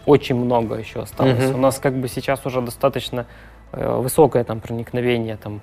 очень 0.06 0.36
много 0.36 0.74
еще 0.74 1.00
осталось. 1.00 1.38
Mm-hmm. 1.38 1.54
У 1.54 1.58
нас 1.58 1.78
как 1.78 1.94
бы 1.94 2.08
сейчас 2.08 2.44
уже 2.44 2.60
достаточно 2.60 3.26
э, 3.72 3.96
высокое 4.00 4.44
там 4.44 4.60
проникновение 4.60 5.36
там 5.36 5.60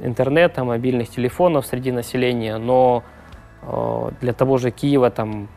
интернета, 0.00 0.64
мобильных 0.64 1.10
телефонов 1.10 1.66
среди 1.66 1.92
населения, 1.92 2.56
но 2.56 3.02
э, 3.62 4.10
для 4.20 4.32
того 4.32 4.56
же 4.56 4.70
Киева, 4.70 5.10
там, 5.10 5.48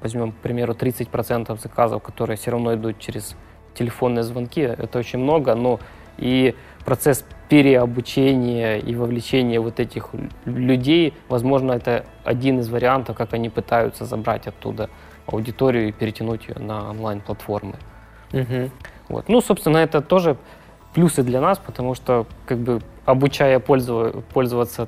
возьмем, 0.00 0.32
к 0.32 0.36
примеру, 0.36 0.74
30% 0.74 1.60
заказов, 1.60 2.02
которые 2.02 2.36
все 2.36 2.52
равно 2.52 2.74
идут 2.74 2.98
через 2.98 3.36
телефонные 3.74 4.22
звонки, 4.22 4.60
это 4.60 4.98
очень 4.98 5.18
много, 5.18 5.54
но 5.54 5.80
и 6.16 6.54
процесс 6.84 7.24
переобучения 7.48 8.76
и 8.76 8.94
вовлечения 8.94 9.60
вот 9.60 9.80
этих 9.80 10.10
людей, 10.44 11.14
возможно, 11.28 11.72
это 11.72 12.04
один 12.24 12.60
из 12.60 12.68
вариантов, 12.68 13.16
как 13.16 13.34
они 13.34 13.48
пытаются 13.50 14.04
забрать 14.04 14.46
оттуда 14.46 14.90
аудиторию 15.26 15.88
и 15.88 15.92
перетянуть 15.92 16.48
ее 16.48 16.56
на 16.58 16.90
онлайн-платформы. 16.90 17.76
Угу. 18.32 18.70
Вот. 19.08 19.28
Ну, 19.28 19.40
собственно, 19.40 19.78
это 19.78 20.00
тоже 20.00 20.36
плюсы 20.94 21.22
для 21.22 21.40
нас, 21.40 21.58
потому 21.58 21.94
что 21.94 22.26
как 22.46 22.58
бы 22.58 22.80
обучая 23.08 23.58
пользоваться 23.58 24.86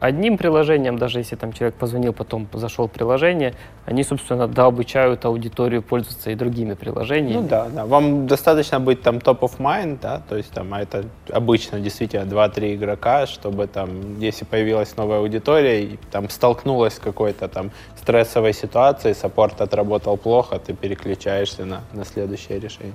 одним 0.00 0.36
приложением, 0.38 0.98
даже 0.98 1.18
если 1.18 1.36
там 1.36 1.52
человек 1.52 1.76
позвонил, 1.76 2.12
потом 2.12 2.48
зашел 2.54 2.88
в 2.88 2.90
приложение, 2.90 3.54
они, 3.86 4.02
собственно, 4.02 4.48
дообучают 4.48 5.24
аудиторию 5.24 5.82
пользоваться 5.82 6.30
и 6.30 6.34
другими 6.34 6.74
приложениями. 6.74 7.42
Ну 7.42 7.48
да, 7.48 7.68
да. 7.68 7.86
Вам 7.86 8.26
достаточно 8.26 8.80
быть 8.80 9.02
там 9.02 9.18
top 9.18 9.40
of 9.40 9.58
mind, 9.58 9.98
да, 10.02 10.22
то 10.28 10.36
есть 10.36 10.50
там 10.50 10.74
а 10.74 10.80
это 10.80 11.04
обычно 11.30 11.78
действительно 11.78 12.24
2-3 12.24 12.74
игрока, 12.74 13.26
чтобы 13.26 13.66
там, 13.66 14.18
если 14.18 14.44
появилась 14.44 14.96
новая 14.96 15.18
аудитория 15.18 15.84
и 15.84 15.98
там 16.10 16.30
столкнулась 16.30 16.94
с 16.94 16.98
какой-то 16.98 17.46
там 17.48 17.70
стрессовой 17.96 18.54
ситуацией, 18.54 19.14
саппорт 19.14 19.60
отработал 19.60 20.16
плохо, 20.16 20.58
ты 20.58 20.72
переключаешься 20.72 21.64
на, 21.64 21.82
на 21.92 22.04
следующее 22.04 22.58
решение. 22.58 22.94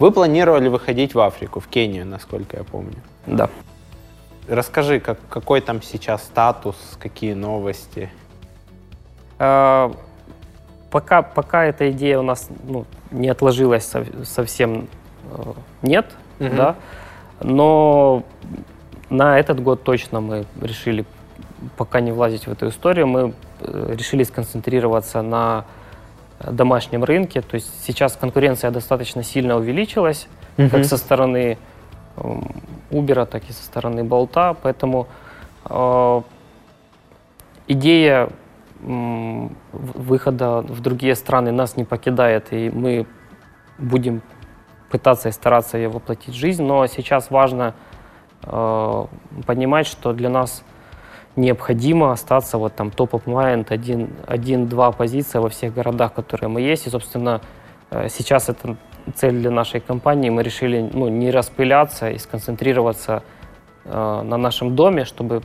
Вы 0.00 0.12
планировали 0.12 0.68
выходить 0.68 1.14
в 1.14 1.20
Африку, 1.20 1.60
в 1.60 1.68
Кению, 1.68 2.06
насколько 2.06 2.56
я 2.56 2.64
помню. 2.64 2.96
Да. 3.26 3.50
Расскажи, 4.48 4.98
как, 4.98 5.18
какой 5.28 5.60
там 5.60 5.82
сейчас 5.82 6.22
статус, 6.22 6.76
какие 6.98 7.34
новости? 7.34 8.10
А, 9.38 9.92
пока, 10.90 11.20
пока 11.20 11.66
эта 11.66 11.90
идея 11.90 12.18
у 12.18 12.22
нас 12.22 12.48
ну, 12.64 12.86
не 13.10 13.28
отложилась 13.28 13.92
совсем 14.24 14.88
э, 15.32 15.52
нет, 15.82 16.06
угу. 16.40 16.48
да, 16.56 16.76
но 17.42 18.22
на 19.10 19.38
этот 19.38 19.62
год 19.62 19.82
точно 19.82 20.20
мы 20.20 20.46
решили 20.62 21.04
пока 21.76 22.00
не 22.00 22.10
влазить 22.10 22.46
в 22.46 22.50
эту 22.50 22.70
историю, 22.70 23.06
мы 23.06 23.34
э, 23.60 23.94
решили 23.98 24.22
сконцентрироваться 24.22 25.20
на 25.20 25.66
домашнем 26.40 27.04
рынке. 27.04 27.40
То 27.40 27.56
есть 27.56 27.84
сейчас 27.84 28.16
конкуренция 28.16 28.70
достаточно 28.70 29.22
сильно 29.22 29.56
увеличилась, 29.56 30.28
uh 30.56 30.68
как 30.68 30.84
со 30.84 30.96
стороны 30.96 31.58
Uber, 32.90 33.26
так 33.26 33.48
и 33.48 33.52
со 33.52 33.62
стороны 33.62 34.04
Болта. 34.04 34.56
Поэтому 34.62 35.06
э, 35.68 36.22
идея 37.68 38.28
э, 38.82 39.48
выхода 39.72 40.62
в 40.62 40.80
другие 40.80 41.14
страны 41.14 41.52
нас 41.52 41.76
не 41.76 41.84
покидает, 41.84 42.52
и 42.52 42.70
мы 42.70 43.06
будем 43.78 44.22
пытаться 44.90 45.28
и 45.28 45.32
стараться 45.32 45.78
ее 45.78 45.88
воплотить 45.88 46.34
в 46.34 46.38
жизнь. 46.38 46.62
Но 46.62 46.86
сейчас 46.86 47.30
важно 47.30 47.74
э, 48.42 49.06
понимать, 49.46 49.86
что 49.86 50.12
для 50.12 50.28
нас 50.28 50.64
необходимо 51.36 52.12
остаться 52.12 52.58
вот 52.58 52.74
там 52.74 52.90
топ-оп 52.90 53.26
майнд, 53.26 53.70
один-два 53.70 54.92
позиция 54.92 55.40
во 55.40 55.48
всех 55.48 55.74
городах, 55.74 56.12
которые 56.12 56.48
мы 56.48 56.60
есть. 56.60 56.86
И, 56.86 56.90
собственно, 56.90 57.40
э, 57.90 58.08
сейчас 58.08 58.48
это 58.48 58.76
цель 59.14 59.40
для 59.40 59.50
нашей 59.50 59.80
компании. 59.80 60.30
Мы 60.30 60.42
решили 60.42 60.88
ну, 60.92 61.08
не 61.08 61.30
распыляться 61.30 62.10
и 62.10 62.18
сконцентрироваться 62.18 63.22
э, 63.84 64.22
на 64.24 64.36
нашем 64.36 64.76
доме, 64.76 65.04
чтобы 65.04 65.42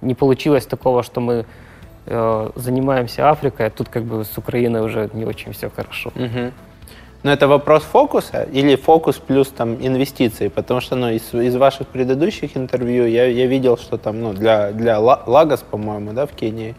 не 0.00 0.14
получилось 0.14 0.66
такого, 0.66 1.02
что 1.02 1.20
мы 1.20 1.44
э, 2.06 2.50
занимаемся 2.54 3.30
Африкой, 3.30 3.66
а 3.66 3.70
тут 3.70 3.88
как 3.88 4.04
бы 4.04 4.24
с 4.24 4.38
Украиной 4.38 4.80
уже 4.80 5.10
не 5.12 5.24
очень 5.24 5.52
все 5.52 5.70
хорошо. 5.70 6.10
Угу. 6.14 6.52
Но 7.22 7.30
это 7.30 7.48
вопрос 7.48 7.82
фокуса 7.82 8.44
или 8.44 8.76
фокус 8.76 9.18
плюс 9.18 9.48
там 9.48 9.74
инвестиции? 9.74 10.48
Потому 10.48 10.80
что 10.80 10.96
ну, 10.96 11.10
из, 11.10 11.34
из 11.34 11.54
ваших 11.54 11.86
предыдущих 11.88 12.56
интервью 12.56 13.06
я, 13.06 13.26
я 13.26 13.46
видел, 13.46 13.76
что 13.76 13.98
там 13.98 14.20
ну, 14.22 14.32
для, 14.32 14.72
для 14.72 14.98
Лагос, 14.98 15.60
по-моему, 15.60 16.12
да, 16.12 16.24
в 16.26 16.30
Кении 16.30 16.74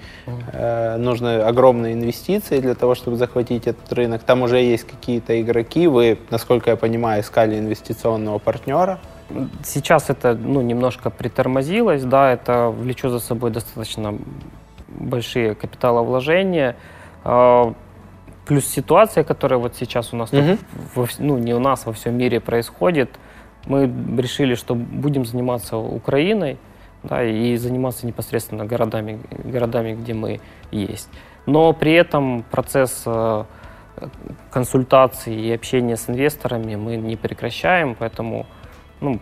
э, 0.53 0.97
нужны 0.97 1.41
огромные 1.41 1.93
инвестиции 1.93 2.59
для 2.59 2.73
того, 2.73 2.95
чтобы 2.95 3.17
захватить 3.17 3.67
этот 3.67 3.93
рынок. 3.93 4.23
Там 4.23 4.41
уже 4.41 4.57
есть 4.57 4.85
какие-то 4.85 5.39
игроки. 5.39 5.85
Вы, 5.85 6.17
насколько 6.31 6.71
я 6.71 6.75
понимаю, 6.75 7.21
искали 7.21 7.59
инвестиционного 7.59 8.39
партнера. 8.39 8.99
Сейчас 9.63 10.09
это 10.09 10.33
ну, 10.33 10.61
немножко 10.61 11.11
притормозилось, 11.11 12.03
да, 12.03 12.33
это 12.33 12.69
влечет 12.69 13.11
за 13.11 13.19
собой 13.19 13.51
достаточно 13.51 14.17
большие 14.87 15.53
капиталовложения. 15.53 16.75
Плюс 18.51 18.65
ситуация, 18.65 19.23
которая 19.23 19.59
вот 19.59 19.77
сейчас 19.77 20.13
у 20.13 20.17
нас, 20.17 20.33
угу. 20.33 20.57
во, 20.95 21.07
ну 21.19 21.37
не 21.37 21.53
у 21.53 21.59
нас, 21.59 21.85
во 21.85 21.93
всем 21.93 22.17
мире 22.17 22.41
происходит, 22.41 23.09
мы 23.65 23.89
решили, 24.17 24.55
что 24.55 24.75
будем 24.75 25.23
заниматься 25.23 25.77
Украиной, 25.77 26.57
да, 27.03 27.23
и 27.23 27.55
заниматься 27.55 28.05
непосредственно 28.05 28.65
городами, 28.65 29.21
городами, 29.45 29.93
где 29.93 30.13
мы 30.13 30.41
есть. 30.69 31.07
Но 31.45 31.71
при 31.71 31.93
этом 31.93 32.43
процесс 32.51 33.03
э, 33.05 33.45
консультаций 34.51 35.33
и 35.33 35.53
общения 35.53 35.95
с 35.95 36.09
инвесторами 36.09 36.75
мы 36.75 36.97
не 36.97 37.15
прекращаем, 37.15 37.95
поэтому 37.97 38.47
ну, 38.99 39.21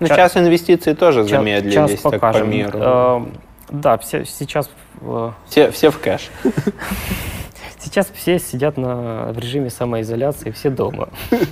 ну, 0.00 0.06
сейчас 0.06 0.34
инвестиции 0.38 0.94
тоже 0.94 1.24
замедлились 1.24 2.00
так 2.00 2.18
по 2.18 2.42
миру. 2.42 2.78
Э, 2.80 3.20
да, 3.68 3.98
все, 3.98 4.24
сейчас... 4.24 4.70
Э, 5.02 5.32
все, 5.46 5.70
все 5.72 5.90
в 5.90 5.98
кэш. 5.98 6.30
Сейчас 7.82 8.10
все 8.14 8.38
сидят 8.38 8.76
на, 8.76 9.32
в 9.32 9.38
режиме 9.38 9.70
самоизоляции, 9.70 10.50
все 10.50 10.70
дома. 10.70 11.08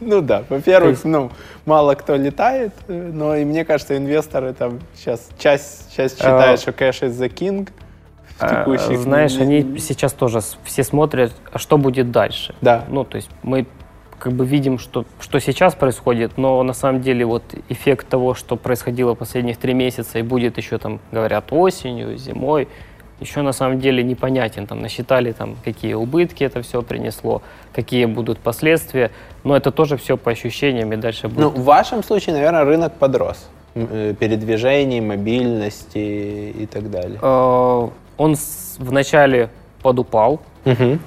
Ну 0.00 0.20
да, 0.20 0.44
во-первых, 0.48 1.04
ну, 1.04 1.32
мало 1.66 1.94
кто 1.94 2.14
летает, 2.14 2.72
но 2.86 3.34
и 3.34 3.44
мне 3.44 3.64
кажется, 3.64 3.96
инвесторы 3.96 4.54
там 4.54 4.78
сейчас 4.94 5.28
часть, 5.38 5.94
часть 5.94 6.18
считает, 6.18 6.60
а... 6.60 6.62
что 6.62 6.72
кэш 6.72 7.02
is 7.02 7.18
the 7.18 7.28
king. 7.28 7.68
А, 8.38 8.62
текущих... 8.62 8.96
Знаешь, 9.00 9.36
они 9.38 9.78
сейчас 9.80 10.12
тоже 10.12 10.38
все 10.62 10.84
смотрят, 10.84 11.32
а 11.52 11.58
что 11.58 11.78
будет 11.78 12.12
дальше. 12.12 12.54
Да. 12.60 12.84
Ну, 12.88 13.04
то 13.04 13.16
есть 13.16 13.28
мы 13.42 13.66
как 14.18 14.32
бы 14.32 14.46
видим, 14.46 14.78
что, 14.78 15.04
что 15.20 15.40
сейчас 15.40 15.74
происходит, 15.74 16.36
но 16.38 16.62
на 16.62 16.72
самом 16.72 17.00
деле 17.00 17.24
вот 17.24 17.42
эффект 17.68 18.08
того, 18.08 18.34
что 18.34 18.56
происходило 18.56 19.14
последних 19.14 19.58
три 19.58 19.74
месяца 19.74 20.18
и 20.18 20.22
будет 20.22 20.58
еще 20.58 20.78
там, 20.78 21.00
говорят, 21.10 21.52
осенью, 21.52 22.16
зимой, 22.16 22.68
еще 23.20 23.42
на 23.42 23.52
самом 23.52 23.80
деле 23.80 24.02
непонятен. 24.02 24.66
Там 24.66 24.80
насчитали, 24.80 25.32
там, 25.32 25.56
какие 25.64 25.94
убытки 25.94 26.44
это 26.44 26.62
все 26.62 26.82
принесло, 26.82 27.42
какие 27.72 28.06
будут 28.06 28.38
последствия. 28.38 29.10
Но 29.44 29.56
это 29.56 29.70
тоже 29.70 29.96
все 29.96 30.16
по 30.16 30.30
ощущениям 30.30 30.92
и 30.92 30.96
дальше 30.96 31.28
будет. 31.28 31.38
Ну, 31.38 31.50
в 31.50 31.64
вашем 31.64 32.02
случае, 32.02 32.34
наверное, 32.34 32.64
рынок 32.64 32.92
подрос. 32.94 33.48
Э, 33.74 34.14
передвижений, 34.18 35.00
мобильности 35.00 35.98
и 35.98 36.66
так 36.66 36.90
далее. 36.90 37.18
Э, 37.22 37.88
он 38.16 38.36
вначале 38.78 39.50
подупал, 39.82 40.40
угу. 40.64 40.98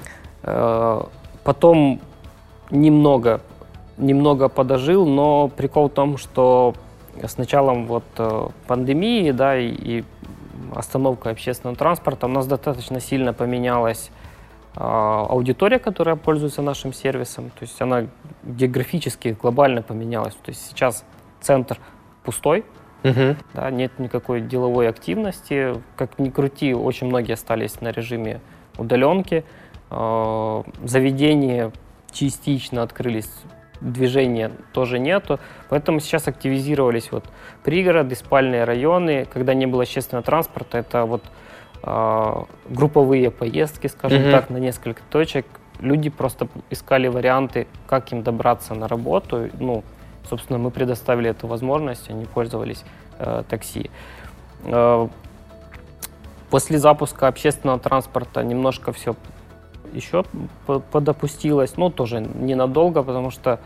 потом 1.44 2.00
немного, 2.70 3.42
немного 3.98 4.48
подожил, 4.48 5.04
но 5.04 5.48
прикол 5.48 5.90
в 5.90 5.92
том, 5.92 6.16
что 6.16 6.74
с 7.22 7.36
началом 7.36 7.86
вот 7.86 8.04
пандемии, 8.66 9.30
да, 9.32 9.58
и, 9.58 9.68
и 9.68 10.04
остановка 10.74 11.30
общественного 11.30 11.76
транспорта, 11.76 12.26
у 12.26 12.30
нас 12.30 12.46
достаточно 12.46 13.00
сильно 13.00 13.32
поменялась 13.32 14.10
а, 14.74 15.26
аудитория, 15.28 15.78
которая 15.78 16.16
пользуется 16.16 16.62
нашим 16.62 16.92
сервисом. 16.92 17.50
То 17.50 17.62
есть 17.62 17.80
она 17.80 18.06
географически, 18.42 19.36
глобально 19.40 19.82
поменялась. 19.82 20.34
То 20.34 20.50
есть 20.50 20.66
сейчас 20.66 21.04
центр 21.40 21.78
пустой, 22.24 22.64
угу. 23.04 23.36
да, 23.54 23.70
нет 23.70 23.98
никакой 23.98 24.40
деловой 24.40 24.88
активности. 24.88 25.74
Как 25.96 26.18
ни 26.18 26.30
крути, 26.30 26.74
очень 26.74 27.08
многие 27.08 27.32
остались 27.32 27.80
на 27.80 27.90
режиме 27.90 28.40
удаленки. 28.78 29.44
А, 29.90 30.64
заведения 30.84 31.72
частично 32.10 32.82
открылись 32.82 33.30
движения 33.82 34.52
тоже 34.72 34.98
нету. 34.98 35.40
Поэтому 35.68 36.00
сейчас 36.00 36.28
активизировались 36.28 37.10
вот 37.10 37.24
пригороды, 37.64 38.14
спальные 38.14 38.64
районы. 38.64 39.26
Когда 39.32 39.54
не 39.54 39.66
было 39.66 39.82
общественного 39.82 40.24
транспорта, 40.24 40.78
это 40.78 41.04
вот 41.04 41.22
э, 41.82 42.34
групповые 42.70 43.30
поездки, 43.30 43.88
скажем 43.88 44.22
mm-hmm. 44.22 44.30
так, 44.30 44.50
на 44.50 44.58
несколько 44.58 45.02
точек. 45.10 45.46
Люди 45.80 46.10
просто 46.10 46.48
искали 46.70 47.08
варианты, 47.08 47.66
как 47.86 48.12
им 48.12 48.22
добраться 48.22 48.74
на 48.74 48.86
работу. 48.86 49.50
Ну, 49.58 49.82
собственно, 50.28 50.58
мы 50.58 50.70
предоставили 50.70 51.30
эту 51.30 51.46
возможность, 51.46 52.08
они 52.08 52.24
пользовались 52.24 52.84
э, 53.18 53.42
такси. 53.48 53.90
Э, 54.64 55.08
после 56.50 56.78
запуска 56.78 57.28
общественного 57.28 57.80
транспорта 57.80 58.44
немножко 58.44 58.92
все 58.92 59.16
еще 59.92 60.24
подопустилось, 60.66 61.76
но 61.76 61.90
тоже 61.90 62.20
ненадолго, 62.20 63.02
потому 63.02 63.30
что 63.30 63.60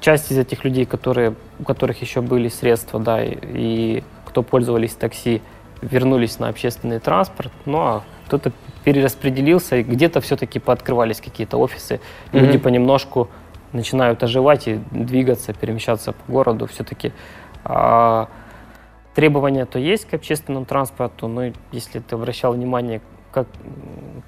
часть 0.00 0.30
из 0.30 0.38
этих 0.38 0.64
людей, 0.64 0.84
которые, 0.84 1.34
у 1.58 1.64
которых 1.64 2.00
еще 2.02 2.20
были 2.20 2.48
средства, 2.48 3.00
да, 3.00 3.24
и, 3.24 3.38
и 3.42 4.04
кто 4.26 4.42
пользовались 4.42 4.94
такси, 4.94 5.40
вернулись 5.80 6.38
на 6.38 6.48
общественный 6.48 6.98
транспорт, 6.98 7.52
ну 7.66 7.78
а 7.78 8.02
кто-то 8.26 8.52
перераспределился, 8.84 9.76
и 9.76 9.82
где-то 9.82 10.20
все-таки 10.20 10.58
пооткрывались 10.58 11.20
какие-то 11.20 11.56
офисы, 11.56 11.94
mm-hmm. 11.94 12.38
люди 12.38 12.58
понемножку 12.58 13.28
начинают 13.72 14.22
оживать 14.22 14.68
и 14.68 14.80
двигаться, 14.90 15.52
перемещаться 15.52 16.12
по 16.12 16.32
городу. 16.32 16.66
Все-таки 16.66 17.12
а, 17.64 18.28
требования 19.14 19.66
то 19.66 19.78
есть 19.78 20.06
к 20.06 20.14
общественному 20.14 20.64
транспорту, 20.64 21.28
но 21.28 21.52
если 21.72 22.00
ты 22.00 22.14
обращал 22.14 22.52
внимание, 22.52 23.00
как, 23.34 23.48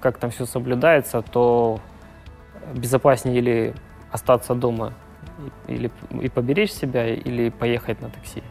как 0.01 0.19
там 0.19 0.31
все 0.31 0.47
соблюдается, 0.47 1.23
то 1.23 1.81
безопаснее 2.75 3.39
или 3.39 3.75
остаться 4.11 4.55
дома 4.55 4.93
или 5.69 5.91
и 6.23 6.29
поберечь 6.29 6.73
себя, 6.73 7.07
или 7.15 7.51
поехать 7.51 8.01
на 8.03 8.11
такси. 8.11 8.43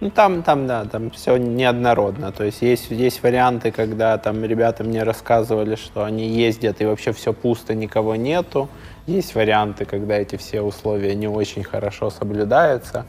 Ну 0.00 0.10
там, 0.10 0.42
там, 0.42 0.66
да, 0.66 0.84
там 0.84 1.10
все 1.10 1.36
неоднородно. 1.36 2.30
То 2.32 2.44
есть 2.44 2.62
есть, 2.62 2.90
есть 2.90 3.22
варианты, 3.22 3.70
когда 3.70 4.18
там 4.18 4.44
ребята 4.44 4.84
мне 4.84 5.02
рассказывали, 5.02 5.76
что 5.76 6.04
они 6.04 6.28
ездят 6.28 6.80
и 6.80 6.84
вообще 6.84 7.12
все 7.12 7.32
пусто, 7.32 7.74
никого 7.74 8.16
нету. 8.16 8.68
Есть 9.06 9.34
варианты, 9.34 9.84
когда 9.84 10.16
эти 10.16 10.36
все 10.36 10.60
условия 10.60 11.14
не 11.14 11.28
очень 11.28 11.64
хорошо 11.64 12.10
соблюдаются. 12.10 13.06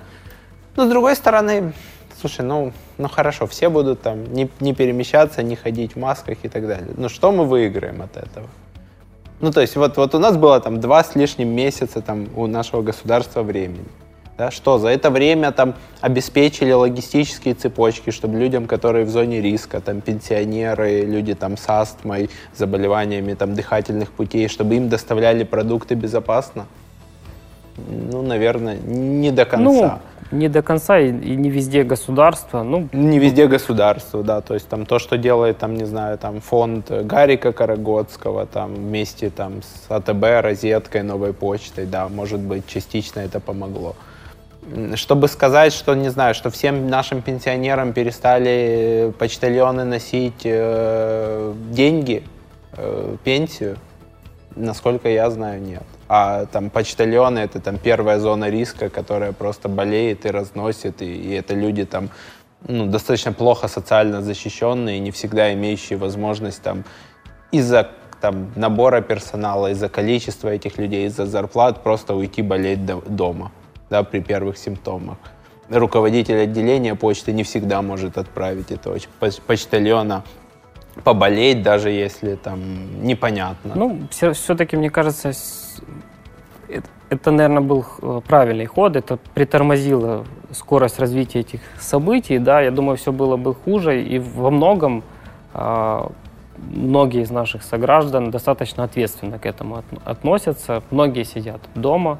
Но 0.75 0.85
с 0.85 0.89
другой 0.89 1.15
стороны, 1.15 1.73
слушай, 2.20 2.41
ну, 2.45 2.72
ну 2.97 3.07
хорошо, 3.07 3.47
все 3.47 3.70
будут 3.70 4.01
там 4.01 4.34
не, 4.34 4.49
не 4.59 4.74
перемещаться, 4.74 5.43
не 5.43 5.55
ходить 5.55 5.95
в 5.95 5.99
масках 5.99 6.38
и 6.43 6.49
так 6.49 6.68
далее. 6.68 6.91
Но 6.97 7.09
что 7.09 7.32
мы 7.32 7.45
выиграем 7.45 8.01
от 8.01 8.18
этого? 8.18 8.47
Ну, 9.41 9.51
то 9.51 9.61
есть 9.61 9.76
вот, 9.76 9.97
вот 9.97 10.16
у 10.16 10.20
нас 10.20 10.38
было 10.38 10.59
там 10.59 10.80
два 10.80 11.03
с 11.03 11.16
лишним 11.16 11.49
месяца 11.49 12.01
там 12.01 12.28
у 12.36 12.47
нашего 12.47 12.82
государства 12.82 13.43
времени. 13.43 13.86
Да, 14.38 14.51
что 14.51 14.80
за 14.80 14.89
это 14.89 15.11
время 15.11 15.53
там 15.53 15.76
обеспечили 16.01 16.74
логистические 16.74 17.53
цепочки, 17.53 18.09
чтобы 18.09 18.38
людям, 18.38 18.68
которые 18.68 19.05
в 19.05 19.09
зоне 19.09 19.39
риска, 19.39 19.80
там 19.80 20.01
пенсионеры, 20.01 21.05
люди 21.05 21.34
там 21.36 21.55
с 21.55 21.70
астмой, 21.70 22.30
заболеваниями 22.53 23.34
там 23.34 23.55
дыхательных 23.55 24.11
путей, 24.11 24.49
чтобы 24.49 24.76
им 24.76 24.89
доставляли 24.89 25.45
продукты 25.45 25.95
безопасно? 25.95 26.66
Ну, 27.78 28.22
наверное, 28.24 28.78
не 28.78 29.32
до 29.32 29.45
конца. 29.45 29.66
Ну, 29.66 29.99
не 30.32 30.49
до 30.49 30.61
конца 30.61 30.99
и, 30.99 31.09
и 31.09 31.36
не 31.36 31.49
везде 31.49 31.84
государство. 31.84 32.63
Ну, 32.63 32.88
не 32.91 33.19
везде 33.19 33.47
государство, 33.47 34.23
да. 34.23 34.41
То 34.41 34.53
есть 34.53 34.67
там 34.67 34.86
то, 34.86 34.99
что 34.99 35.17
делает, 35.17 35.57
там, 35.57 35.76
не 35.76 35.86
знаю, 35.86 36.17
там 36.17 36.41
фонд 36.41 36.89
Гарика 36.89 37.51
Карагодского, 37.51 38.45
там 38.45 38.73
вместе 38.73 39.30
там 39.30 39.61
с 39.61 39.91
АТБ, 39.91 40.41
розеткой, 40.41 41.03
новой 41.03 41.34
почтой, 41.34 41.86
да, 41.86 42.07
может 42.09 42.39
быть, 42.39 42.67
частично 42.67 43.19
это 43.19 43.39
помогло. 43.39 43.95
Чтобы 44.95 45.28
сказать, 45.28 45.73
что, 45.73 45.93
не 45.93 46.09
знаю, 46.09 46.34
что 46.34 46.49
всем 46.49 46.89
нашим 46.89 47.21
пенсионерам 47.21 47.93
перестали 47.93 49.13
почтальоны 49.19 49.84
носить 49.84 50.41
э, 50.43 51.53
деньги, 51.69 52.23
э, 52.76 53.15
пенсию, 53.23 53.78
насколько 54.55 55.07
я 55.07 55.30
знаю, 55.30 55.61
нет. 55.61 55.84
А 56.07 56.45
там 56.45 56.69
почтальоны 56.69 57.39
это 57.39 57.59
там 57.59 57.77
первая 57.77 58.19
зона 58.19 58.49
риска, 58.49 58.89
которая 58.89 59.31
просто 59.31 59.69
болеет 59.69 60.25
и 60.25 60.29
разносит, 60.29 61.01
и, 61.01 61.05
и 61.05 61.31
это 61.31 61.55
люди 61.55 61.85
там 61.85 62.09
ну, 62.67 62.85
достаточно 62.85 63.33
плохо 63.33 63.67
социально 63.67 64.21
защищенные, 64.21 64.99
не 64.99 65.11
всегда 65.11 65.53
имеющие 65.53 65.97
возможность 65.97 66.61
там 66.61 66.83
из-за 67.51 67.91
там, 68.21 68.51
набора 68.55 69.01
персонала, 69.01 69.71
из-за 69.71 69.89
количества 69.89 70.49
этих 70.49 70.77
людей, 70.77 71.07
из-за 71.07 71.25
зарплат 71.25 71.83
просто 71.83 72.15
уйти 72.15 72.41
болеть 72.41 72.85
до, 72.85 73.01
дома 73.01 73.51
да, 73.89 74.03
при 74.03 74.19
первых 74.19 74.57
симптомах. 74.57 75.17
Руководитель 75.69 76.39
отделения 76.39 76.95
почты 76.95 77.31
не 77.31 77.43
всегда 77.43 77.81
может 77.81 78.17
отправить 78.17 78.71
этого 78.71 78.97
почтальона 79.47 80.23
поболеть, 81.03 81.61
даже 81.61 81.89
если 81.89 82.35
там 82.35 83.05
непонятно. 83.05 83.73
Ну, 83.75 83.99
все-таки, 84.09 84.77
мне 84.77 84.89
кажется, 84.89 85.31
это, 86.67 86.87
это, 87.09 87.31
наверное, 87.31 87.61
был 87.61 87.85
э, 88.01 88.21
правильный 88.27 88.65
ход. 88.65 88.95
Это 88.95 89.17
притормозило 89.33 90.25
скорость 90.51 90.99
развития 90.99 91.39
этих 91.41 91.61
событий. 91.79 92.39
Да, 92.39 92.61
я 92.61 92.71
думаю, 92.71 92.97
все 92.97 93.11
было 93.11 93.37
бы 93.37 93.53
хуже. 93.53 94.03
И 94.03 94.19
во 94.19 94.51
многом 94.51 95.03
э, 95.53 96.07
многие 96.57 97.21
из 97.21 97.31
наших 97.31 97.63
сограждан 97.63 98.31
достаточно 98.31 98.83
ответственно 98.83 99.39
к 99.39 99.45
этому 99.45 99.83
относятся. 100.05 100.83
Многие 100.91 101.23
сидят 101.23 101.61
дома. 101.75 102.19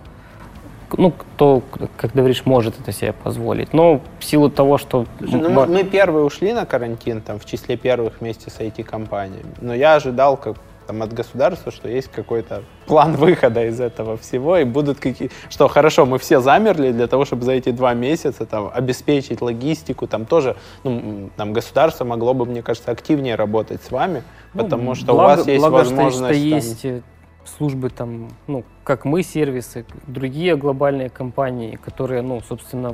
Ну, 0.98 1.12
кто, 1.12 1.64
как 1.98 2.14
говоришь, 2.14 2.46
может 2.46 2.80
это 2.80 2.92
себе 2.92 3.14
позволить. 3.14 3.74
Но 3.74 4.02
в 4.20 4.26
силу 4.26 4.50
того, 4.50 4.78
что... 4.78 5.06
ну, 5.20 5.50
мы, 5.50 5.66
мы 5.66 5.84
первые 5.84 6.26
ушли 6.26 6.54
на 6.54 6.66
карантин, 6.66 7.22
там, 7.22 7.40
в 7.40 7.46
числе 7.46 7.78
первых 7.78 8.22
вместе 8.22 8.50
с 8.50 8.60
IT-компаниями. 8.60 9.54
Но 9.62 9.74
я 9.74 9.96
ожидал, 9.96 10.38
как 10.38 10.58
там, 10.86 11.02
от 11.02 11.14
государства, 11.14 11.72
что 11.72 11.90
есть 11.90 12.10
какой-то 12.10 12.64
план 12.86 13.16
выхода 13.18 13.66
из 13.66 13.80
этого 13.80 14.18
всего, 14.18 14.58
и 14.58 14.64
будут 14.64 15.00
какие... 15.00 15.32
Что, 15.50 15.68
хорошо, 15.68 16.06
мы 16.06 16.20
все 16.20 16.40
замерли 16.40 16.92
для 16.92 17.08
того, 17.08 17.26
чтобы 17.26 17.44
за 17.44 17.54
эти 17.54 17.72
два 17.72 17.94
месяца 17.94 18.46
там, 18.46 18.72
обеспечить 18.74 19.42
логистику, 19.42 20.08
там 20.08 20.26
тоже, 20.26 20.56
ну, 20.84 21.30
там, 21.36 21.54
государство 21.54 22.06
могло 22.06 22.34
бы, 22.34 22.46
мне 22.46 22.62
кажется, 22.62 22.92
активнее 22.92 23.36
работать 23.36 23.84
с 23.84 23.92
вами, 23.92 24.24
ну, 24.54 24.64
потому 24.64 24.84
ну, 24.84 24.96
что 24.96 25.14
благо, 25.14 25.22
у 25.22 25.38
вас 25.38 25.48
есть 25.48 25.60
благо, 25.60 25.74
возможность... 25.74 26.16
Что, 26.16 26.34
что 26.34 26.56
есть 26.56 26.86
э, 26.86 27.02
службы 27.46 27.90
там, 27.90 28.30
ну, 28.48 28.64
как 28.84 29.06
мы, 29.06 29.24
сервисы, 29.24 29.86
другие 30.08 30.56
глобальные 30.56 31.10
компании, 31.10 31.76
которые, 31.76 32.22
ну, 32.22 32.42
собственно, 32.42 32.94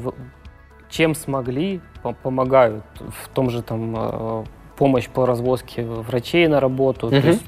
чем 0.89 1.15
смогли, 1.15 1.81
помогают 2.23 2.83
в 2.99 3.29
том 3.29 3.49
же 3.49 3.61
там 3.61 3.95
э, 3.95 4.43
помощь 4.77 5.07
по 5.07 5.25
развозке 5.25 5.83
врачей 5.85 6.47
на 6.47 6.59
работу, 6.59 7.07
uh-huh. 7.07 7.21
то 7.21 7.27
есть 7.27 7.45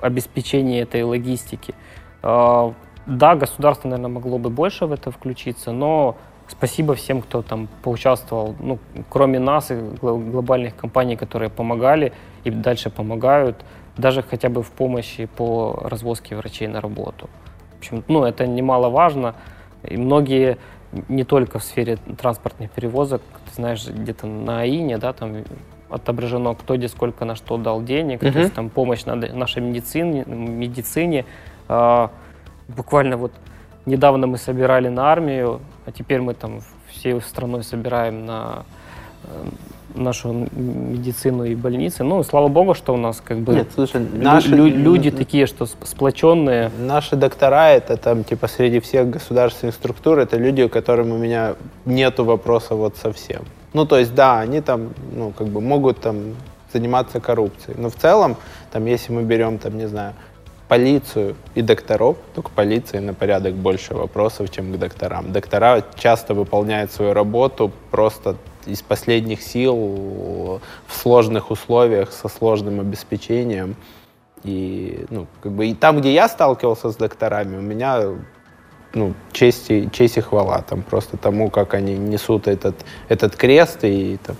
обеспечение 0.00 0.82
этой 0.82 1.02
логистики. 1.02 1.74
А, 2.22 2.74
да, 3.06 3.34
государство, 3.34 3.88
наверное, 3.88 4.10
могло 4.10 4.38
бы 4.38 4.50
больше 4.50 4.86
в 4.86 4.92
это 4.92 5.10
включиться, 5.10 5.72
но 5.72 6.16
спасибо 6.48 6.94
всем, 6.94 7.22
кто 7.22 7.42
там 7.42 7.68
поучаствовал, 7.82 8.54
ну, 8.60 8.78
кроме 9.08 9.38
нас 9.38 9.70
и 9.70 9.74
глобальных 9.74 10.76
компаний, 10.76 11.16
которые 11.16 11.50
помогали 11.50 12.12
и 12.44 12.50
дальше 12.50 12.90
помогают, 12.90 13.64
даже 13.96 14.22
хотя 14.22 14.48
бы 14.48 14.62
в 14.62 14.70
помощи 14.70 15.26
по 15.26 15.78
развозке 15.82 16.36
врачей 16.36 16.68
на 16.68 16.80
работу. 16.80 17.28
В 17.74 17.78
общем, 17.78 18.04
ну, 18.08 18.24
это 18.24 18.46
немаловажно. 18.46 19.34
И 19.82 19.96
многие 19.96 20.58
не 21.08 21.24
только 21.24 21.58
в 21.58 21.64
сфере 21.64 21.98
транспортных 22.18 22.70
перевозок, 22.70 23.22
ты 23.46 23.54
знаешь, 23.54 23.86
где-то 23.86 24.26
на 24.26 24.60
АИНе, 24.60 24.98
да, 24.98 25.12
там 25.12 25.44
отображено, 25.88 26.54
кто 26.54 26.76
где 26.76 26.88
сколько 26.88 27.24
на 27.24 27.34
что 27.34 27.58
дал 27.58 27.82
денег, 27.82 28.22
uh-huh. 28.22 28.32
то 28.32 28.38
есть 28.38 28.54
там 28.54 28.70
помощь 28.70 29.04
на 29.04 29.14
нашей 29.14 29.62
медицине, 29.62 30.24
медицине. 30.24 31.26
А, 31.68 32.10
буквально 32.68 33.16
вот 33.16 33.32
недавно 33.84 34.26
мы 34.26 34.38
собирали 34.38 34.88
на 34.88 35.12
армию, 35.12 35.60
а 35.84 35.92
теперь 35.92 36.20
мы 36.20 36.34
там 36.34 36.60
всей 36.88 37.20
страной 37.20 37.62
собираем 37.62 38.24
на 38.24 38.64
э, 39.24 39.44
нашу 39.94 40.32
медицину 40.52 41.44
и 41.44 41.54
больницы. 41.54 42.04
Ну, 42.04 42.22
слава 42.22 42.48
богу, 42.48 42.74
что 42.74 42.94
у 42.94 42.96
нас 42.96 43.22
как 43.24 43.38
бы 43.38 43.54
Нет, 43.54 43.68
слушай, 43.74 44.00
наши, 44.00 44.48
лю- 44.48 44.66
люди 44.66 45.10
такие, 45.10 45.46
что 45.46 45.66
сплоченные. 45.66 46.70
Наши 46.78 47.16
доктора, 47.16 47.70
это 47.70 47.96
там, 47.96 48.24
типа, 48.24 48.48
среди 48.48 48.80
всех 48.80 49.10
государственных 49.10 49.74
структур, 49.74 50.18
это 50.18 50.36
люди, 50.36 50.62
у 50.62 50.68
которых 50.68 51.06
у 51.06 51.18
меня 51.18 51.54
нету 51.84 52.24
вопроса 52.24 52.74
вот 52.74 52.96
совсем. 52.96 53.42
Ну, 53.72 53.86
то 53.86 53.98
есть, 53.98 54.14
да, 54.14 54.40
они 54.40 54.60
там, 54.60 54.90
ну, 55.14 55.30
как 55.30 55.48
бы 55.48 55.60
могут 55.60 56.00
там 56.00 56.34
заниматься 56.72 57.20
коррупцией. 57.20 57.76
Но 57.78 57.88
в 57.88 57.94
целом, 57.94 58.36
там, 58.70 58.86
если 58.86 59.12
мы 59.12 59.22
берем, 59.22 59.58
там, 59.58 59.76
не 59.76 59.86
знаю, 59.88 60.14
полицию 60.68 61.36
и 61.54 61.60
докторов, 61.60 62.16
то 62.34 62.40
к 62.40 62.50
полиции 62.50 62.98
на 62.98 63.12
порядок 63.12 63.54
больше 63.54 63.94
вопросов, 63.94 64.50
чем 64.50 64.72
к 64.72 64.78
докторам. 64.78 65.30
Доктора 65.30 65.82
часто 65.96 66.32
выполняют 66.32 66.90
свою 66.92 67.12
работу 67.12 67.70
просто 67.90 68.36
из 68.66 68.82
последних 68.82 69.42
сил 69.42 70.60
в 70.86 70.94
сложных 70.94 71.50
условиях, 71.50 72.12
со 72.12 72.28
сложным 72.28 72.80
обеспечением. 72.80 73.76
И, 74.44 75.04
ну, 75.10 75.26
как 75.40 75.52
бы, 75.52 75.66
и 75.68 75.74
там, 75.74 76.00
где 76.00 76.12
я 76.12 76.28
сталкивался 76.28 76.90
с 76.90 76.96
докторами, 76.96 77.56
у 77.56 77.60
меня 77.60 78.02
ну, 78.94 79.14
честь, 79.32 79.70
и, 79.70 79.88
честь 79.90 80.18
и 80.18 80.20
хвала 80.20 80.62
там 80.62 80.82
просто 80.82 81.16
тому, 81.16 81.50
как 81.50 81.74
они 81.74 81.96
несут 81.96 82.48
этот, 82.48 82.74
этот 83.08 83.36
крест 83.36 83.78
и 83.82 84.18
там... 84.22 84.36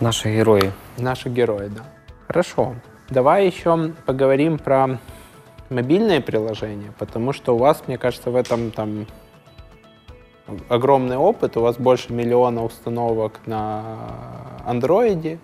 Наши 0.00 0.34
герои. 0.34 0.72
Наши 0.98 1.28
герои, 1.28 1.68
да. 1.68 1.82
Хорошо. 2.26 2.74
Давай 3.10 3.46
еще 3.46 3.92
поговорим 4.06 4.58
про 4.58 4.98
мобильные 5.68 6.20
приложения, 6.20 6.92
потому 6.98 7.32
что 7.32 7.54
у 7.54 7.58
вас, 7.58 7.82
мне 7.86 7.98
кажется, 7.98 8.30
в 8.30 8.36
этом 8.36 8.70
там 8.70 9.06
огромный 10.68 11.16
опыт. 11.16 11.56
У 11.56 11.60
вас 11.60 11.76
больше 11.76 12.12
миллиона 12.12 12.64
установок 12.64 13.40
на 13.46 13.82
андроиде. 14.64 15.38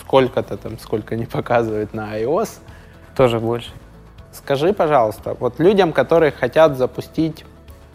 Сколько-то 0.00 0.56
там, 0.56 0.78
сколько 0.78 1.16
не 1.16 1.26
показывает 1.26 1.94
на 1.94 2.18
iOS. 2.20 2.58
Тоже 3.16 3.38
больше. 3.38 3.70
Скажи, 4.32 4.72
пожалуйста, 4.72 5.36
вот 5.38 5.60
людям, 5.60 5.92
которые 5.92 6.32
хотят 6.32 6.76
запустить 6.76 7.44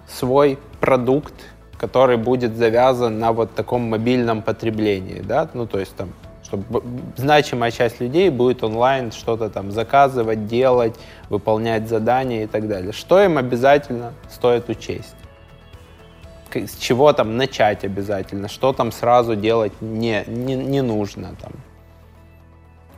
свой 0.08 0.58
продукт, 0.80 1.34
который 1.78 2.18
будет 2.18 2.56
завязан 2.56 3.20
на 3.20 3.34
вот 3.34 3.54
таком 3.54 3.90
мобильном 3.90 4.42
потреблении, 4.42 5.22
да, 5.22 5.50
ну 5.54 5.68
то 5.68 5.80
есть 5.80 5.96
там, 5.96 6.10
чтобы 6.44 6.82
значимая 7.18 7.72
часть 7.72 8.00
людей 8.00 8.30
будет 8.30 8.64
онлайн 8.64 9.12
что-то 9.12 9.50
там 9.50 9.72
заказывать, 9.72 10.48
делать, 10.48 10.96
выполнять 11.30 11.90
задания 11.90 12.46
и 12.46 12.48
так 12.48 12.68
далее. 12.68 12.94
Что 12.94 13.22
им 13.22 13.38
обязательно 13.38 14.14
стоит 14.30 14.70
учесть? 14.70 15.16
С 16.56 16.78
чего 16.78 17.14
там 17.14 17.38
начать 17.38 17.84
обязательно? 17.84 18.48
Что 18.48 18.74
там 18.74 18.92
сразу 18.92 19.36
делать 19.36 19.74
не, 19.82 20.24
не, 20.28 20.56
не 20.56 20.82
нужно 20.82 21.36
там? 21.42 21.52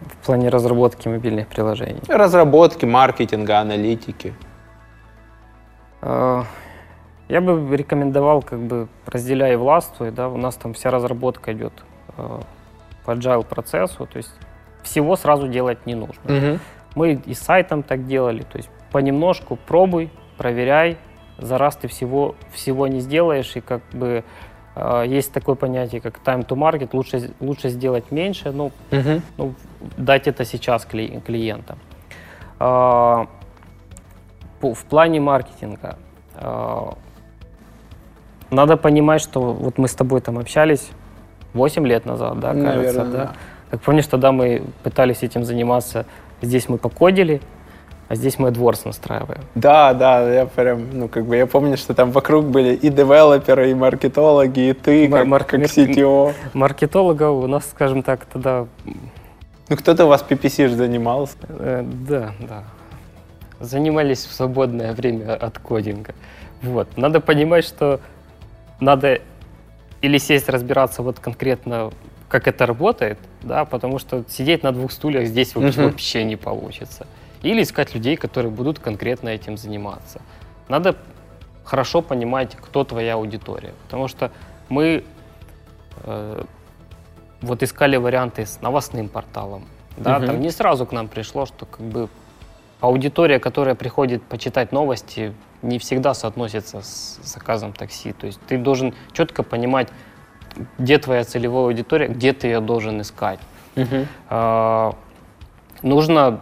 В 0.02 0.26
плане 0.26 0.50
разработки 0.50 1.08
мобильных 1.08 1.48
приложений. 1.48 2.02
Разработки, 2.08 2.86
маркетинга, 2.86 3.60
аналитики. 3.60 4.34
А, 6.02 6.46
я 7.30 7.42
бы 7.42 7.76
рекомендовал, 7.76 8.42
как 8.42 8.60
бы 8.60 8.88
разделяя 9.06 9.54
и 9.54 9.56
властвуя, 9.56 10.12
да, 10.12 10.28
у 10.28 10.38
нас 10.38 10.56
там 10.56 10.74
вся 10.74 10.90
разработка 10.90 11.54
идет 11.54 11.74
а, 12.18 12.42
по 13.06 13.12
agile 13.12 13.46
процессу, 13.46 14.06
то 14.06 14.18
есть 14.18 14.32
всего 14.84 15.16
сразу 15.16 15.48
делать 15.48 15.86
не 15.86 15.96
нужно. 15.96 16.24
Угу. 16.26 16.60
Мы 16.96 17.14
и 17.14 17.34
сайтом 17.34 17.84
так 17.84 18.08
делали, 18.08 18.42
то 18.42 18.58
есть 18.58 18.70
понемножку 18.92 19.56
пробуй, 19.56 20.10
проверяй, 20.38 20.98
за 21.42 21.58
раз 21.58 21.76
ты 21.76 21.88
всего, 21.88 22.36
всего 22.54 22.88
не 22.88 23.00
сделаешь, 23.00 23.56
и 23.56 23.62
как 23.62 23.82
бы 23.92 24.24
а, 24.76 25.04
есть 25.04 25.34
такое 25.34 25.56
понятие, 25.56 26.02
как 26.02 26.20
time 26.24 26.46
to 26.46 26.56
market, 26.56 26.90
лучше, 26.94 27.32
лучше 27.40 27.70
сделать 27.70 28.12
меньше, 28.12 28.52
ну, 28.52 28.72
uh 28.92 29.22
ну, 29.38 29.54
дать 29.98 30.28
это 30.28 30.46
сейчас 30.46 30.86
клиентам. 30.86 31.78
А, 32.60 33.28
в 34.62 34.86
плане 34.86 35.20
маркетинга 35.20 35.98
а, 36.36 36.96
надо 38.50 38.78
понимать, 38.78 39.22
что 39.22 39.54
вот 39.54 39.78
мы 39.78 39.88
с 39.88 39.96
тобой 39.96 40.22
там 40.22 40.38
общались 40.38 40.90
8 41.54 41.86
лет 41.88 42.06
назад, 42.06 42.40
да, 42.40 42.54
кажется, 42.54 42.76
Наверное, 42.76 43.06
да? 43.06 43.26
да. 43.26 43.34
Как 43.72 43.82
помнишь, 43.82 44.08
тогда 44.08 44.32
мы 44.32 44.64
пытались 44.84 45.24
этим 45.24 45.46
заниматься, 45.46 46.06
здесь 46.42 46.70
мы 46.70 46.78
покодили, 46.78 47.42
а 48.12 48.16
здесь 48.16 48.38
мы 48.38 48.50
AdWords 48.50 48.82
настраиваем. 48.84 49.40
Да, 49.56 49.94
да, 49.94 50.30
я 50.30 50.46
прям, 50.46 50.90
ну, 50.92 51.08
как 51.08 51.26
бы 51.26 51.38
я 51.38 51.48
помню, 51.48 51.78
что 51.78 51.94
там 51.94 52.12
вокруг 52.12 52.44
были 52.44 52.76
и 52.76 52.90
девелоперы, 52.90 53.72
и 53.72 53.74
маркетологи, 53.74 54.72
и 54.72 54.74
ты, 54.74 55.08
как, 55.08 55.26
Мар- 55.26 55.46
как 55.46 55.62
CTO. 55.62 56.34
Маркетологов 56.54 57.42
у 57.42 57.48
нас, 57.48 57.70
скажем 57.70 58.04
так, 58.04 58.26
тогда... 58.26 58.68
Ну, 59.70 59.78
кто-то 59.78 60.04
у 60.04 60.08
вас 60.10 60.26
PPC 60.30 60.68
же 60.68 60.76
занимался. 60.76 61.38
Э, 61.48 61.86
да, 61.86 62.34
да. 62.42 62.64
Занимались 63.62 64.26
в 64.26 64.34
свободное 64.34 64.92
время 64.92 65.34
от 65.36 65.58
кодинга. 65.60 66.14
Вот. 66.62 66.98
Надо 66.98 67.22
понимать, 67.22 67.64
что 67.64 68.02
надо 68.82 69.22
или 70.02 70.18
сесть 70.18 70.50
разбираться 70.50 71.02
вот 71.02 71.20
конкретно, 71.22 71.92
как 72.28 72.50
это 72.50 72.66
работает, 72.66 73.20
да, 73.42 73.64
потому 73.64 74.00
что 74.00 74.26
сидеть 74.28 74.64
на 74.64 74.74
двух 74.74 74.92
стульях 74.92 75.28
здесь 75.28 75.54
uh-huh. 75.54 75.86
вообще 75.86 76.26
не 76.26 76.36
получится 76.36 77.08
или 77.42 77.64
искать 77.64 77.94
людей, 77.94 78.16
которые 78.16 78.52
будут 78.52 78.80
конкретно 78.80 79.30
этим 79.30 79.58
заниматься. 79.58 80.22
Надо 80.68 80.96
хорошо 81.64 82.02
понимать, 82.02 82.56
кто 82.56 82.84
твоя 82.84 83.16
аудитория, 83.16 83.74
потому 83.84 84.08
что 84.08 84.32
мы 84.70 85.04
э, 86.04 86.44
вот 87.42 87.64
искали 87.64 87.98
варианты 87.98 88.46
с 88.46 88.62
новостным 88.62 89.10
порталом, 89.10 89.66
да, 89.98 90.18
угу. 90.18 90.26
там 90.26 90.40
не 90.40 90.52
сразу 90.52 90.86
к 90.86 90.92
нам 90.92 91.08
пришло, 91.08 91.46
что 91.46 91.66
как 91.66 91.82
бы 91.82 92.10
аудитория, 92.80 93.40
которая 93.40 93.76
приходит 93.76 94.24
почитать 94.24 94.72
новости, 94.72 95.34
не 95.62 95.78
всегда 95.80 96.14
соотносится 96.14 96.82
с 96.82 97.20
заказом 97.24 97.74
такси. 97.74 98.14
То 98.14 98.28
есть 98.28 98.40
ты 98.48 98.58
должен 98.58 98.94
четко 99.14 99.44
понимать, 99.44 99.90
где 100.78 100.98
твоя 100.98 101.24
целевая 101.24 101.66
аудитория, 101.66 102.08
где 102.08 102.34
ты 102.34 102.48
ее 102.48 102.60
должен 102.62 103.02
искать. 103.02 103.40
Угу. 103.76 104.08
Э, 104.30 104.92
нужно 105.84 106.40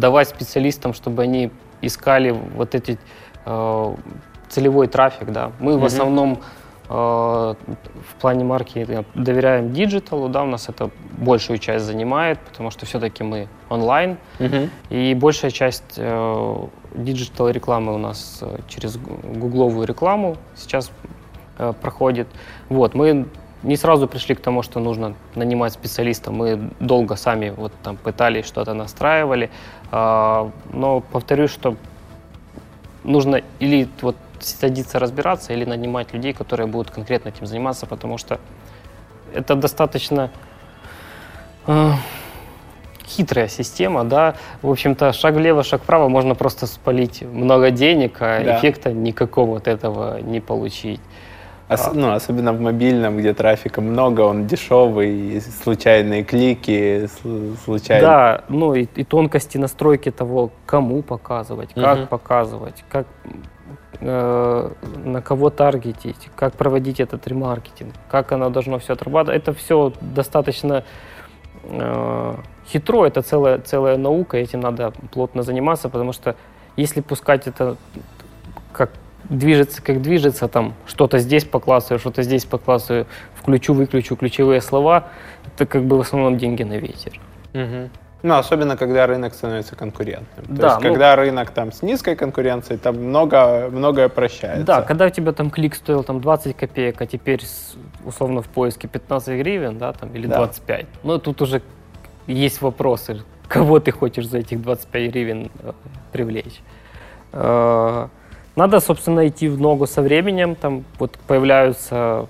давать 0.00 0.28
специалистам, 0.28 0.92
чтобы 0.92 1.22
они 1.22 1.50
искали 1.82 2.30
вот 2.30 2.74
эти 2.74 2.98
э, 3.46 3.94
целевой 4.48 4.86
трафик, 4.86 5.30
да. 5.30 5.52
Мы 5.60 5.72
mm-hmm. 5.72 5.78
в 5.78 5.84
основном 5.84 6.38
э, 6.88 6.94
в 6.94 8.20
плане 8.20 8.44
маркетинга 8.44 9.04
доверяем 9.14 9.72
digital 9.72 10.16
у, 10.16 10.28
да, 10.28 10.42
у 10.42 10.46
нас 10.46 10.68
это 10.68 10.90
большую 11.18 11.58
часть 11.58 11.84
занимает, 11.84 12.38
потому 12.40 12.70
что 12.70 12.86
все-таки 12.86 13.22
мы 13.22 13.48
онлайн, 13.68 14.16
mm-hmm. 14.38 14.68
и 14.90 15.14
большая 15.14 15.50
часть 15.50 15.98
digital 16.94 17.48
рекламы 17.50 17.94
у 17.94 17.98
нас 17.98 18.42
через 18.68 18.96
гугловую 18.96 19.86
рекламу 19.86 20.36
сейчас 20.56 20.90
проходит. 21.80 22.26
Вот, 22.68 22.94
мы 22.94 23.26
не 23.64 23.76
сразу 23.76 24.06
пришли 24.06 24.34
к 24.34 24.40
тому, 24.40 24.62
что 24.62 24.78
нужно 24.78 25.14
нанимать 25.34 25.72
специалиста. 25.72 26.30
Мы 26.30 26.70
долго 26.80 27.16
сами 27.16 27.50
вот 27.50 27.72
там 27.82 27.96
пытались, 27.96 28.46
что-то 28.46 28.74
настраивали. 28.74 29.50
А, 29.90 30.50
но 30.72 31.00
повторюсь, 31.00 31.50
что 31.50 31.76
нужно 33.02 33.42
или 33.58 33.88
вот 34.02 34.16
садиться 34.40 34.98
разбираться, 34.98 35.52
или 35.52 35.64
нанимать 35.64 36.12
людей, 36.12 36.32
которые 36.32 36.66
будут 36.66 36.90
конкретно 36.90 37.30
этим 37.30 37.46
заниматься, 37.46 37.86
потому 37.86 38.18
что 38.18 38.38
это 39.32 39.54
достаточно 39.54 40.30
э, 41.66 41.92
хитрая 43.06 43.48
система, 43.48 44.04
да. 44.04 44.34
В 44.62 44.70
общем-то, 44.70 45.12
шаг 45.12 45.34
влево, 45.34 45.62
шаг 45.62 45.82
вправо 45.82 46.08
можно 46.08 46.34
просто 46.34 46.66
спалить 46.66 47.22
много 47.22 47.70
денег, 47.70 48.18
а 48.20 48.42
да. 48.42 48.58
эффекта 48.58 48.92
никакого 48.92 49.56
от 49.56 49.68
этого 49.68 50.20
не 50.20 50.40
получить. 50.40 51.00
Ос, 51.68 51.90
ну, 51.94 52.12
особенно 52.12 52.52
в 52.52 52.60
мобильном, 52.60 53.16
где 53.16 53.32
трафика 53.32 53.80
много, 53.80 54.20
он 54.20 54.46
дешевый, 54.46 55.40
случайные 55.40 56.22
клики, 56.22 57.08
случайные... 57.64 58.02
Да, 58.02 58.44
ну 58.48 58.74
и, 58.74 58.82
и 58.82 59.04
тонкости 59.04 59.56
настройки 59.56 60.10
того, 60.10 60.50
кому 60.66 61.02
показывать, 61.02 61.72
как 61.74 61.98
угу. 62.00 62.06
показывать, 62.08 62.84
как 62.90 63.06
э, 64.00 64.70
на 65.04 65.22
кого 65.22 65.48
таргетить, 65.48 66.28
как 66.36 66.52
проводить 66.52 67.00
этот 67.00 67.26
ремаркетинг, 67.26 67.94
как 68.10 68.32
оно 68.32 68.50
должно 68.50 68.78
все 68.78 68.92
отрабатывать. 68.92 69.40
Это 69.40 69.54
все 69.54 69.90
достаточно 70.02 70.84
э, 71.62 72.34
хитро, 72.66 73.06
это 73.06 73.22
целая, 73.22 73.58
целая 73.58 73.96
наука, 73.96 74.36
этим 74.36 74.60
надо 74.60 74.92
плотно 75.12 75.42
заниматься, 75.42 75.88
потому 75.88 76.12
что 76.12 76.36
если 76.76 77.00
пускать 77.00 77.46
это 77.46 77.76
как 78.72 78.90
движется, 79.28 79.82
как 79.82 80.02
движется, 80.02 80.48
там 80.48 80.74
что-то 80.86 81.18
здесь 81.18 81.44
поклассую, 81.44 81.98
что-то 81.98 82.22
здесь 82.22 82.44
поклассую, 82.44 83.06
включу, 83.34 83.74
выключу 83.74 84.16
ключевые 84.16 84.60
слова, 84.60 85.08
это 85.46 85.66
как 85.66 85.84
бы 85.84 85.96
в 85.96 86.00
основном 86.00 86.38
деньги 86.38 86.62
на 86.62 86.78
ветер. 86.78 87.20
Угу. 87.52 87.90
Ну, 88.24 88.36
особенно, 88.36 88.78
когда 88.78 89.06
рынок 89.06 89.34
становится 89.34 89.76
конкурентным. 89.76 90.46
То 90.46 90.52
да, 90.52 90.68
есть, 90.68 90.80
ну, 90.80 90.88
когда 90.88 91.14
рынок 91.14 91.50
там 91.50 91.72
с 91.72 91.82
низкой 91.82 92.16
конкуренцией, 92.16 92.78
там 92.78 92.96
много, 92.96 93.68
многое 93.70 94.08
прощается. 94.08 94.64
Да, 94.64 94.80
когда 94.80 95.06
у 95.06 95.10
тебя 95.10 95.32
там 95.32 95.50
клик 95.50 95.74
стоил 95.74 96.02
там 96.02 96.22
20 96.22 96.56
копеек, 96.56 97.02
а 97.02 97.06
теперь 97.06 97.42
условно 98.02 98.40
в 98.40 98.48
поиске 98.48 98.88
15 98.88 99.38
гривен, 99.38 99.76
да, 99.76 99.92
там, 99.92 100.08
или 100.14 100.26
да. 100.26 100.38
25. 100.38 100.86
Ну, 101.02 101.18
тут 101.18 101.42
уже 101.42 101.60
есть 102.26 102.62
вопросы, 102.62 103.22
кого 103.46 103.78
ты 103.78 103.90
хочешь 103.90 104.26
за 104.26 104.38
этих 104.38 104.62
25 104.62 105.10
гривен 105.12 105.50
э, 105.62 105.72
привлечь. 106.10 106.62
Э, 108.54 108.58
надо, 108.58 108.80
собственно, 108.80 109.26
идти 109.26 109.48
в 109.48 109.60
ногу 109.60 109.86
со 109.86 110.02
временем. 110.02 110.54
Там 110.54 110.84
вот 110.98 111.18
появляются 111.26 112.26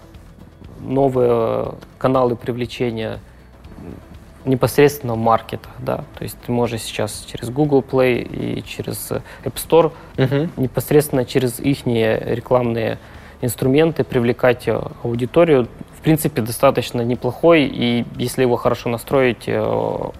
новые 0.80 1.74
каналы 1.98 2.36
привлечения 2.36 3.20
непосредственно 4.44 5.14
маркета, 5.14 5.70
да, 5.78 6.04
то 6.18 6.22
есть 6.22 6.36
ты 6.44 6.52
можешь 6.52 6.82
сейчас 6.82 7.24
через 7.26 7.48
Google 7.48 7.80
Play 7.80 8.22
и 8.22 8.62
через 8.62 9.10
App 9.10 9.54
Store 9.54 9.90
uh-huh. 10.16 10.50
непосредственно 10.58 11.24
через 11.24 11.60
их 11.60 11.86
рекламные 11.86 12.98
инструменты 13.40 14.04
привлекать 14.04 14.68
аудиторию. 15.02 15.68
В 15.96 16.02
принципе, 16.02 16.42
достаточно 16.42 17.00
неплохой, 17.00 17.64
и 17.64 18.04
если 18.16 18.42
его 18.42 18.56
хорошо 18.56 18.90
настроить, 18.90 19.44
э, 19.46 20.10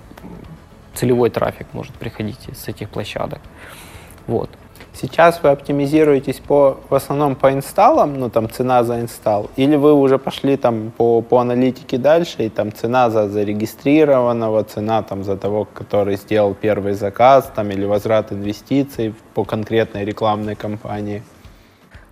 целевой 0.95 1.29
трафик 1.29 1.67
может 1.75 1.95
приходить 1.95 2.49
с 2.57 2.69
этих 2.69 2.89
площадок. 2.89 3.41
Вот. 4.27 4.49
Сейчас 4.95 5.43
вы 5.43 5.49
оптимизируетесь 5.49 6.39
по, 6.39 6.79
в 6.89 6.95
основном 6.95 7.35
по 7.35 7.53
инсталлам, 7.53 8.17
ну 8.19 8.31
там 8.31 8.49
цена 8.49 8.85
за 8.85 9.01
инсталл, 9.01 9.51
или 9.57 9.75
вы 9.75 9.93
уже 9.93 10.19
пошли 10.19 10.57
там 10.57 10.93
по, 10.97 11.21
по 11.21 11.41
аналитике 11.41 11.99
дальше, 11.99 12.45
и 12.45 12.49
там 12.49 12.73
цена 12.73 13.11
за 13.11 13.29
зарегистрированного, 13.29 14.63
цена 14.63 15.03
там 15.03 15.25
за 15.25 15.37
того, 15.37 15.65
который 15.65 16.17
сделал 16.17 16.55
первый 16.55 16.93
заказ, 16.93 17.51
там 17.55 17.71
или 17.71 17.85
возврат 17.85 18.33
инвестиций 18.33 19.15
по 19.35 19.45
конкретной 19.45 20.05
рекламной 20.05 20.55
кампании? 20.55 21.23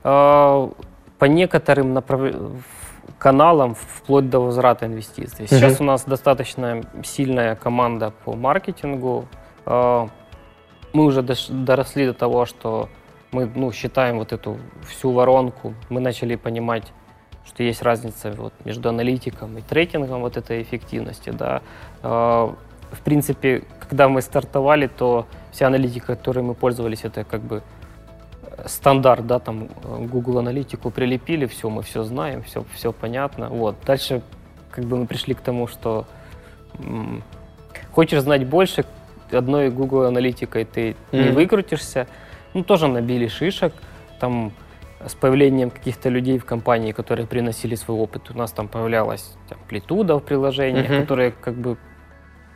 А, 0.02 0.68
по 1.18 1.26
некоторым 1.26 1.94
направ... 1.94 2.34
каналам 3.18 3.76
вплоть 3.76 4.28
до 4.28 4.40
возврата 4.40 4.86
инвестиций. 4.86 5.46
Сейчас 5.46 5.74
угу. 5.74 5.84
у 5.84 5.86
нас 5.86 6.04
достаточно 6.04 6.82
сильная 7.04 7.54
команда 7.54 8.12
по 8.24 8.34
маркетингу. 8.34 9.26
Мы 10.92 11.04
уже 11.04 11.22
доросли 11.22 12.06
до 12.06 12.14
того, 12.14 12.46
что 12.46 12.88
мы 13.32 13.50
ну, 13.54 13.72
считаем 13.72 14.18
вот 14.18 14.32
эту 14.32 14.58
всю 14.86 15.10
воронку, 15.12 15.74
мы 15.88 16.00
начали 16.00 16.36
понимать, 16.36 16.92
что 17.46 17.62
есть 17.62 17.82
разница 17.82 18.32
вот, 18.32 18.52
между 18.64 18.88
аналитиком 18.88 19.56
и 19.58 19.62
трекингом 19.62 20.20
вот 20.20 20.36
этой 20.36 20.62
эффективности. 20.62 21.30
Да. 21.30 21.62
А, 22.02 22.54
в 22.90 23.00
принципе, 23.00 23.64
когда 23.80 24.08
мы 24.08 24.20
стартовали, 24.20 24.86
то 24.86 25.26
вся 25.50 25.66
аналитика, 25.66 26.14
которой 26.14 26.40
мы 26.40 26.54
пользовались, 26.54 27.04
это 27.04 27.24
как 27.24 27.40
бы 27.40 27.62
стандарт, 28.66 29.26
да, 29.26 29.38
там 29.38 29.68
Google 29.82 30.38
аналитику 30.38 30.90
прилепили, 30.90 31.46
все, 31.46 31.70
мы 31.70 31.82
все 31.82 32.02
знаем, 32.04 32.42
все, 32.42 32.64
все 32.74 32.92
понятно. 32.92 33.48
Вот. 33.48 33.76
Дальше 33.86 34.22
как 34.70 34.84
бы 34.84 34.98
мы 34.98 35.06
пришли 35.06 35.34
к 35.34 35.40
тому, 35.40 35.66
что 35.66 36.06
м- 36.78 37.22
хочешь 37.92 38.20
знать 38.20 38.46
больше, 38.46 38.84
одной 39.34 39.70
Google 39.70 40.04
аналитикой 40.04 40.64
ты 40.64 40.90
mm-hmm. 40.90 41.22
не 41.24 41.30
выкрутишься. 41.30 42.06
Ну, 42.54 42.64
тоже 42.64 42.88
набили 42.88 43.28
шишек. 43.28 43.72
Там 44.20 44.52
с 45.04 45.14
появлением 45.14 45.70
каких-то 45.70 46.08
людей 46.08 46.38
в 46.38 46.44
компании, 46.44 46.92
которые 46.92 47.26
приносили 47.26 47.74
свой 47.74 47.98
опыт, 47.98 48.30
у 48.30 48.38
нас 48.38 48.52
там 48.52 48.68
появлялась 48.68 49.34
амплитуда 49.50 50.16
в 50.16 50.22
приложении, 50.22 50.82
mm-hmm. 50.82 51.00
которая 51.00 51.30
как 51.32 51.54
бы, 51.54 51.76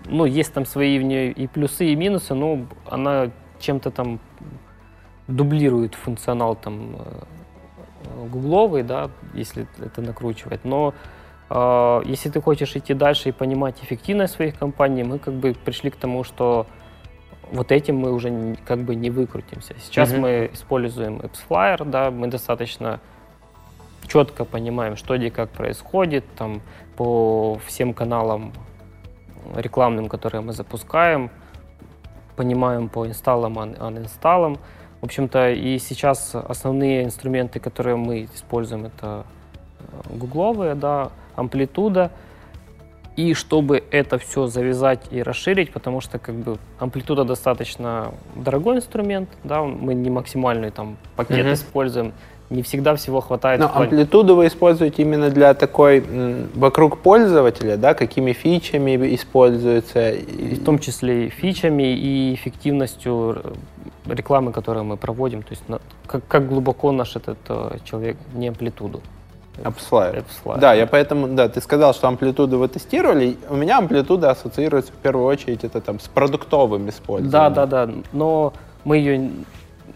ну, 0.04 0.24
есть 0.24 0.52
там 0.52 0.64
свои 0.64 0.98
в 0.98 1.02
нее 1.02 1.32
и 1.32 1.46
плюсы, 1.46 1.86
и 1.86 1.96
минусы, 1.96 2.34
но 2.34 2.66
она 2.88 3.30
чем-то 3.58 3.90
там 3.90 4.20
дублирует 5.26 5.94
функционал 5.94 6.54
там 6.54 6.96
э, 6.98 8.26
гугловый, 8.28 8.82
да, 8.82 9.10
если 9.34 9.66
это 9.78 10.02
накручивать. 10.02 10.64
Но 10.64 10.94
если 11.48 12.28
ты 12.28 12.40
хочешь 12.40 12.74
идти 12.74 12.94
дальше 12.94 13.28
и 13.28 13.32
понимать 13.32 13.82
эффективность 13.82 14.34
своих 14.34 14.58
компаний, 14.58 15.04
мы 15.04 15.18
как 15.18 15.34
бы 15.34 15.54
пришли 15.54 15.90
к 15.90 15.96
тому, 15.96 16.24
что 16.24 16.66
вот 17.52 17.70
этим 17.70 17.96
мы 17.96 18.12
уже 18.12 18.56
как 18.66 18.80
бы 18.80 18.94
не 18.94 19.10
выкрутимся. 19.10 19.74
Сейчас 19.78 20.12
mm-hmm. 20.12 20.18
мы 20.18 20.50
используем 20.52 21.20
AppsFlyer, 21.20 21.84
да, 21.84 22.10
мы 22.10 22.26
достаточно 22.26 23.00
четко 24.08 24.44
понимаем, 24.44 24.96
что 24.96 25.16
где 25.16 25.30
как 25.30 25.50
происходит, 25.50 26.24
там 26.36 26.62
по 26.96 27.58
всем 27.66 27.94
каналам 27.94 28.52
рекламным, 29.54 30.08
которые 30.08 30.40
мы 30.40 30.52
запускаем, 30.52 31.30
понимаем 32.36 32.88
по 32.88 33.06
инсталлам, 33.06 33.58
анинсталлам. 33.58 34.58
В 35.00 35.04
общем-то, 35.04 35.50
и 35.50 35.78
сейчас 35.78 36.34
основные 36.34 37.04
инструменты, 37.04 37.60
которые 37.60 37.96
мы 37.96 38.24
используем, 38.24 38.86
это 38.86 39.24
э, 39.78 40.16
гугловые, 40.16 40.74
да, 40.74 41.10
амплитуда. 41.36 42.10
И 43.16 43.32
чтобы 43.32 43.82
это 43.90 44.18
все 44.18 44.46
завязать 44.46 45.00
и 45.10 45.22
расширить, 45.22 45.72
потому 45.72 46.02
что 46.02 46.18
как 46.18 46.34
бы 46.34 46.58
амплитуда 46.78 47.24
достаточно 47.24 48.12
дорогой 48.34 48.76
инструмент, 48.76 49.30
да, 49.42 49.62
мы 49.62 49.94
не 49.94 50.10
максимальный 50.10 50.70
там 50.70 50.98
пакет 51.16 51.46
mm-hmm. 51.46 51.54
используем, 51.54 52.12
не 52.50 52.62
всегда 52.62 52.94
всего 52.94 53.22
хватает. 53.22 53.60
Но 53.60 53.70
амплитуду 53.74 54.36
вы 54.36 54.46
используете 54.48 55.02
именно 55.02 55.30
для 55.30 55.54
такой 55.54 56.04
вокруг 56.54 56.98
пользователя, 56.98 57.78
да, 57.78 57.94
какими 57.94 58.32
фичами 58.32 59.14
используется? 59.14 60.12
В 60.52 60.62
том 60.62 60.78
числе 60.78 61.26
и 61.26 61.30
фичами, 61.30 61.96
и 61.96 62.34
эффективностью 62.34 63.42
рекламы, 64.04 64.52
которую 64.52 64.84
мы 64.84 64.96
проводим, 64.96 65.42
то 65.42 65.52
есть 65.52 65.62
как, 66.06 66.26
как 66.28 66.48
глубоко 66.48 66.92
наш 66.92 67.16
этот 67.16 67.38
э, 67.48 67.78
человек 67.84 68.16
не 68.34 68.48
амплитуду. 68.48 69.00
AppsFlyer. 69.62 70.24
AppsFlyer. 70.24 70.58
Да, 70.58 70.74
я 70.74 70.86
поэтому, 70.86 71.28
да, 71.28 71.48
ты 71.48 71.60
сказал, 71.60 71.94
что 71.94 72.08
амплитуду 72.08 72.58
вы 72.58 72.68
тестировали. 72.68 73.36
У 73.48 73.56
меня 73.56 73.78
амплитуда 73.78 74.30
ассоциируется 74.30 74.92
в 74.92 74.96
первую 74.96 75.26
очередь 75.26 75.64
это 75.64 75.80
там 75.80 76.00
с 76.00 76.08
продуктовым 76.08 76.88
использованием. 76.88 77.30
Да, 77.30 77.66
да, 77.66 77.86
да. 77.86 77.92
Но 78.12 78.52
мы 78.84 78.98
ее 78.98 79.30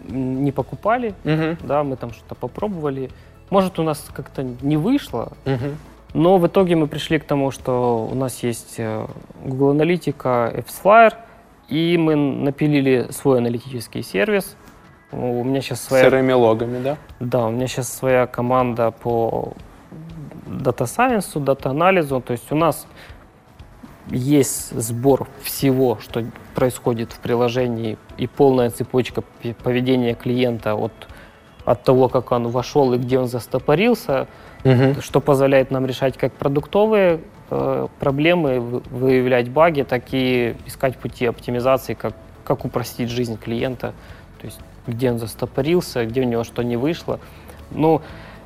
не 0.07 0.51
покупали, 0.51 1.13
угу. 1.23 1.57
да, 1.63 1.83
мы 1.83 1.95
там 1.95 2.11
что-то 2.11 2.35
попробовали. 2.35 3.09
Может, 3.49 3.79
у 3.79 3.83
нас 3.83 4.03
как-то 4.13 4.43
не 4.43 4.77
вышло, 4.77 5.33
угу. 5.45 5.75
но 6.13 6.37
в 6.37 6.47
итоге 6.47 6.75
мы 6.75 6.87
пришли 6.87 7.19
к 7.19 7.25
тому, 7.25 7.51
что 7.51 8.07
у 8.11 8.15
нас 8.15 8.43
есть 8.43 8.75
э, 8.77 9.05
Google 9.45 9.71
Аналитика, 9.71 10.51
AppsFlyer, 10.55 11.13
и 11.67 11.97
мы 11.97 12.15
напилили 12.15 13.07
свой 13.11 13.37
аналитический 13.39 14.03
сервис– 14.03 14.55
Ну, 15.11 15.41
у 15.41 15.43
меня 15.43 15.61
сейчас 15.61 15.81
своя... 15.81 16.05
сырыми 16.05 16.31
логами, 16.31 16.81
да? 16.81 16.97
Да, 17.19 17.47
у 17.47 17.51
меня 17.51 17.67
сейчас 17.67 17.91
своя 17.93 18.27
команда 18.27 18.91
по 18.91 19.53
data 20.47 20.81
science 20.81 21.39
у, 21.39 21.51
data 21.51 21.74
анализу. 21.74 22.21
То 22.21 22.31
есть 22.33 22.51
у 22.51 22.55
нас 22.55 22.87
есть 24.09 24.71
сбор 24.79 25.27
всего, 25.43 25.97
что 26.01 26.23
происходит 26.55 27.11
в 27.13 27.19
приложении, 27.19 27.97
и 28.17 28.27
полная 28.27 28.69
цепочка 28.69 29.23
поведения 29.63 30.13
клиента 30.15 30.75
от, 30.75 30.91
от 31.65 31.83
того, 31.83 32.09
как 32.09 32.31
он 32.31 32.47
вошел 32.49 32.93
и 32.93 32.97
где 32.97 33.19
он 33.19 33.27
застопорился, 33.27 34.27
Мгм. 34.63 35.01
что 35.01 35.21
позволяет 35.21 35.71
нам 35.71 35.85
решать 35.87 36.17
как 36.17 36.33
продуктовые 36.33 37.19
э, 37.49 37.87
проблемы, 37.99 38.59
вы- 38.59 38.83
выявлять 38.91 39.49
баги, 39.49 39.81
так 39.81 40.03
и 40.11 40.55
искать 40.67 40.97
пути 40.97 41.25
оптимизации, 41.25 41.95
как, 41.95 42.13
как 42.43 42.63
упростить 42.63 43.09
жизнь 43.09 43.37
клиента, 43.37 43.93
то 44.39 44.45
есть 44.45 44.59
где 44.87 45.11
он 45.11 45.19
застопорился, 45.19 46.05
где 46.05 46.21
у 46.21 46.23
него 46.23 46.43
что 46.43 46.63
не 46.63 46.77
вышло. 46.77 47.19
Ну, 47.71 48.01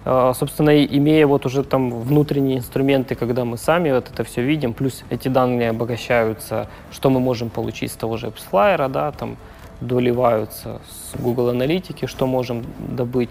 э, 0.05 0.33
собственно, 0.35 0.83
имея 0.83 1.27
вот 1.27 1.45
уже 1.45 1.63
там 1.63 1.89
внутренние 2.01 2.57
инструменты, 2.57 3.15
когда 3.15 3.45
мы 3.45 3.57
сами 3.57 3.91
вот 3.91 4.09
это 4.09 4.23
все 4.23 4.41
видим, 4.41 4.73
плюс 4.73 5.03
эти 5.09 5.27
данные 5.27 5.69
обогащаются, 5.69 6.67
что 6.91 7.09
мы 7.09 7.19
можем 7.19 7.49
получить 7.49 7.91
с 7.91 7.95
того 7.95 8.17
же 8.17 8.27
AppsFlyer, 8.27 8.89
да, 8.89 9.11
там 9.11 9.37
доливаются 9.81 10.81
с 10.87 11.19
Google 11.19 11.49
Аналитики, 11.49 12.05
что 12.05 12.27
можем 12.27 12.63
добыть 12.77 13.29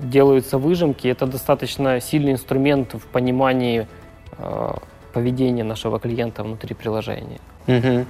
делаются 0.00 0.58
выжимки. 0.58 1.08
Это 1.08 1.26
достаточно 1.26 2.00
сильный 2.00 2.32
инструмент 2.32 2.94
в 2.94 3.06
понимании 3.06 3.86
э, 4.38 4.72
поведения 5.12 5.64
нашего 5.64 5.98
клиента 5.98 6.42
внутри 6.42 6.74
приложения. 6.74 7.40
Мгм. 7.66 8.06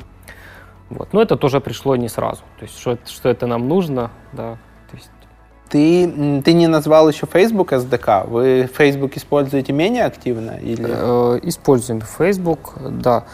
Вот. 0.90 1.12
Но 1.12 1.22
это 1.22 1.36
тоже 1.36 1.60
пришло 1.60 1.96
не 1.96 2.08
сразу. 2.08 2.42
То 2.58 2.64
есть, 2.64 2.78
что, 2.78 2.98
что 3.06 3.28
это 3.28 3.46
нам 3.46 3.68
нужно, 3.68 4.10
да. 4.32 4.56
То 4.90 4.96
есть, 4.96 5.10
Ты, 5.68 6.42
ты 6.42 6.52
не 6.54 6.66
назвал 6.66 7.08
еще 7.08 7.26
Facebook 7.26 7.72
SDK. 7.72 8.26
Вы 8.26 8.70
Facebook 8.72 9.16
используете 9.16 9.72
менее 9.72 10.04
активно? 10.04 10.52
Или... 10.52 10.86
э, 10.88 11.40
используем 11.42 12.00
Facebook, 12.00 12.74
да. 12.80 13.24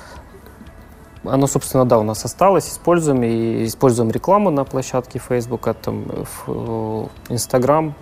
Оно, 1.22 1.46
собственно, 1.46 1.84
да, 1.84 1.98
у 1.98 2.02
нас 2.02 2.24
осталось. 2.24 2.68
Используем 2.68 3.22
и 3.22 3.64
используем 3.64 4.11
рекламу 4.11 4.50
на 4.50 4.64
площадке 4.64 5.18
Facebook, 5.18 5.68
это 5.68 5.90
в, 5.90 6.44
э, 6.48 7.07
Instagram 7.34 7.94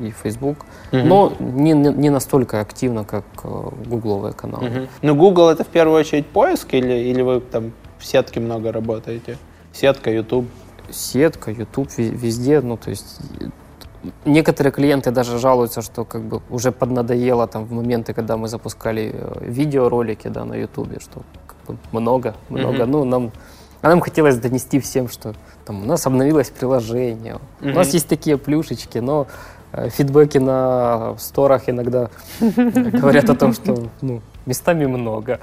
и 0.00 0.10
Facebook. 0.10 0.58
Мгм. 0.90 1.08
Но 1.08 1.32
не, 1.38 1.72
не 1.72 2.10
настолько 2.10 2.60
активно, 2.60 3.04
как 3.04 3.24
э, 3.44 3.68
гугловые 3.86 4.32
каналы. 4.32 4.70
Мгм. 4.70 4.88
Ну, 5.02 5.14
Google 5.14 5.50
это 5.50 5.62
в 5.62 5.68
первую 5.68 6.00
очередь 6.00 6.26
поиск 6.26 6.74
или, 6.74 6.92
или 6.92 7.22
вы 7.22 7.40
там 7.40 7.72
в 8.02 8.04
сетке 8.04 8.40
много 8.40 8.72
работаете? 8.72 9.38
Сетка, 9.72 10.10
YouTube. 10.10 10.46
сетка, 10.90 11.50
YouTube, 11.52 11.88
везде, 11.96 12.60
ну, 12.60 12.76
то 12.76 12.90
есть 12.90 13.20
э, 13.40 13.48
некоторые 14.24 14.72
клиенты 14.72 15.10
даже 15.12 15.38
жалуются, 15.38 15.80
что 15.82 16.04
как 16.04 16.22
бы 16.22 16.42
уже 16.50 16.72
поднадоело 16.72 17.46
там 17.46 17.64
в 17.64 17.72
моменты, 17.72 18.12
когда 18.12 18.36
мы 18.36 18.48
запускали 18.48 19.12
э, 19.14 19.32
видеоролики, 19.40 20.28
да, 20.28 20.44
на 20.44 20.54
YouTube, 20.54 21.00
что 21.00 21.22
как 21.46 21.56
бы 21.68 21.78
много, 21.92 22.34
много, 22.48 22.82
Мгм. 22.82 22.90
ну, 22.90 23.04
нам, 23.04 23.32
а 23.82 23.88
нам 23.88 24.00
хотелось 24.00 24.36
донести 24.36 24.80
всем, 24.80 25.08
что 25.08 25.34
там 25.64 25.82
у 25.82 25.86
нас 25.86 26.06
обновилось 26.06 26.50
приложение, 26.50 27.38
у 27.60 27.68
нас 27.68 27.94
есть 27.94 28.08
такие 28.08 28.36
плюшечки, 28.36 28.98
но 28.98 29.28
э, 29.72 29.88
фидбэки 29.90 30.38
на 30.38 31.14
store 31.18 31.49
ах 31.49 31.68
иногда 31.68 32.10
говорят 32.40 33.30
о 33.30 33.34
том, 33.36 33.54
что 33.54 33.88
ну, 34.02 34.20
местами 34.44 34.86
много. 34.86 35.38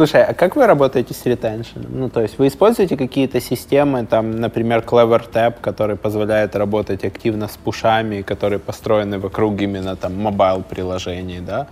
Слушай, 0.00 0.24
а 0.24 0.32
как 0.32 0.56
вы 0.56 0.66
работаете 0.66 1.12
с 1.12 1.26
retention 1.26 1.74
ом? 1.74 1.90
Ну, 1.90 2.08
то 2.08 2.22
есть 2.22 2.38
вы 2.38 2.46
используете 2.46 2.96
какие-то 2.96 3.38
системы, 3.38 4.06
там, 4.06 4.40
например, 4.40 4.80
CleverTap, 4.80 5.56
который 5.60 5.96
позволяет 5.96 6.56
работать 6.56 7.04
активно 7.04 7.48
с 7.48 7.58
пушами, 7.58 8.22
которые 8.22 8.60
построены 8.60 9.18
вокруг 9.18 9.60
именно 9.60 9.96
там 9.96 10.16
mobile 10.16 10.62
приложений, 10.62 11.40
да? 11.40 11.66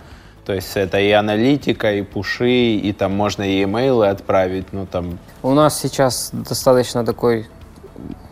То 0.45 0.53
есть 0.53 0.77
это 0.77 0.99
и 0.99 1.09
аналитика, 1.09 1.91
и 1.91 2.03
пуши, 2.03 2.75
и 2.75 2.93
там 2.93 3.13
можно 3.13 3.41
и 3.41 3.63
имейлы 3.63 4.09
отправить, 4.09 4.73
ну 4.73 4.85
там. 4.85 5.17
У 5.41 5.55
нас 5.55 5.79
сейчас 5.79 6.29
достаточно 6.31 7.03
такой 7.03 7.47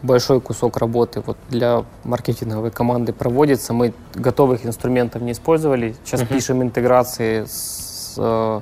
большой 0.04 0.41
кусок 0.41 0.78
работы 0.78 1.24
вот 1.26 1.38
для 1.50 1.86
маркетинговой 2.04 2.70
команды 2.70 3.14
проводится. 3.14 3.74
Мы 3.74 3.95
готовых 4.14 4.64
инструментов 4.64 5.24
не 5.24 5.32
использовали. 5.32 5.95
Сейчас 6.04 6.22
пишем 6.22 6.62
интеграции 6.62 7.45
с 7.45 8.62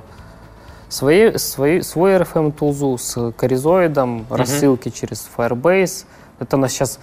своей, 0.88 1.38
своей, 1.38 1.82
свой 1.82 2.12
RFM 2.16 2.52
тулзу 2.52 2.96
с 2.98 3.32
коризоидом, 3.32 4.26
рассылки 4.30 4.88
через 4.90 5.28
Firebase. 5.36 6.04
Это 6.38 6.56
у 6.56 6.60
нас 6.60 6.72
сейчас 6.72 6.98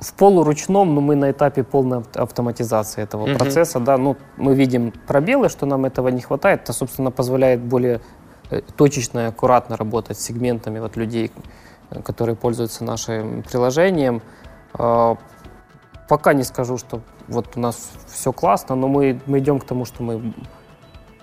в 0.00 0.14
полуручном, 0.14 0.94
но 0.94 1.00
мы 1.00 1.14
на 1.14 1.30
этапе 1.30 1.62
полной 1.62 1.98
авт- 1.98 2.16
автоматизации 2.16 3.02
этого 3.02 3.26
Мгм. 3.26 3.38
процесса. 3.38 3.78
Да, 3.80 3.96
ну, 3.98 4.16
мы 4.36 4.54
видим 4.54 4.92
пробелы, 5.06 5.48
что 5.48 5.66
нам 5.66 5.84
этого 5.84 6.08
не 6.08 6.20
хватает. 6.20 6.62
Это, 6.62 6.72
собственно, 6.72 7.10
позволяет 7.10 7.60
более 7.60 8.00
э, 8.50 8.60
точечно 8.76 9.20
и 9.20 9.24
аккуратно 9.24 9.76
работать 9.76 10.18
с 10.18 10.22
сегментами 10.24 10.78
вот, 10.80 10.96
людей, 10.96 11.30
которые 12.04 12.36
пользуются 12.36 12.84
нашим 12.84 13.42
приложением. 13.42 14.22
А, 14.74 15.16
Пока 16.08 16.34
не 16.34 16.42
скажу, 16.42 16.76
что 16.76 17.00
вот 17.28 17.56
у 17.56 17.60
нас 17.60 17.90
все 18.12 18.32
классно, 18.32 18.74
но 18.74 18.88
мы, 18.88 19.20
мы 19.26 19.38
идем 19.38 19.58
к 19.58 19.64
тому, 19.64 19.86
что 19.86 20.02
мы, 20.02 20.34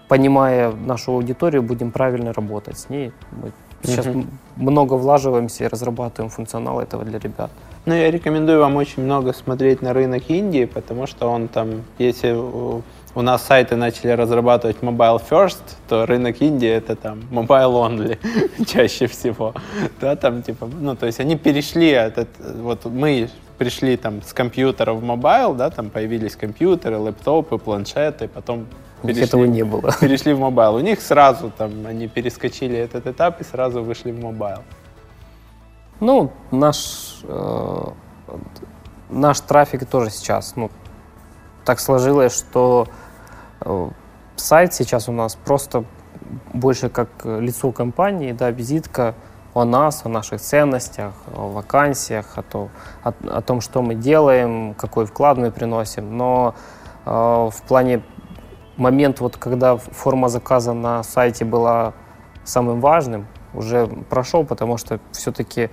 понимая 0.10 0.72
нашу 0.86 1.12
аудиторию, 1.14 1.64
будем 1.64 1.92
правильно 1.92 2.34
работать 2.34 2.78
с 2.78 2.90
ней. 2.90 3.12
Мы 3.32 3.52
сейчас 3.84 4.06
м- 4.08 4.28
много 4.58 4.96
влаживаемся 4.96 5.64
и 5.64 5.68
разрабатываем 5.68 6.30
функционал 6.30 6.82
этого 6.82 7.06
для 7.06 7.20
ребят. 7.20 7.50
Ну, 7.86 7.94
я 7.94 8.12
рекомендую 8.12 8.60
вам 8.60 8.76
очень 8.76 9.04
много 9.04 9.34
смотреть 9.34 9.82
на 9.82 9.94
рынок 9.94 10.24
Индии, 10.30 10.66
потому 10.66 11.08
что 11.08 11.30
он 11.32 11.48
там, 11.48 11.84
если 12.00 12.32
у 12.34 12.82
у 13.16 13.22
нас 13.22 13.42
сайты 13.44 13.76
начали 13.76 14.12
разрабатывать 14.12 14.78
mobile 14.82 15.20
first, 15.30 15.58
то 15.88 16.06
рынок 16.06 16.42
Индии 16.42 16.70
это 16.70 16.96
там 16.96 17.20
mobile 17.32 17.74
only 17.74 18.18
чаще 18.66 19.08
всего. 19.08 19.54
Да, 20.02 20.16
там 20.16 20.44
типа, 20.44 20.70
ну, 20.80 20.96
то 20.96 21.08
есть 21.08 21.20
они 21.20 21.36
перешли 21.36 21.94
от, 21.94 22.18
от- 22.20 22.28
вот 22.62 22.86
мы 22.86 23.28
пришли 23.58 23.98
там 23.98 24.22
с 24.22 24.32
компьютера 24.34 24.94
в 24.94 25.04
mobile, 25.04 25.56
да, 25.56 25.70
там 25.72 25.90
появились 25.90 26.36
компьютеры, 26.36 26.98
лэптопы, 26.98 27.58
планшеты, 27.58 28.28
потом 28.28 28.68
Них 29.04 29.18
этого 29.18 29.46
не 29.46 29.64
было. 29.64 29.94
перешли 30.02 30.34
в 30.34 30.40
mobile. 30.40 30.76
У 30.76 30.80
них 30.80 31.02
сразу 31.02 31.52
там 31.58 31.86
они 31.86 32.08
перескочили 32.08 32.78
этот 32.78 33.08
этап 33.08 33.42
и 33.42 33.44
сразу 33.44 33.84
вышли 33.84 34.12
в 34.12 34.24
mobile. 34.24 34.64
Ну, 36.00 36.32
наш, 36.52 37.20
э, 37.24 37.84
наш 39.10 39.40
трафик 39.42 39.86
тоже 39.86 40.10
сейчас, 40.12 40.56
ну, 40.56 40.72
так 41.66 41.80
сложилось, 41.80 42.38
что 42.38 42.88
э, 43.62 43.90
сайт 44.38 44.74
сейчас 44.74 45.10
у 45.10 45.12
нас 45.12 45.36
просто 45.36 45.84
больше 46.54 46.90
как 46.90 47.10
лицо 47.26 47.72
компании, 47.72 48.32
да, 48.32 48.50
визитка 48.50 49.14
о 49.54 49.66
нас, 49.66 50.06
о 50.06 50.10
наших 50.10 50.40
ценностях, 50.42 51.14
о 51.36 51.50
вакансиях, 51.50 52.38
о, 52.38 52.44
то, 52.44 52.70
о, 53.04 53.14
о 53.30 53.42
том, 53.42 53.62
что 53.62 53.82
мы 53.82 53.96
делаем, 53.96 54.74
какой 54.76 55.06
вклад 55.06 55.38
мы 55.38 55.52
приносим. 55.52 56.18
Но 56.18 56.56
э, 57.06 57.10
в 57.10 57.62
плане 57.68 58.04
момент, 58.80 59.20
вот 59.20 59.38
когда 59.38 59.78
форма 59.78 60.30
заказа 60.30 60.74
на 60.74 61.04
сайте 61.04 61.46
была 61.46 61.94
самым 62.44 62.80
важным, 62.80 63.28
уже 63.54 63.88
прошел, 64.10 64.46
потому 64.46 64.78
что 64.78 65.00
все-таки 65.12 65.70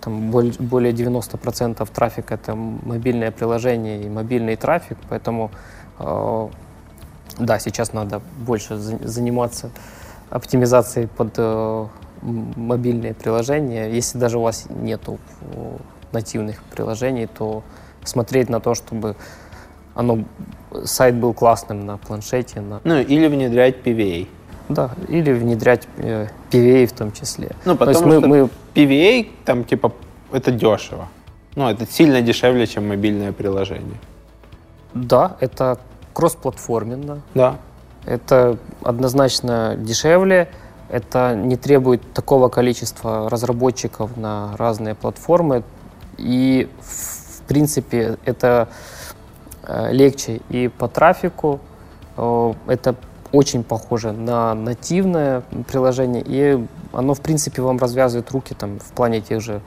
там 0.00 0.30
более 0.30 0.92
90% 0.92 1.88
трафика 1.92 2.34
это 2.34 2.54
мобильное 2.54 3.30
приложение 3.30 4.02
и 4.02 4.08
мобильный 4.08 4.56
трафик, 4.56 4.98
поэтому 5.08 5.50
э, 5.98 6.48
да, 7.38 7.58
сейчас 7.58 7.92
надо 7.92 8.20
больше 8.38 8.76
за- 8.76 8.98
заниматься 9.06 9.70
оптимизацией 10.30 11.08
под 11.08 11.34
э, 11.36 11.86
мобильные 12.22 13.14
приложения. 13.14 13.90
Если 13.90 14.18
даже 14.18 14.38
у 14.38 14.42
вас 14.42 14.66
нету 14.68 15.18
э, 15.40 15.76
нативных 16.12 16.62
приложений, 16.64 17.28
то 17.36 17.62
смотреть 18.04 18.48
на 18.48 18.60
то, 18.60 18.74
чтобы 18.74 19.16
оно, 19.96 20.24
сайт 20.84 21.14
был 21.16 21.32
классным 21.34 21.86
на 21.86 21.96
планшете, 21.96 22.60
на, 22.60 22.80
Ну, 22.84 23.00
или 23.00 23.26
внедрять 23.28 23.76
PVA. 23.84 24.28
да, 24.68 24.90
или 25.08 25.32
внедрять 25.32 25.88
э, 25.96 26.28
PVA 26.50 26.86
в 26.86 26.92
том 26.92 27.12
числе. 27.12 27.50
Ну, 27.64 27.76
То 27.76 27.88
есть 27.90 28.00
потому 28.00 28.14
мы, 28.14 28.18
что 28.20 28.28
мы 28.28 28.50
PVA, 28.74 29.28
там, 29.44 29.64
типа, 29.64 29.92
это 30.32 30.50
дешево. 30.50 31.08
Ну, 31.56 31.68
это 31.68 31.86
сильно 31.86 32.20
дешевле, 32.20 32.66
чем 32.66 32.88
мобильное 32.88 33.32
приложение. 33.32 33.96
Да, 34.94 35.36
это 35.40 35.78
кроссплатформенно, 36.12 37.22
Да. 37.34 37.56
это 38.04 38.58
однозначно 38.82 39.76
дешевле, 39.78 40.48
это 40.90 41.34
не 41.34 41.56
требует 41.56 42.00
такого 42.12 42.48
количества 42.48 43.28
разработчиков 43.30 44.16
на 44.16 44.56
разные 44.56 44.94
платформы, 44.94 45.62
и 46.18 46.68
в 46.80 47.42
принципе 47.48 48.18
это 48.24 48.68
э, 48.70 49.05
легче 49.90 50.40
и 50.48 50.68
по 50.68 50.88
трафику, 50.88 51.60
э, 52.16 52.52
это 52.68 52.94
очень 53.32 53.64
похоже 53.64 54.12
на 54.12 54.54
нативное 54.54 55.42
приложение, 55.70 56.22
и 56.26 56.64
оно 56.92 57.14
в 57.14 57.20
принципе 57.20 57.62
вам 57.62 57.78
развязывает 57.78 58.30
руки 58.30 58.54
там 58.54 58.78
в 58.78 58.92
плане 58.92 59.20
тех 59.20 59.40
же 59.40 59.60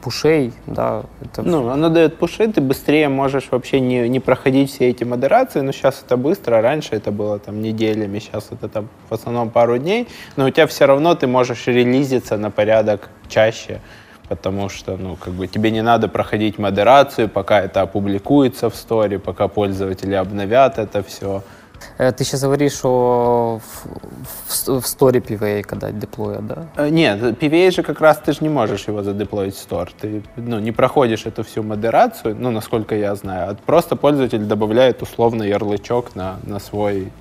пушей, 0.00 0.52
да. 0.66 1.04
Это... 1.20 1.42
Ну, 1.42 1.68
оно 1.68 1.88
дает 1.88 2.18
пуши, 2.18 2.48
ты 2.48 2.60
быстрее 2.60 3.08
можешь 3.08 3.48
вообще 3.50 3.80
не, 3.80 4.08
не 4.08 4.20
проходить 4.20 4.72
все 4.72 4.88
эти 4.90 5.04
модерации, 5.04 5.60
но 5.60 5.72
сейчас 5.72 6.02
это 6.04 6.16
быстро, 6.16 6.60
раньше 6.60 6.96
это 6.96 7.10
было 7.12 7.38
там 7.38 7.62
неделями, 7.62 8.18
сейчас 8.18 8.48
это 8.50 8.68
там 8.68 8.88
в 9.08 9.14
основном 9.14 9.50
пару 9.50 9.78
дней, 9.78 10.08
но 10.36 10.46
у 10.46 10.50
тебя 10.50 10.66
все 10.66 10.86
равно 10.86 11.14
ты 11.14 11.26
можешь 11.26 11.66
релизиться 11.66 12.36
на 12.36 12.50
порядок 12.50 13.10
чаще, 13.28 13.80
потому 14.28 14.68
что, 14.68 14.96
ну, 14.96 15.16
как 15.16 15.32
бы 15.32 15.46
тебе 15.46 15.70
не 15.70 15.82
надо 15.82 16.08
проходить 16.08 16.58
модерацию, 16.58 17.28
пока 17.28 17.60
это 17.60 17.82
опубликуется 17.82 18.70
в 18.70 18.76
сторе, 18.76 19.18
пока 19.18 19.48
пользователи 19.48 20.14
обновят 20.14 20.78
это 20.78 21.02
все. 21.02 21.42
Э, 21.98 22.12
ты 22.12 22.24
сейчас 22.24 22.42
говоришь 22.42 22.80
о 22.84 23.60
в, 23.60 24.80
в 24.80 24.86
сторе 24.86 25.20
PVA, 25.20 25.62
когда 25.62 25.90
деплоят, 25.90 26.46
да? 26.46 26.66
Э, 26.76 26.88
нет, 26.88 27.20
PVA 27.20 27.70
же 27.70 27.82
как 27.82 28.00
раз 28.00 28.18
ты 28.18 28.32
же 28.32 28.38
не 28.40 28.48
можешь 28.48 28.88
его 28.88 29.02
задеплоить 29.02 29.54
в 29.54 29.58
стор. 29.58 29.90
Ты 30.00 30.22
ну, 30.36 30.58
не 30.58 30.72
проходишь 30.72 31.26
эту 31.26 31.42
всю 31.42 31.62
модерацию, 31.62 32.36
ну, 32.38 32.50
насколько 32.50 32.94
я 32.94 33.14
знаю. 33.14 33.50
А 33.50 33.54
просто 33.54 33.96
пользователь 33.96 34.44
добавляет 34.44 35.02
условно 35.02 35.42
ярлычок 35.42 36.14
на, 36.14 36.36
на 36.44 36.58
свой 36.58 37.12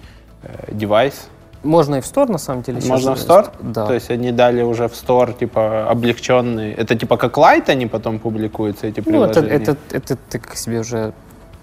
э, 0.44 0.72
девайс. 0.72 1.30
Можно 1.64 1.96
и 1.96 2.02
в 2.02 2.06
стор, 2.06 2.30
на 2.30 2.38
самом 2.38 2.62
деле. 2.62 2.82
Можно 2.86 3.16
в 3.16 3.20
стор? 3.20 3.52
Да. 3.60 3.88
То 3.88 3.94
есть 3.94 4.12
они 4.12 4.32
дали 4.32 4.62
уже 4.62 4.88
в 4.88 4.96
стор, 4.96 5.34
типа, 5.34 5.90
облегченный. 5.90 6.72
Это 6.72 6.96
типа 6.96 7.18
как 7.18 7.38
лайт 7.38 7.70
они 7.70 7.88
потом 7.88 8.20
публикуются, 8.20 8.88
эти 8.88 9.02
приложения? 9.02 9.42
Ну, 9.42 9.48
это, 9.48 9.72
это, 9.72 9.78
это 9.92 10.18
ты 10.30 10.40
к 10.40 10.56
себе 10.56 10.80
уже 10.80 11.14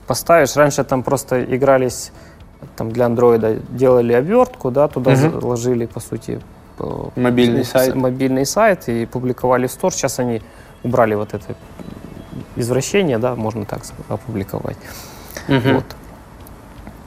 поставишь. 0.06 0.56
Раньше 0.56 0.84
там 0.84 1.02
просто 1.02 1.42
игрались 1.44 2.12
там 2.76 2.90
для 2.90 3.06
андроида 3.06 3.58
делали 3.70 4.12
обвертку, 4.12 4.70
да, 4.70 4.88
туда 4.88 5.12
угу. 5.12 5.40
заложили, 5.40 5.86
по 5.86 6.00
сути, 6.00 6.40
мобильный 7.16 7.64
сайт. 7.64 7.94
мобильный 7.94 8.46
сайт 8.46 8.88
и 8.88 9.06
публиковали 9.06 9.66
в 9.66 9.70
стор. 9.70 9.92
Сейчас 9.92 10.18
они 10.18 10.42
убрали 10.82 11.14
вот 11.14 11.34
это 11.34 11.54
извращение, 12.56 13.18
да, 13.18 13.34
можно 13.34 13.64
так 13.64 13.82
опубликовать. 14.08 14.76
Угу. 15.48 15.74
Вот. 15.74 15.84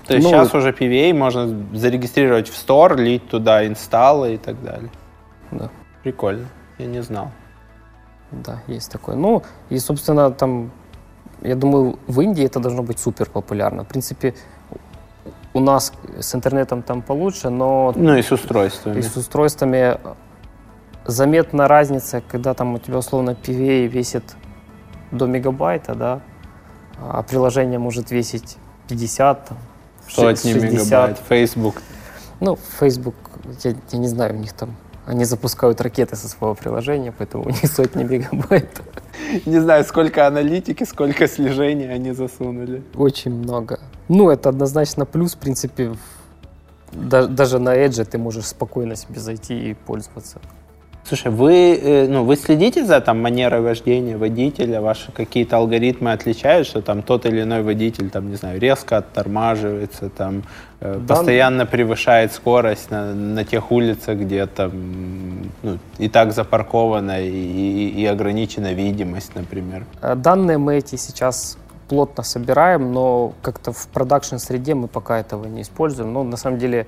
То 0.08 0.16
есть 0.16 0.26
ну, 0.26 0.32
сейчас 0.32 0.54
уже 0.56 0.72
PVA 0.72 1.14
можно 1.14 1.66
зарегистрировать 1.74 2.48
в 2.48 2.54
Store, 2.54 2.96
лить 2.96 3.28
туда 3.30 3.68
инсталлы 3.68 4.36
и 4.36 4.38
так 4.38 4.64
далее. 4.64 4.90
Да. 5.52 5.70
Прикольно. 6.04 6.48
Я 6.78 6.86
не 6.86 7.02
знал. 7.02 7.32
Да, 8.32 8.62
есть 8.68 8.92
такое. 8.92 9.16
Ну, 9.16 9.44
и, 9.70 9.80
собственно, 9.80 10.32
там, 10.32 10.72
я 11.42 11.56
думаю, 11.56 12.00
в 12.08 12.22
Индии 12.22 12.46
это 12.46 12.60
должно 12.60 12.84
быть 12.84 13.00
супер 13.00 13.30
популярно. 13.30 13.84
В 13.84 13.88
принципе, 13.88 14.34
у 15.54 15.60
нас 15.60 15.92
с 16.20 16.36
интернетом 16.36 16.82
там 16.82 17.02
получше, 17.02 17.50
но... 17.50 17.94
Ну 17.96 18.16
и 18.16 18.22
с 18.22 18.32
устройствами. 18.32 19.00
И 19.00 19.02
с 19.02 19.18
устройствами 19.18 19.98
заметна 21.06 21.68
разница, 21.68 22.22
когда 22.32 22.54
там 22.54 22.76
у 22.76 22.80
тебя 22.80 22.98
условно 22.98 23.32
PVA 23.32 23.88
весит 23.88 24.36
до 25.12 25.26
мегабайта, 25.26 25.96
да, 25.96 26.20
а 27.00 27.24
приложение 27.24 27.80
может 27.80 28.12
весить 28.12 28.58
50, 28.90 29.46
там, 29.46 29.58
Сотни 30.10 30.54
60. 30.54 30.72
мегабайт, 30.72 31.18
Facebook. 31.28 31.82
Ну, 32.40 32.58
Facebook, 32.80 33.16
я, 33.64 33.76
я 33.92 34.00
не 34.00 34.08
знаю, 34.08 34.36
у 34.36 34.38
них 34.38 34.54
там 34.54 34.76
они 35.08 35.24
запускают 35.24 35.80
ракеты 35.80 36.18
со 36.18 36.28
своего 36.28 36.54
приложения, 36.54 37.14
поэтому 37.18 37.46
у 37.46 37.48
них 37.48 37.66
сотни 37.72 38.04
мегабайт. 38.04 38.82
Не 39.46 39.60
знаю, 39.60 39.86
сколько 39.86 40.28
аналитики, 40.28 40.84
сколько 40.84 41.30
слежения 41.30 41.90
они 41.90 42.12
засунули. 42.12 42.84
Очень 42.94 43.32
много. 43.32 43.80
Ну, 44.10 44.30
это 44.30 44.50
однозначно 44.50 45.06
плюс, 45.06 45.36
в 45.36 45.38
принципе, 45.38 45.96
даже 46.92 47.60
на 47.60 47.76
Edge 47.78 48.04
ты 48.04 48.18
можешь 48.18 48.48
спокойно 48.48 48.98
себе 48.98 49.22
зайти 49.22 49.72
и 49.72 49.74
пользоваться. 49.74 50.42
Слушай, 51.08 51.32
вы, 51.32 51.80
э, 51.82 52.08
ну, 52.10 52.26
вы 52.26 52.36
следите 52.36 52.84
за 52.84 53.00
там 53.00 53.22
манерой 53.22 53.62
вождения 53.62 54.18
водителя? 54.18 54.82
Ваши 54.82 55.10
какие-то 55.14 55.56
алгоритмы 55.56 56.12
отличают, 56.12 56.68
что 56.68 56.82
там 56.82 57.02
тот 57.02 57.26
или 57.26 57.44
иной 57.44 57.62
водитель, 57.62 58.10
там, 58.10 58.30
не 58.30 58.36
знаю, 58.36 58.60
резко 58.60 58.98
оттормаживается, 58.98 60.10
там, 60.10 60.44
э, 60.82 61.00
да, 61.00 61.16
постоянно 61.16 61.66
превышает 61.66 62.34
скорость 62.34 62.92
на, 62.92 63.14
на 63.14 63.46
тех 63.46 63.72
улицах, 63.72 64.18
где 64.18 64.46
там 64.48 64.72
ну, 65.64 65.78
и 65.98 66.10
так 66.10 66.34
запаркована 66.34 67.22
и, 67.22 67.30
и, 67.30 68.02
и 68.02 68.06
ограничена 68.06 68.74
видимость, 68.74 69.34
например? 69.34 69.86
Э, 70.02 70.16
данные 70.16 70.58
мы 70.58 70.76
эти 70.76 70.98
сейчас 70.98 71.58
плотно 71.88 72.24
собираем, 72.24 72.92
но 72.92 73.34
как-то 73.42 73.72
в 73.72 73.88
продакшн-среде 73.88 74.76
мы 74.76 74.90
пока 74.90 75.20
этого 75.20 75.46
не 75.46 75.62
используем. 75.62 76.12
Но 76.12 76.24
на 76.24 76.36
самом 76.36 76.60
деле 76.60 76.86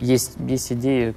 есть, 0.00 0.34
есть 0.38 0.70
идеи, 0.72 1.14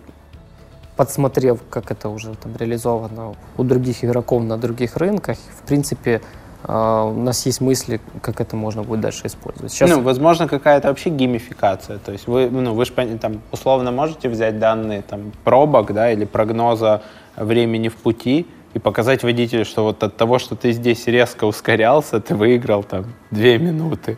подсмотрев, 0.97 1.59
как 1.69 1.91
это 1.91 2.09
уже 2.09 2.35
там 2.35 2.55
реализовано 2.57 3.35
у 3.57 3.63
других 3.63 4.03
игроков 4.03 4.43
на 4.43 4.57
других 4.57 4.97
рынках, 4.97 5.37
в 5.61 5.67
принципе, 5.67 6.21
а, 6.63 7.05
у 7.05 7.21
нас 7.21 7.45
есть 7.45 7.61
мысли, 7.61 8.01
как 8.21 8.41
это 8.41 8.55
можно 8.55 8.83
будет 8.83 9.01
дальше 9.01 9.27
использовать. 9.27 9.71
Сейчас... 9.71 9.89
Ну, 9.89 10.01
возможно, 10.01 10.47
какая-то 10.47 10.89
вообще 10.89 11.09
геймификация. 11.09 11.99
То 11.99 12.11
есть 12.11 12.27
вы, 12.27 12.49
ну, 12.49 12.73
вы 12.73 12.85
же 12.85 12.91
там 13.21 13.41
условно 13.51 13.91
можете 13.91 14.27
взять 14.27 14.59
данные 14.59 15.03
там 15.03 15.31
пробок, 15.43 15.93
да, 15.93 16.11
или 16.11 16.25
прогноза 16.25 17.03
времени 17.37 17.89
в 17.89 17.95
пути 17.95 18.47
и 18.73 18.79
показать 18.79 19.23
водителю, 19.23 19.65
что 19.65 19.83
вот 19.83 20.03
от 20.03 20.17
того, 20.17 20.39
что 20.39 20.55
ты 20.55 20.71
здесь 20.71 21.07
резко 21.07 21.45
ускорялся, 21.45 22.19
ты 22.19 22.35
выиграл 22.35 22.83
там 22.83 23.05
две 23.31 23.57
минуты. 23.59 24.17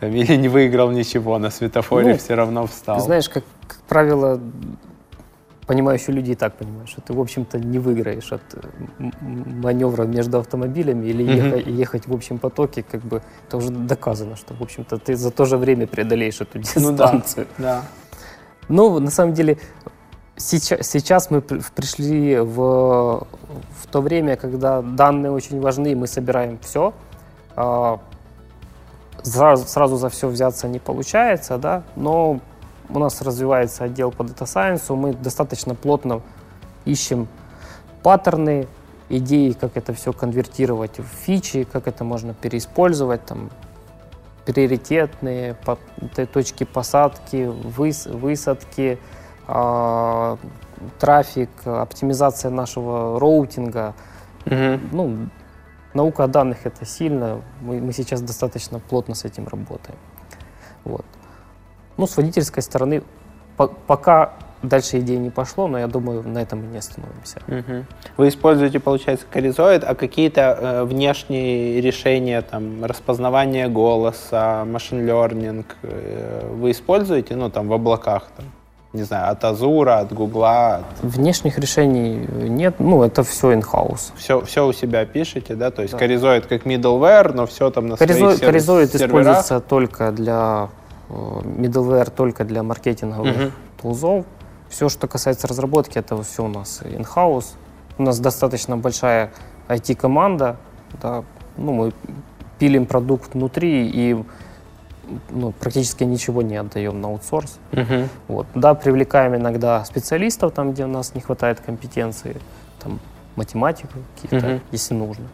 Там, 0.00 0.10
или 0.10 0.36
не 0.36 0.48
выиграл 0.48 0.90
ничего, 0.90 1.38
на 1.38 1.50
светофоре 1.50 2.12
ну, 2.12 2.18
все 2.18 2.34
равно 2.34 2.66
встал. 2.66 2.96
Ты 2.96 3.04
знаешь, 3.04 3.28
как, 3.28 3.44
как 3.66 3.78
правило, 3.88 4.40
понимающие 5.66 6.14
люди 6.14 6.30
и 6.30 6.34
так 6.34 6.54
понимают, 6.54 6.88
что 6.88 7.00
ты, 7.00 7.12
в 7.12 7.20
общем-то, 7.20 7.58
не 7.58 7.78
выиграешь 7.78 8.32
от 8.32 8.42
маневра 8.98 10.04
между 10.04 10.38
автомобилями 10.38 11.06
или 11.06 11.24
mm-hmm. 11.24 11.58
ехать, 11.58 11.66
ехать 11.66 12.06
в 12.06 12.12
общем 12.12 12.38
потоке, 12.38 12.82
как 12.82 13.02
бы 13.02 13.22
это 13.46 13.56
уже 13.56 13.70
доказано, 13.70 14.36
что, 14.36 14.54
в 14.54 14.62
общем-то, 14.62 14.98
ты 14.98 15.16
за 15.16 15.30
то 15.30 15.44
же 15.44 15.56
время 15.56 15.86
преодолеешь 15.86 16.40
эту 16.40 16.58
дистанцию. 16.58 17.46
Ну, 17.58 17.64
да, 17.64 17.80
да. 17.80 17.82
Ну, 18.68 18.98
на 19.00 19.10
самом 19.10 19.34
деле, 19.34 19.58
сейчас, 20.36 20.86
сейчас 20.86 21.30
мы 21.30 21.40
пришли 21.40 22.38
в, 22.38 23.26
в 23.82 23.86
то 23.90 24.00
время, 24.00 24.36
когда 24.36 24.82
данные 24.82 25.32
очень 25.32 25.60
важны, 25.60 25.96
мы 25.96 26.06
собираем 26.06 26.58
все. 26.58 26.92
А, 27.56 28.00
сразу, 29.22 29.66
сразу 29.66 29.96
за 29.96 30.08
все 30.08 30.28
взяться 30.28 30.68
не 30.68 30.78
получается, 30.78 31.58
да, 31.58 31.82
но 31.96 32.40
у 32.88 32.98
нас 32.98 33.20
развивается 33.22 33.84
отдел 33.84 34.10
по 34.10 34.22
Data 34.22 34.44
Science, 34.44 34.94
мы 34.94 35.12
достаточно 35.12 35.74
плотно 35.74 36.22
ищем 36.84 37.28
паттерны, 38.02 38.68
идеи, 39.08 39.52
как 39.52 39.76
это 39.76 39.92
все 39.92 40.12
конвертировать 40.12 40.98
в 40.98 41.04
фичи, 41.04 41.64
как 41.64 41.86
это 41.86 42.04
можно 42.04 42.34
переиспользовать, 42.34 43.24
там, 43.24 43.50
приоритетные 44.44 45.56
точки 46.32 46.64
посадки, 46.64 47.46
выс, 47.46 48.06
высадки, 48.06 48.98
э, 49.48 50.36
трафик, 51.00 51.50
оптимизация 51.64 52.50
нашего 52.50 53.18
роутинга. 53.18 53.94
Угу. 54.46 54.80
Ну, 54.92 55.28
наука 55.94 56.24
о 56.24 56.28
данных 56.28 56.64
это 56.64 56.84
сильно. 56.84 57.42
Мы, 57.60 57.80
мы 57.80 57.92
сейчас 57.92 58.22
достаточно 58.22 58.78
плотно 58.78 59.14
с 59.14 59.24
этим 59.24 59.48
работаем. 59.48 59.98
Вот. 60.84 61.04
Ну, 61.96 62.06
с 62.06 62.16
водительской 62.16 62.62
стороны 62.62 63.02
по 63.56 63.68
пока 63.68 64.32
дальше 64.62 64.98
идея 65.00 65.18
не 65.18 65.30
пошло, 65.30 65.68
но 65.68 65.78
я 65.78 65.86
думаю, 65.86 66.22
на 66.22 66.38
этом 66.38 66.60
мы 66.60 66.66
не 66.66 66.78
остановимся. 66.78 67.40
Угу. 67.46 67.84
Вы 68.16 68.28
используете, 68.28 68.80
получается, 68.80 69.26
коризоид, 69.30 69.84
а 69.84 69.94
какие-то 69.94 70.40
э, 70.40 70.84
внешние 70.84 71.80
решения, 71.80 72.42
там, 72.42 72.84
распознавание 72.84 73.68
голоса, 73.68 74.64
машин 74.64 75.06
learning 75.08 75.64
э, 75.82 76.50
вы 76.52 76.70
используете, 76.70 77.36
ну, 77.36 77.50
там, 77.50 77.68
в 77.68 77.72
облаках, 77.72 78.28
там? 78.36 78.46
не 78.92 79.02
знаю, 79.02 79.30
от 79.30 79.44
Азура, 79.44 79.98
от 79.98 80.12
Гугла? 80.12 80.76
От... 80.76 80.84
Внешних 81.02 81.58
решений 81.58 82.26
нет, 82.48 82.76
ну, 82.78 83.02
это 83.02 83.24
все 83.24 83.52
in-house. 83.52 84.12
Все, 84.16 84.40
все 84.40 84.66
у 84.66 84.72
себя 84.72 85.04
пишете, 85.04 85.54
да? 85.54 85.70
То 85.70 85.82
есть 85.82 85.92
да. 85.92 85.98
Коризоид 85.98 86.46
как 86.46 86.64
middleware, 86.64 87.32
но 87.34 87.46
все 87.46 87.70
там 87.70 87.88
на 87.88 87.96
Коризоид, 87.96 88.38
своих 88.38 88.40
Коризоид 88.40 88.94
используется 88.94 89.60
только 89.60 90.12
для 90.12 90.70
Э, 90.76 90.85
middleware 91.08 92.10
только 92.10 92.44
для 92.44 92.62
маркетинговых 92.62 93.36
uh-huh. 93.36 93.52
тулзов. 93.80 94.24
Все, 94.68 94.88
что 94.88 95.06
касается 95.06 95.46
разработки, 95.46 95.98
это 95.98 96.20
все 96.22 96.44
у 96.44 96.48
нас 96.48 96.82
in-house. 96.82 97.54
У 97.98 98.02
нас 98.02 98.18
достаточно 98.18 98.76
большая 98.76 99.32
IT-команда. 99.68 100.56
Да, 101.00 101.24
ну, 101.56 101.72
мы 101.72 101.92
пилим 102.58 102.86
продукт 102.86 103.34
внутри 103.34 103.88
и 103.88 104.24
ну, 105.30 105.52
практически 105.52 106.04
ничего 106.04 106.42
не 106.42 106.56
отдаем 106.56 107.00
на 107.00 107.08
аутсорс. 107.08 107.58
Uh-huh. 107.70 108.08
Вот. 108.28 108.46
Да, 108.54 108.74
привлекаем 108.74 109.36
иногда 109.36 109.84
специалистов 109.84 110.52
там, 110.52 110.72
где 110.72 110.84
у 110.84 110.88
нас 110.88 111.14
не 111.14 111.20
хватает 111.20 111.60
компетенции, 111.60 112.36
там, 112.80 112.98
математиков 113.36 114.00
каких-то, 114.16 114.46
uh-huh. 114.46 114.60
если 114.72 114.94
нужно. 114.94 115.26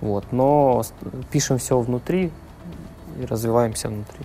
Вот. 0.00 0.24
Но 0.32 0.82
пишем 1.30 1.58
все 1.58 1.78
внутри 1.78 2.32
и 3.20 3.26
развиваемся 3.26 3.88
внутри. 3.88 4.24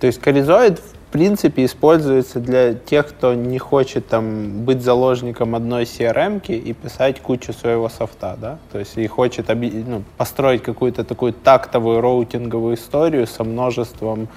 То 0.00 0.06
есть 0.06 0.20
коризоид 0.20 0.80
принципе 1.10 1.64
используется 1.64 2.40
для 2.40 2.74
тех, 2.74 3.08
кто 3.08 3.34
не 3.34 3.58
хочет 3.58 4.06
там 4.06 4.64
быть 4.64 4.82
заложником 4.82 5.54
одной 5.54 5.84
CRM 5.84 6.44
и 6.46 6.72
писать 6.72 7.20
кучу 7.20 7.52
своего 7.52 7.88
софта, 7.88 8.36
да, 8.40 8.58
то 8.72 8.78
есть 8.78 8.96
и 8.96 9.06
хочет 9.06 9.48
ну, 9.48 10.02
построить 10.16 10.62
какую-то 10.62 11.04
такую 11.04 11.32
тактовую 11.32 12.00
роутинговую 12.00 12.76
историю 12.76 13.26
со 13.26 13.44
множеством 13.44 14.28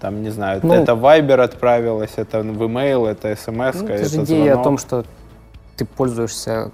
там, 0.00 0.22
не 0.22 0.30
знаю, 0.30 0.60
ну, 0.62 0.72
это 0.72 0.92
Viber 0.92 1.42
отправилось, 1.42 2.12
это 2.16 2.40
в 2.40 2.62
email, 2.62 3.06
это 3.06 3.36
смс, 3.36 3.82
ну, 3.82 3.88
это, 3.88 4.08
же 4.08 4.22
идея 4.22 4.54
звонок. 4.54 4.60
о 4.60 4.64
том, 4.64 4.78
что 4.78 5.04
ты 5.76 5.84
пользуешься 5.84 6.70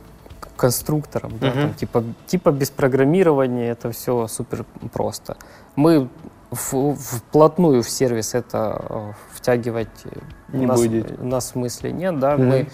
конструктором, 0.56 1.32
uh-huh. 1.32 1.40
да, 1.40 1.50
там, 1.50 1.74
типа, 1.74 2.04
типа 2.26 2.52
без 2.52 2.70
программирования 2.70 3.70
это 3.70 3.90
все 3.90 4.28
супер 4.28 4.64
просто. 4.92 5.36
Мы 5.74 6.08
в, 6.51 6.94
вплотную 6.94 7.82
в 7.82 7.90
сервис 7.90 8.35
это 8.35 8.82
э, 8.89 9.12
втягивать 9.32 10.05
не 10.48 10.66
нас, 10.66 10.81
будет. 10.81 11.20
У 11.20 11.24
нас 11.27 11.55
нет, 11.55 12.18
да, 12.18 12.35
uh-huh. 12.35 12.44
мы 12.44 12.68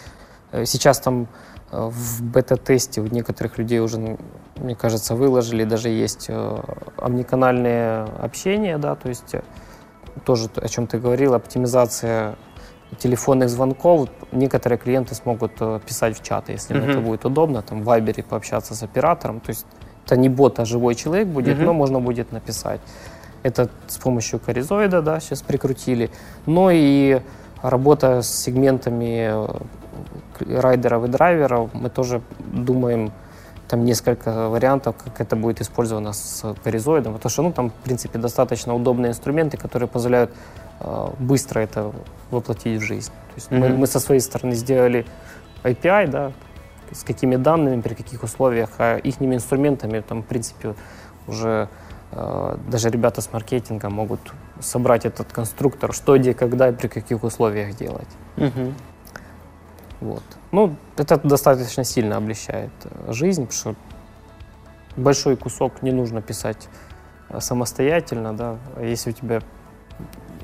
э, 0.53 0.65
сейчас 0.65 1.01
там 1.01 1.27
э, 1.70 1.90
в 1.90 2.23
бета-тесте 2.23 3.01
у 3.01 3.07
некоторых 3.07 3.59
людей 3.59 3.81
уже, 3.81 4.19
мне 4.57 4.74
кажется, 4.74 5.15
выложили, 5.15 5.65
даже 5.65 5.89
есть 5.89 6.31
омниканальное 6.97 8.05
общение, 8.05 8.78
да, 8.78 8.94
то 8.94 9.09
есть 9.09 9.35
тоже 10.24 10.51
о 10.57 10.69
чем 10.69 10.86
ты 10.86 10.99
говорил, 10.99 11.35
оптимизация 11.35 12.36
телефонных 12.99 13.49
звонков. 13.49 14.09
Некоторые 14.32 14.78
клиенты 14.78 15.15
смогут 15.15 15.53
э, 15.61 15.81
писать 15.86 16.19
в 16.19 16.23
чаты, 16.23 16.53
если 16.53 16.77
mm-hmm. 16.77 16.90
это 16.90 17.01
будет 17.01 17.24
удобно, 17.24 17.62
там 17.62 17.82
в 17.82 17.85
Вайбере 17.85 18.23
пообщаться 18.23 18.74
с 18.74 18.82
оператором. 18.82 19.40
То 19.40 19.51
есть 19.51 19.66
это 20.05 20.16
не 20.16 20.28
бот, 20.28 20.59
а 20.59 20.65
живой 20.65 20.94
человек 20.94 21.28
будет, 21.28 21.59
mm-hmm. 21.59 21.65
но 21.65 21.73
можно 21.73 22.01
будет 22.01 22.32
написать. 22.32 22.81
Это 23.43 23.69
с 23.89 23.98
помощью 23.98 24.39
коризоида, 24.39 25.02
да, 25.02 25.20
сейчас 25.20 25.43
прикрутили. 25.43 26.10
Но 26.47 26.70
и 26.70 27.20
работа 27.62 28.23
с 28.23 28.28
сегментами 28.28 29.31
э, 30.40 30.60
райдеров 30.60 31.05
и 31.05 31.09
драйверов, 31.09 31.70
мы 31.74 31.90
тоже 31.90 32.23
думаем, 32.39 33.12
там 33.69 33.85
несколько 33.85 34.48
вариантов, 34.48 34.97
как 35.02 35.20
это 35.20 35.35
будет 35.35 35.62
использовано 35.62 36.12
с 36.12 36.55
коризоидом, 36.62 37.14
потому 37.14 37.31
что 37.31 37.43
ну, 37.43 37.52
там, 37.52 37.70
в 37.70 37.74
принципе, 37.85 38.19
достаточно 38.19 38.74
удобные 38.74 39.10
инструменты, 39.10 39.56
которые 39.56 39.89
позволяют 39.89 40.31
э, 40.81 41.09
быстро 41.19 41.60
это 41.60 41.90
воплотить 42.31 42.82
в 42.82 42.85
жизнь. 42.85 43.10
То 43.10 43.35
есть 43.36 43.51
mm-hmm. 43.51 43.59
мы, 43.59 43.69
мы 43.70 43.86
со 43.86 43.98
своей 43.98 44.20
стороны 44.20 44.55
сделали 44.55 45.06
API, 45.64 46.06
да, 46.06 46.32
с 46.93 47.02
какими 47.02 47.36
данными, 47.36 47.81
при 47.81 47.94
каких 47.94 48.23
условиях, 48.23 48.69
а 48.78 48.98
их 48.98 49.23
инструментами, 49.23 50.01
там, 50.01 50.23
в 50.23 50.27
принципе, 50.27 50.74
уже 51.27 51.69
даже 52.12 52.90
ребята 52.90 53.20
с 53.22 53.32
маркетинга 53.32 53.89
могут 53.89 54.20
собрать 54.60 55.06
этот 55.06 55.32
конструктор, 55.32 55.93
что, 55.94 56.18
где, 56.18 56.34
когда 56.34 56.68
и 56.68 56.72
при 56.72 56.89
каких 56.89 57.24
условиях 57.24 57.74
делать. 57.76 58.09
Mm-hmm. 58.36 58.74
Вот. 60.01 60.22
Ну, 60.51 60.74
это 60.97 61.16
достаточно 61.18 61.84
сильно 61.84 62.16
облегчает 62.16 62.72
э, 62.84 63.12
жизнь, 63.12 63.47
потому 63.47 63.74
что 63.74 63.74
большой 64.97 65.36
кусок 65.36 65.80
не 65.82 65.93
нужно 65.93 66.20
писать 66.20 66.68
э, 67.28 67.40
самостоятельно, 67.40 68.32
да, 68.34 68.56
если 68.80 69.10
у 69.10 69.12
тебя 69.12 69.40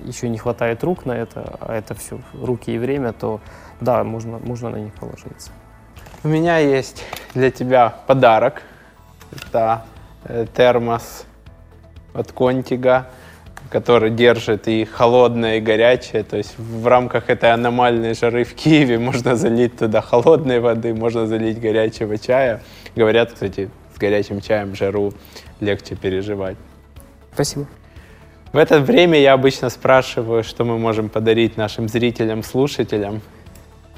еще 0.05 0.29
не 0.29 0.39
хватает 0.39 0.85
рук 0.85 1.07
на 1.07 1.13
это, 1.13 1.59
а 1.61 1.75
это 1.75 1.95
все 1.95 2.21
руки 2.33 2.73
и 2.73 2.79
время, 2.79 3.13
то 3.13 3.41
да, 3.81 4.05
можно, 4.05 4.39
можно 4.39 4.71
на 4.71 4.77
них 4.77 4.95
положиться. 4.95 5.51
У 6.23 6.29
меня 6.29 6.59
есть 6.59 7.05
для 7.35 7.51
тебя 7.51 7.91
подарок. 8.07 8.63
Это 9.33 9.85
э, 10.25 10.47
термос 10.55 11.27
от 12.15 12.33
Контига 12.33 13.07
который 13.71 14.11
держит 14.11 14.67
и 14.69 14.85
холодное, 14.85 15.59
и 15.59 15.61
горячее. 15.61 16.23
То 16.23 16.37
есть 16.37 16.55
в 16.59 16.87
рамках 16.87 17.29
этой 17.29 17.53
аномальной 17.53 18.15
жары 18.15 18.45
в 18.45 18.55
Киеве 18.55 18.99
можно 19.11 19.37
залить 19.37 19.79
туда 19.79 20.01
холодной 20.01 20.61
воды, 20.61 20.95
можно 20.95 21.27
залить 21.27 21.61
горячего 21.61 22.19
чая. 22.19 22.63
Говорят, 22.97 23.33
кстати, 23.33 23.71
с 23.95 23.99
горячим 23.99 24.41
чаем 24.41 24.75
жару 24.75 25.13
легче 25.61 25.95
переживать. 25.97 26.57
Спасибо. 27.35 27.67
В 28.53 28.57
это 28.57 28.81
время 28.81 29.21
я 29.21 29.35
обычно 29.35 29.69
спрашиваю, 29.69 30.43
что 30.43 30.65
мы 30.65 30.79
можем 30.79 31.11
подарить 31.11 31.59
нашим 31.59 31.87
зрителям, 31.87 32.43
слушателям. 32.43 33.21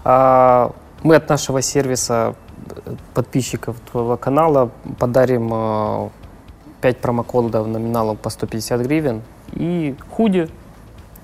А, 0.03 0.73
мы 1.05 1.15
от 1.15 1.29
нашего 1.29 1.63
сервиса 1.63 2.35
подписчиков 3.15 3.77
твоего 3.91 4.17
канала 4.17 4.71
подарим 4.99 6.11
5 6.81 6.97
э, 6.97 6.99
промокодов 7.01 7.67
номиналом 7.67 8.17
по 8.17 8.31
150 8.31 8.81
гривен 8.83 9.23
и 9.53 9.95
худи 10.11 10.49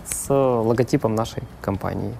с 0.05 0.33
логотипом 0.33 1.15
нашей 1.15 1.43
компании. 1.61 2.15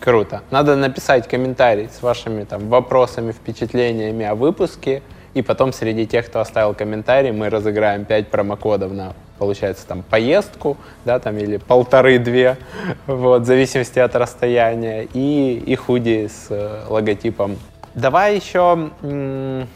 Круто. 0.00 0.42
Надо 0.50 0.74
написать 0.74 1.28
комментарий 1.28 1.88
с 1.88 2.02
вашими 2.02 2.44
там 2.44 2.68
вопросами, 2.68 3.30
впечатлениями 3.32 4.24
о 4.26 4.34
выпуске. 4.34 5.02
И 5.34 5.40
потом 5.40 5.72
среди 5.72 6.06
тех, 6.06 6.26
кто 6.26 6.40
оставил 6.40 6.74
комментарий, 6.74 7.30
мы 7.30 7.48
разыграем 7.48 8.04
5 8.04 8.28
промокодов 8.28 8.92
на, 8.92 9.14
получается, 9.38 9.86
там, 9.86 10.02
поездку, 10.02 10.76
да, 11.06 11.18
там, 11.20 11.38
или 11.38 11.56
полторы-две, 11.56 12.58
вот, 13.06 13.42
в 13.42 13.44
зависимости 13.46 13.98
от 13.98 14.14
расстояния, 14.14 15.04
и, 15.04 15.54
и 15.54 15.74
худи 15.74 16.28
с 16.28 16.48
э, 16.50 16.84
логотипом. 16.88 17.56
Давай 17.94 18.36
еще 18.36 18.90
м- 19.02 19.68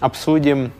обсудим, 0.00 0.72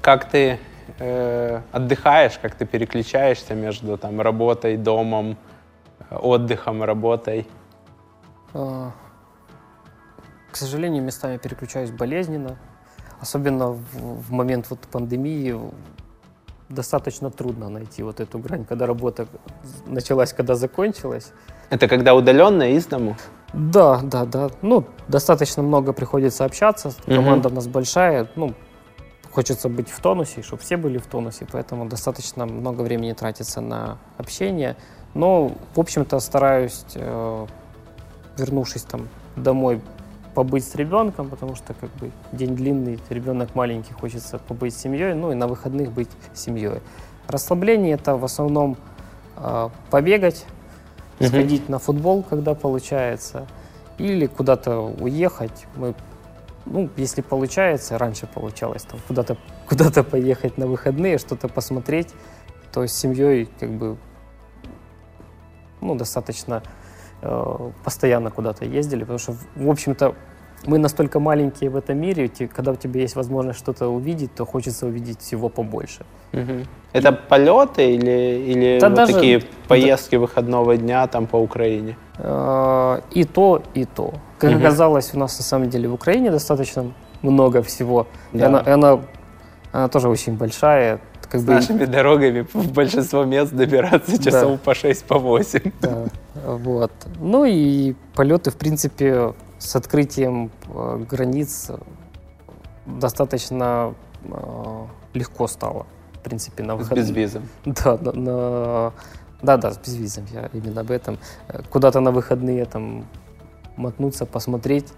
как 0.00 0.28
ты 0.28 0.58
э, 1.00 1.60
отдыхаешь, 1.72 2.38
как 2.38 2.54
ты 2.54 2.66
переключаешься 2.66 3.54
между 3.54 3.96
там, 3.98 4.20
работой, 4.20 4.76
домом, 4.76 5.36
отдыхом, 6.10 6.84
работой? 6.84 7.46
А, 8.54 8.92
к 10.50 10.56
сожалению, 10.56 11.02
местами 11.02 11.38
переключаюсь 11.38 11.90
болезненно. 11.90 12.56
Особенно 13.20 13.72
в, 13.72 13.82
в 13.92 14.32
момент 14.32 14.70
вот 14.70 14.80
пандемии 14.80 15.54
достаточно 16.68 17.30
трудно 17.30 17.68
найти 17.68 18.02
вот 18.02 18.20
эту 18.20 18.38
грань, 18.38 18.64
когда 18.64 18.86
работа 18.86 19.26
началась, 19.86 20.32
когда 20.32 20.54
закончилась. 20.54 21.32
Это 21.68 21.88
когда 21.88 22.14
удаленно 22.14 22.72
из 22.72 22.86
дому? 22.86 23.16
Да, 23.52 24.00
да, 24.02 24.24
да. 24.24 24.50
Ну, 24.62 24.84
достаточно 25.08 25.62
много 25.62 25.92
приходится 25.92 26.44
общаться. 26.44 26.92
Команда 27.04 27.48
угу. 27.48 27.54
у 27.54 27.56
нас 27.56 27.66
большая. 27.66 28.28
Ну, 28.36 28.54
хочется 29.32 29.68
быть 29.68 29.88
в 29.88 30.00
тонусе, 30.00 30.42
чтобы 30.42 30.62
все 30.62 30.76
были 30.76 30.98
в 30.98 31.06
тонусе, 31.06 31.46
поэтому 31.50 31.86
достаточно 31.86 32.46
много 32.46 32.82
времени 32.82 33.12
тратится 33.12 33.60
на 33.60 33.98
общение. 34.18 34.76
Но, 35.14 35.52
в 35.74 35.80
общем-то, 35.80 36.18
стараюсь, 36.20 36.84
э, 36.94 37.46
вернувшись 38.36 38.82
там 38.82 39.08
домой, 39.36 39.80
побыть 40.34 40.64
с 40.64 40.74
ребенком, 40.74 41.28
потому 41.28 41.56
что 41.56 41.74
как 41.74 41.90
бы 41.96 42.10
день 42.32 42.54
длинный, 42.54 42.98
ребенок 43.08 43.54
маленький, 43.54 43.92
хочется 43.92 44.38
побыть 44.38 44.74
с 44.74 44.80
семьей, 44.80 45.14
ну 45.14 45.32
и 45.32 45.34
на 45.34 45.46
выходных 45.46 45.92
быть 45.92 46.08
с 46.32 46.40
семьей. 46.40 46.80
Расслабление 47.26 47.94
это 47.94 48.16
в 48.16 48.24
основном 48.24 48.76
э, 49.36 49.68
побегать, 49.90 50.44
mm-hmm. 51.18 51.28
сходить 51.28 51.68
на 51.68 51.78
футбол, 51.78 52.22
когда 52.22 52.54
получается, 52.54 53.46
или 53.98 54.26
куда-то 54.26 54.80
уехать. 54.80 55.66
Мы 55.76 55.94
ну, 56.70 56.88
если 56.96 57.20
получается, 57.20 57.98
раньше 57.98 58.26
получалось, 58.26 58.82
там, 58.84 58.98
куда-то 59.06 59.36
куда 59.68 59.90
поехать 60.02 60.56
на 60.56 60.66
выходные, 60.66 61.18
что-то 61.18 61.48
посмотреть, 61.48 62.08
то 62.72 62.86
с 62.86 62.92
семьей 62.92 63.48
как 63.58 63.70
бы 63.70 63.98
ну, 65.80 65.94
достаточно 65.96 66.62
э, 67.22 67.70
постоянно 67.84 68.30
куда-то 68.30 68.64
ездили, 68.64 69.00
потому 69.00 69.18
что, 69.18 69.36
в 69.56 69.68
общем-то, 69.68 70.14
мы 70.66 70.78
настолько 70.78 71.20
маленькие 71.20 71.70
в 71.70 71.76
этом 71.76 71.98
мире, 71.98 72.30
когда 72.54 72.72
у 72.72 72.76
тебя 72.76 73.00
есть 73.00 73.16
возможность 73.16 73.58
что-то 73.58 73.88
увидеть, 73.88 74.34
то 74.34 74.44
хочется 74.44 74.86
увидеть 74.86 75.20
всего 75.20 75.48
побольше. 75.48 76.04
Угу. 76.32 76.66
Это 76.92 77.12
полеты 77.12 77.94
или, 77.94 78.44
или 78.46 78.78
да 78.80 78.88
вот 78.88 78.96
даже, 78.96 79.12
такие 79.14 79.42
поездки 79.68 80.16
да, 80.16 80.20
выходного 80.20 80.76
дня 80.76 81.06
там 81.06 81.26
по 81.26 81.36
Украине? 81.36 81.96
Э, 82.18 83.00
и 83.12 83.24
то, 83.24 83.62
и 83.74 83.84
то. 83.84 84.14
Как 84.38 84.50
угу. 84.50 84.58
оказалось, 84.58 85.14
у 85.14 85.18
нас 85.18 85.38
на 85.38 85.44
самом 85.44 85.70
деле 85.70 85.88
в 85.88 85.94
Украине 85.94 86.30
достаточно 86.30 86.92
много 87.22 87.62
всего. 87.62 88.06
Да. 88.32 88.38
И 88.38 88.42
она, 88.42 88.60
она, 88.66 89.00
она 89.72 89.88
тоже 89.88 90.08
очень 90.08 90.36
большая. 90.36 91.00
Как 91.22 91.40
С 91.40 91.44
бы... 91.44 91.54
нашими 91.54 91.84
дорогами 91.84 92.44
в 92.52 92.72
большинство 92.72 93.24
мест 93.24 93.52
добираться 93.52 94.22
часов 94.22 94.52
да. 94.52 94.58
по 94.64 94.74
6, 94.74 95.04
по 95.04 95.18
8. 95.18 95.60
Да, 95.80 96.04
вот. 96.44 96.92
Ну 97.20 97.44
и 97.44 97.94
полеты, 98.14 98.50
в 98.50 98.56
принципе, 98.56 99.32
с 99.60 99.76
открытием 99.76 100.50
э, 100.68 101.04
границ 101.08 101.70
достаточно 102.86 103.94
э, 104.24 104.86
легко 105.14 105.46
стало. 105.46 105.86
В 106.14 106.18
принципе, 106.22 106.64
на 106.64 106.76
выходные. 106.76 107.04
С 107.04 107.08
безвизом. 107.08 107.48
Да, 107.64 107.96
на, 107.98 108.12
на, 108.12 108.92
да, 109.42 109.56
да, 109.56 109.72
с 109.72 109.78
безвизом, 109.78 110.26
я 110.32 110.50
именно 110.52 110.80
об 110.80 110.90
этом. 110.90 111.18
Куда-то 111.70 112.00
на 112.00 112.10
выходные 112.10 112.64
там 112.64 113.06
мотнуться, 113.76 114.26
посмотреть, 114.26 114.92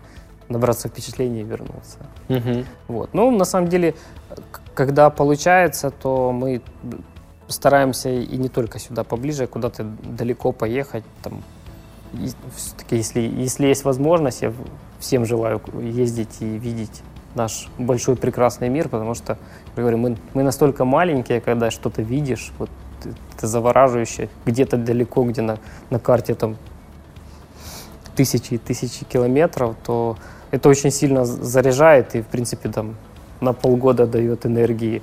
набраться 0.48 0.88
впечатлений 0.88 1.40
и 1.40 1.44
вернуться. 1.44 1.98
Угу. 2.28 2.64
Вот. 2.88 3.14
Ну, 3.14 3.30
на 3.30 3.44
самом 3.44 3.68
деле, 3.68 3.94
когда 4.74 5.10
получается, 5.10 5.90
то 5.90 6.32
мы 6.32 6.62
стараемся 7.48 8.10
и 8.10 8.36
не 8.36 8.48
только 8.48 8.78
сюда 8.78 9.04
поближе, 9.04 9.46
куда-то 9.46 9.84
далеко 9.84 10.52
поехать. 10.52 11.04
Там, 11.22 11.42
все-таки, 12.56 12.96
если, 12.96 13.20
если 13.20 13.66
есть 13.66 13.84
возможность, 13.84 14.42
я 14.42 14.52
всем 14.98 15.24
желаю 15.24 15.60
ездить 15.80 16.36
и 16.40 16.58
видеть 16.58 17.02
наш 17.34 17.68
большой 17.78 18.16
прекрасный 18.16 18.68
мир, 18.68 18.88
потому 18.88 19.14
что, 19.14 19.38
я 19.76 19.82
говорю, 19.82 19.98
мы, 19.98 20.16
мы 20.34 20.42
настолько 20.42 20.84
маленькие, 20.84 21.40
когда 21.40 21.70
что-то 21.70 22.02
видишь, 22.02 22.52
вот 22.58 22.70
это 23.36 23.46
завораживающе, 23.46 24.28
где-то 24.46 24.76
далеко, 24.76 25.24
где 25.24 25.42
на, 25.42 25.58
на 25.90 25.98
карте 25.98 26.34
там 26.34 26.56
тысячи 28.14 28.54
и 28.54 28.58
тысячи 28.58 29.04
километров, 29.04 29.74
то 29.84 30.16
это 30.50 30.68
очень 30.68 30.90
сильно 30.90 31.24
заряжает 31.24 32.14
и, 32.14 32.22
в 32.22 32.26
принципе, 32.26 32.68
там 32.68 32.96
на 33.40 33.52
полгода 33.52 34.06
дает 34.06 34.46
энергии. 34.46 35.02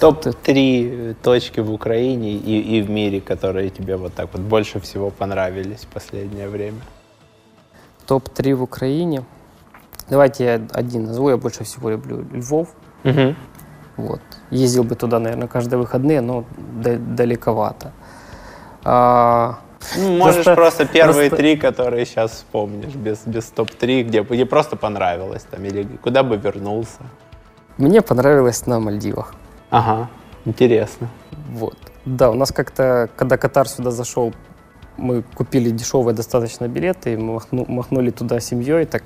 Топ-3 0.00 1.16
точки 1.22 1.60
в 1.60 1.72
Украине 1.72 2.32
и, 2.32 2.78
и 2.78 2.82
в 2.82 2.90
мире, 2.90 3.20
которые 3.20 3.70
тебе 3.70 3.96
вот 3.96 4.14
так 4.14 4.28
вот 4.32 4.42
больше 4.42 4.80
всего 4.80 5.10
понравились 5.10 5.80
в 5.80 5.88
последнее 5.88 6.48
время? 6.48 6.80
Топ-3 8.06 8.54
в 8.54 8.62
Украине. 8.62 9.24
Давайте 10.08 10.44
я 10.44 10.60
один 10.72 11.04
назову. 11.04 11.30
Я 11.30 11.36
больше 11.36 11.64
всего 11.64 11.90
люблю 11.90 12.24
Львов. 12.32 12.68
Угу. 13.04 13.34
Вот. 13.96 14.20
Ездил 14.50 14.84
бы 14.84 14.94
туда, 14.94 15.18
наверное, 15.18 15.48
каждые 15.48 15.78
выходные, 15.78 16.20
но 16.20 16.44
далековато. 16.56 17.92
А, 18.84 19.58
ну, 19.96 20.16
можешь 20.16 20.44
просто, 20.44 20.54
просто 20.54 20.86
первые 20.86 21.28
просто... 21.28 21.36
три, 21.36 21.56
которые 21.56 22.06
сейчас 22.06 22.32
вспомнишь, 22.32 22.94
без, 22.94 23.26
без 23.26 23.46
топ-3, 23.46 24.02
где, 24.04 24.22
где 24.22 24.46
просто 24.46 24.76
понравилось 24.76 25.44
там, 25.50 25.64
или 25.64 25.84
куда 26.02 26.22
бы 26.22 26.36
вернулся. 26.36 27.00
Мне 27.76 28.00
понравилось 28.00 28.66
на 28.66 28.80
Мальдивах. 28.80 29.34
Ага, 29.70 30.08
интересно. 30.44 31.08
Вот. 31.50 31.76
Да, 32.04 32.30
у 32.30 32.34
нас 32.34 32.52
как-то, 32.52 33.08
когда 33.16 33.36
Катар 33.36 33.68
сюда 33.68 33.90
зашел, 33.90 34.32
мы 34.96 35.22
купили 35.22 35.70
дешевые 35.70 36.14
достаточно 36.14 36.68
билеты, 36.68 37.14
и 37.14 37.16
махну, 37.16 37.64
махнули 37.68 38.10
туда 38.10 38.40
семьей, 38.40 38.86
так 38.86 39.02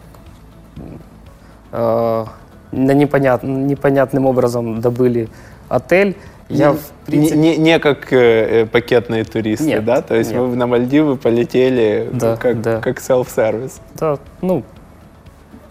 э, 1.73 2.25
на 2.73 2.93
непонят, 2.93 3.43
непонятным 3.43 4.27
образом 4.27 4.81
добыли 4.81 5.29
отель. 5.69 6.17
Я, 6.49 6.73
в 6.73 6.79
принципе... 7.07 7.39
не, 7.39 7.57
не, 7.57 7.63
не 7.63 7.79
как 7.79 8.13
э, 8.13 8.63
э, 8.63 8.67
пакетные 8.67 9.25
туристы, 9.25 9.65
нет, 9.65 9.85
да? 9.85 10.03
То 10.03 10.15
есть 10.15 10.33
нет. 10.33 10.41
вы 10.41 10.57
на 10.57 10.67
Мальдивы 10.67 11.17
полетели 11.17 12.09
да, 12.13 12.33
ну, 12.33 12.37
как, 12.39 12.61
да. 12.61 12.81
как 12.81 12.99
self-service. 12.99 13.81
Да, 13.95 14.19
ну, 14.43 14.63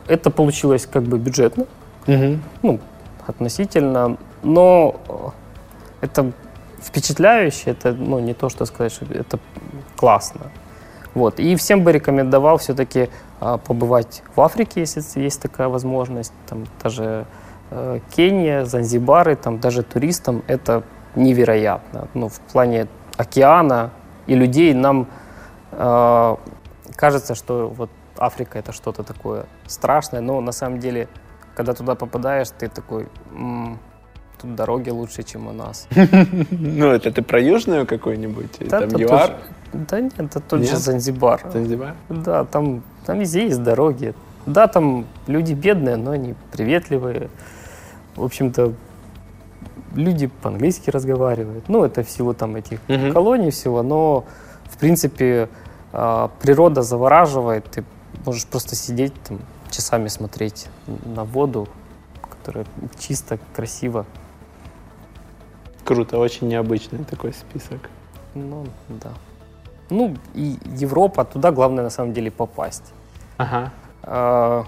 это 0.08 0.32
получилось 0.32 0.88
как 0.92 1.04
бы 1.04 1.18
бюджетно, 1.18 1.66
угу. 2.08 2.40
ну, 2.64 2.80
относительно, 3.28 4.18
но 4.44 5.34
это 6.02 6.32
впечатляюще, 6.82 7.72
это, 7.72 7.94
ну, 7.94 8.20
не 8.20 8.34
то, 8.34 8.50
что 8.50 8.66
сказать, 8.66 8.92
что 8.92 9.06
это 9.06 9.40
классно. 9.96 10.52
Вот. 11.14 11.40
И 11.40 11.56
всем 11.56 11.84
бы 11.84 11.92
рекомендовал 11.92 12.58
все-таки 12.58 13.10
а, 13.40 13.58
побывать 13.58 14.24
в 14.36 14.42
Африке, 14.42 14.82
если 14.82 15.02
есть 15.20 15.42
такая 15.42 15.68
возможность, 15.68 16.34
там 16.48 16.66
даже 16.82 17.26
э, 17.70 18.00
Кения, 18.16 18.66
Занзибары, 18.66 19.36
там 19.36 19.60
даже 19.60 19.84
туристам 19.84 20.44
это 20.48 20.84
невероятно. 21.16 22.08
Ну, 22.14 22.30
в 22.30 22.40
плане 22.40 22.88
океана 23.18 23.92
и 24.28 24.36
людей 24.36 24.74
нам 24.74 25.08
э, 25.72 26.36
кажется, 26.96 27.36
что 27.36 27.68
вот 27.68 27.90
Африка 28.18 28.60
это 28.60 28.72
что-то 28.72 29.04
такое 29.04 29.46
страшное, 29.68 30.22
но 30.22 30.40
на 30.42 30.52
самом 30.52 30.80
деле, 30.80 31.08
когда 31.56 31.74
туда 31.74 31.96
попадаешь, 31.96 32.50
ты 32.58 32.70
такой, 32.70 33.10
м-м, 33.32 33.80
тут 34.42 34.56
дороги 34.56 34.90
лучше, 34.90 35.24
чем 35.24 35.48
у 35.48 35.54
нас. 35.54 35.88
Ну, 36.52 36.88
это 36.88 37.12
ты 37.12 37.22
про 37.22 37.40
южную 37.40 37.86
какую-нибудь? 37.86 38.70
Там 38.70 38.90
ЮАР? 38.90 39.38
Да 39.74 40.00
нет, 40.00 40.14
это 40.18 40.40
тот 40.40 40.62
же 40.62 40.76
Занзибар. 40.78 41.42
Занзибар? 41.52 41.96
Да, 42.10 42.44
там, 42.46 42.84
там 43.06 43.20
везде 43.20 43.46
есть 43.46 43.64
дороги. 43.64 44.14
Да, 44.46 44.68
там 44.68 45.06
люди 45.28 45.54
бедные, 45.54 45.96
но 45.96 46.12
они 46.12 46.36
приветливые. 46.52 47.30
В 48.16 48.24
общем-то, 48.24 48.74
люди 49.96 50.28
по-английски 50.28 50.90
разговаривают. 50.90 51.70
Ну, 51.70 51.84
это 51.84 52.04
всего 52.04 52.34
там 52.34 52.56
этих 52.56 52.80
угу. 52.88 53.14
колоний 53.14 53.52
всего, 53.52 53.84
но, 53.84 54.26
в 54.66 54.78
принципе, 54.78 55.48
а, 55.94 56.30
природа 56.42 56.82
завораживает. 56.82 57.66
Ты 57.66 57.84
можешь 58.26 58.46
просто 58.46 58.76
сидеть 58.76 59.14
там, 59.24 59.40
часами 59.70 60.08
смотреть 60.10 60.68
на 60.88 61.24
воду, 61.24 61.68
которая 62.22 62.66
чисто, 63.00 63.40
красиво. 63.56 64.06
Круто, 65.86 66.20
очень 66.20 66.48
необычный 66.48 67.04
такой 67.06 67.34
список. 67.34 67.90
Ну, 68.36 68.66
да. 68.88 69.12
Ну, 69.90 70.16
и 70.34 70.58
Европа, 70.78 71.26
туда 71.26 71.52
главное 71.52 71.84
на 71.84 71.90
самом 71.90 72.14
деле 72.14 72.32
попасть. 72.32 72.94
Ага. 73.38 73.72
А, 74.04 74.66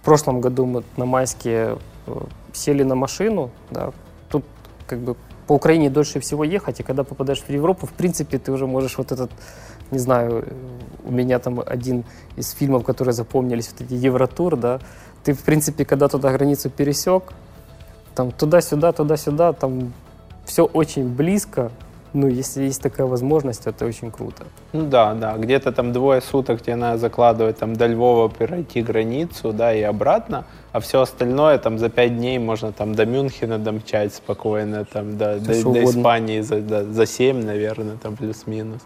в 0.00 0.04
прошлом 0.04 0.40
году 0.40 0.66
мы 0.66 0.82
на 0.96 1.04
майске 1.04 1.76
э, 2.06 2.20
сели 2.52 2.84
на 2.84 2.94
машину, 2.94 3.50
да, 3.70 3.92
тут 4.30 4.44
как 4.86 5.00
бы 5.00 5.16
по 5.46 5.52
Украине 5.52 5.90
дольше 5.90 6.20
всего 6.20 6.44
ехать, 6.44 6.80
и 6.80 6.82
когда 6.82 7.04
попадаешь 7.04 7.42
в 7.42 7.50
Европу, 7.50 7.86
в 7.86 7.92
принципе, 7.92 8.38
ты 8.38 8.52
уже 8.52 8.66
можешь 8.66 8.98
вот 8.98 9.12
этот, 9.12 9.30
не 9.90 9.98
знаю, 9.98 10.44
у 11.04 11.12
меня 11.12 11.38
там 11.38 11.60
один 11.64 12.04
из 12.36 12.50
фильмов, 12.50 12.84
которые 12.84 13.12
запомнились, 13.12 13.70
вот 13.72 13.80
эти 13.80 13.94
Евротур, 13.94 14.56
да, 14.56 14.80
ты, 15.22 15.34
в 15.34 15.42
принципе, 15.42 15.84
когда 15.84 16.08
туда 16.08 16.32
границу 16.32 16.70
пересек, 16.70 17.32
там 18.14 18.32
туда-сюда, 18.32 18.92
туда-сюда, 18.92 19.52
там 19.52 19.92
все 20.46 20.64
очень 20.64 21.08
близко, 21.08 21.70
ну, 22.12 22.28
если 22.28 22.62
есть 22.62 22.80
такая 22.80 23.06
возможность, 23.06 23.66
это 23.66 23.84
очень 23.84 24.10
круто. 24.10 24.44
Ну 24.72 24.86
да, 24.88 25.12
да, 25.14 25.36
где-то 25.36 25.72
там 25.72 25.92
двое 25.92 26.22
суток 26.22 26.62
тебе 26.62 26.76
надо 26.76 26.98
закладывать 26.98 27.58
там 27.58 27.76
до 27.76 27.86
Львова 27.86 28.28
пройти 28.28 28.80
границу, 28.80 29.52
да, 29.52 29.74
и 29.74 29.82
обратно, 29.82 30.46
а 30.72 30.80
все 30.80 31.02
остальное 31.02 31.58
там 31.58 31.78
за 31.78 31.90
пять 31.90 32.16
дней 32.16 32.38
можно 32.38 32.72
там 32.72 32.94
до 32.94 33.04
Мюнхена 33.04 33.58
домчать 33.58 34.14
спокойно, 34.14 34.86
там 34.86 35.18
до, 35.18 35.38
до, 35.38 35.62
до 35.62 35.84
Испании 35.84 36.40
за, 36.40 36.60
до, 36.62 36.84
за 36.90 37.04
7, 37.04 37.44
наверное, 37.44 37.96
там 38.02 38.16
плюс-минус. 38.16 38.80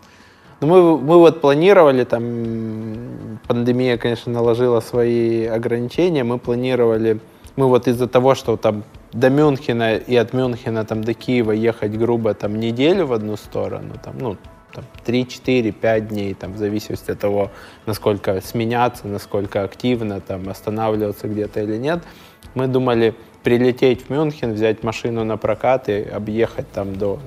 Ну, 0.60 0.66
мы, 0.66 0.98
мы 0.98 1.18
вот 1.18 1.40
планировали, 1.40 2.04
там, 2.04 3.38
пандемия, 3.46 3.96
конечно, 3.96 4.32
наложила 4.32 4.80
свои 4.80 5.46
ограничения, 5.46 6.24
мы 6.24 6.38
планировали, 6.38 7.20
мы 7.56 7.68
вот 7.68 7.86
из-за 7.86 8.08
того, 8.08 8.34
что 8.34 8.56
там 8.56 8.82
до 9.12 9.30
Мюнхена 9.30 9.96
и 9.96 10.16
от 10.16 10.32
Мюнхена 10.32 10.84
там 10.84 11.02
до 11.02 11.14
Киева 11.14 11.52
ехать 11.52 11.96
грубо 11.96 12.34
там 12.34 12.58
неделю 12.58 13.06
в 13.06 13.12
одну 13.12 13.36
сторону, 13.36 13.94
там, 14.02 14.18
ну, 14.18 14.36
там, 14.72 14.84
3, 15.04 15.26
4, 15.26 15.72
5 15.72 16.08
дней, 16.08 16.34
там, 16.34 16.52
в 16.52 16.58
зависимости 16.58 17.10
от 17.10 17.18
того, 17.18 17.50
насколько 17.86 18.40
сменяться, 18.40 19.08
насколько 19.08 19.64
активно 19.64 20.20
там, 20.20 20.48
останавливаться 20.48 21.28
где-то 21.28 21.60
или 21.60 21.76
нет. 21.76 22.02
Мы 22.54 22.66
думали 22.66 23.14
прилететь 23.42 24.06
в 24.06 24.10
Мюнхен, 24.10 24.52
взять 24.52 24.82
машину 24.82 25.24
на 25.24 25.36
прокат 25.36 25.88
и 25.88 26.02
объехать 26.02 26.70
там 26.72 26.94
до, 26.96 27.18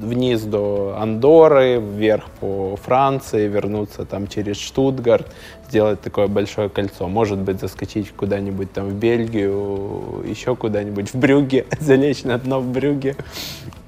вниз 0.00 0.42
до 0.42 0.96
Андоры, 0.98 1.80
вверх 1.80 2.24
по 2.40 2.76
Франции, 2.76 3.48
вернуться 3.48 4.04
там 4.04 4.26
через 4.26 4.58
Штутгарт, 4.58 5.32
сделать 5.68 6.00
такое 6.00 6.28
большое 6.28 6.68
кольцо. 6.68 7.08
Может 7.08 7.38
быть, 7.38 7.60
заскочить 7.60 8.10
куда-нибудь 8.12 8.72
там 8.72 8.88
в 8.88 8.94
Бельгию, 8.94 10.22
еще 10.26 10.54
куда-нибудь 10.56 11.12
в 11.12 11.16
Брюге, 11.16 11.66
залечь 11.80 12.24
на 12.24 12.38
дно 12.38 12.60
в 12.60 12.66
Брюге. 12.70 13.16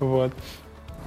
Вот. 0.01 0.33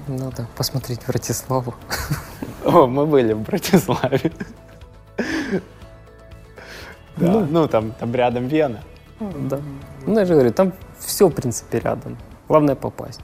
Надо 0.08 0.48
посмотреть 0.56 1.02
Братиславу. 1.08 1.74
О, 2.66 2.88
мы 2.88 3.06
были 3.06 3.34
в 3.34 3.42
Братиславе. 3.42 4.32
Да. 7.20 7.32
Ну, 7.32 7.48
ну 7.50 7.68
там, 7.68 7.94
там 8.00 8.14
рядом 8.14 8.48
Вена. 8.48 8.84
Да. 9.20 9.60
Ну, 10.06 10.20
я 10.20 10.26
же 10.26 10.34
говорю, 10.34 10.52
там 10.54 10.74
все, 11.00 11.28
в 11.28 11.34
принципе, 11.34 11.80
рядом. 11.80 12.18
Главное 12.48 12.76
попасть. 12.76 13.22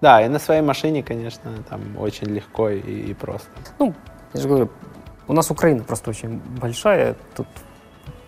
Да, 0.00 0.24
и 0.24 0.28
на 0.28 0.38
своей 0.38 0.62
машине, 0.62 1.02
конечно, 1.02 1.50
там 1.68 1.80
очень 1.98 2.28
легко 2.28 2.68
и, 2.70 2.80
и 2.80 3.14
просто. 3.14 3.48
Ну, 3.78 3.94
я 4.34 4.40
же 4.40 4.48
говорю, 4.48 4.68
у 5.28 5.32
нас 5.32 5.50
Украина 5.50 5.82
просто 5.82 6.10
очень 6.10 6.40
большая, 6.60 7.16
тут 7.36 7.46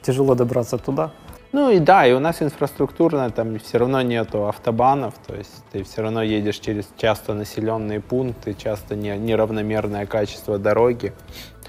тяжело 0.02 0.34
добраться 0.34 0.78
туда. 0.78 1.10
Ну 1.52 1.70
и 1.70 1.78
да, 1.78 2.06
и 2.06 2.12
у 2.12 2.18
нас 2.18 2.42
инфраструктурно 2.42 3.30
там 3.30 3.58
все 3.58 3.78
равно 3.78 4.02
нету 4.02 4.46
автобанов, 4.46 5.14
то 5.26 5.34
есть 5.34 5.64
ты 5.72 5.84
все 5.84 6.02
равно 6.02 6.22
едешь 6.22 6.58
через 6.58 6.86
часто 6.96 7.34
населенные 7.34 8.00
пункты, 8.00 8.54
часто 8.54 8.94
не, 8.94 9.16
неравномерное 9.16 10.06
качество 10.06 10.58
дороги. 10.58 11.12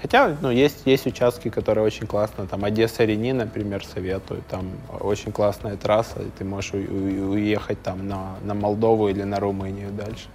Хотя, 0.00 0.36
ну, 0.40 0.50
есть, 0.50 0.82
есть 0.84 1.06
участки, 1.06 1.48
которые 1.48 1.84
очень 1.84 2.06
классно, 2.06 2.46
там 2.46 2.64
Одесса-Рени, 2.64 3.32
например, 3.32 3.84
советую, 3.84 4.42
там 4.48 4.70
очень 5.00 5.32
классная 5.32 5.76
трасса, 5.76 6.22
и 6.22 6.30
ты 6.38 6.44
можешь 6.44 6.72
у, 6.74 6.76
у, 6.76 7.30
уехать 7.32 7.82
там 7.82 8.06
на, 8.06 8.36
на 8.42 8.54
Молдову 8.54 9.08
или 9.08 9.24
на 9.24 9.40
Румынию 9.40 9.90
дальше. 9.90 10.28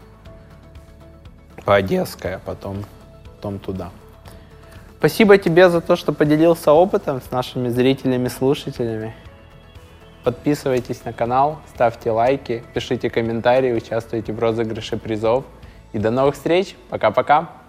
По 1.63 1.75
Одесской, 1.75 2.35
а 2.35 2.39
потом, 2.39 2.83
потом 3.23 3.59
туда. 3.59 3.91
Спасибо 4.97 5.37
тебе 5.37 5.69
за 5.69 5.79
то, 5.79 5.95
что 5.95 6.11
поделился 6.11 6.73
опытом 6.73 7.21
с 7.21 7.31
нашими 7.31 7.69
зрителями, 7.69 8.27
слушателями. 8.27 9.15
Подписывайтесь 10.23 11.03
на 11.03 11.13
канал, 11.13 11.59
ставьте 11.73 12.11
лайки, 12.11 12.63
пишите 12.73 13.09
комментарии, 13.09 13.73
участвуйте 13.73 14.33
в 14.33 14.39
розыгрыше 14.39 14.97
призов. 14.97 15.45
И 15.91 15.99
до 15.99 16.09
новых 16.11 16.35
встреч. 16.35 16.75
Пока-пока. 16.89 17.49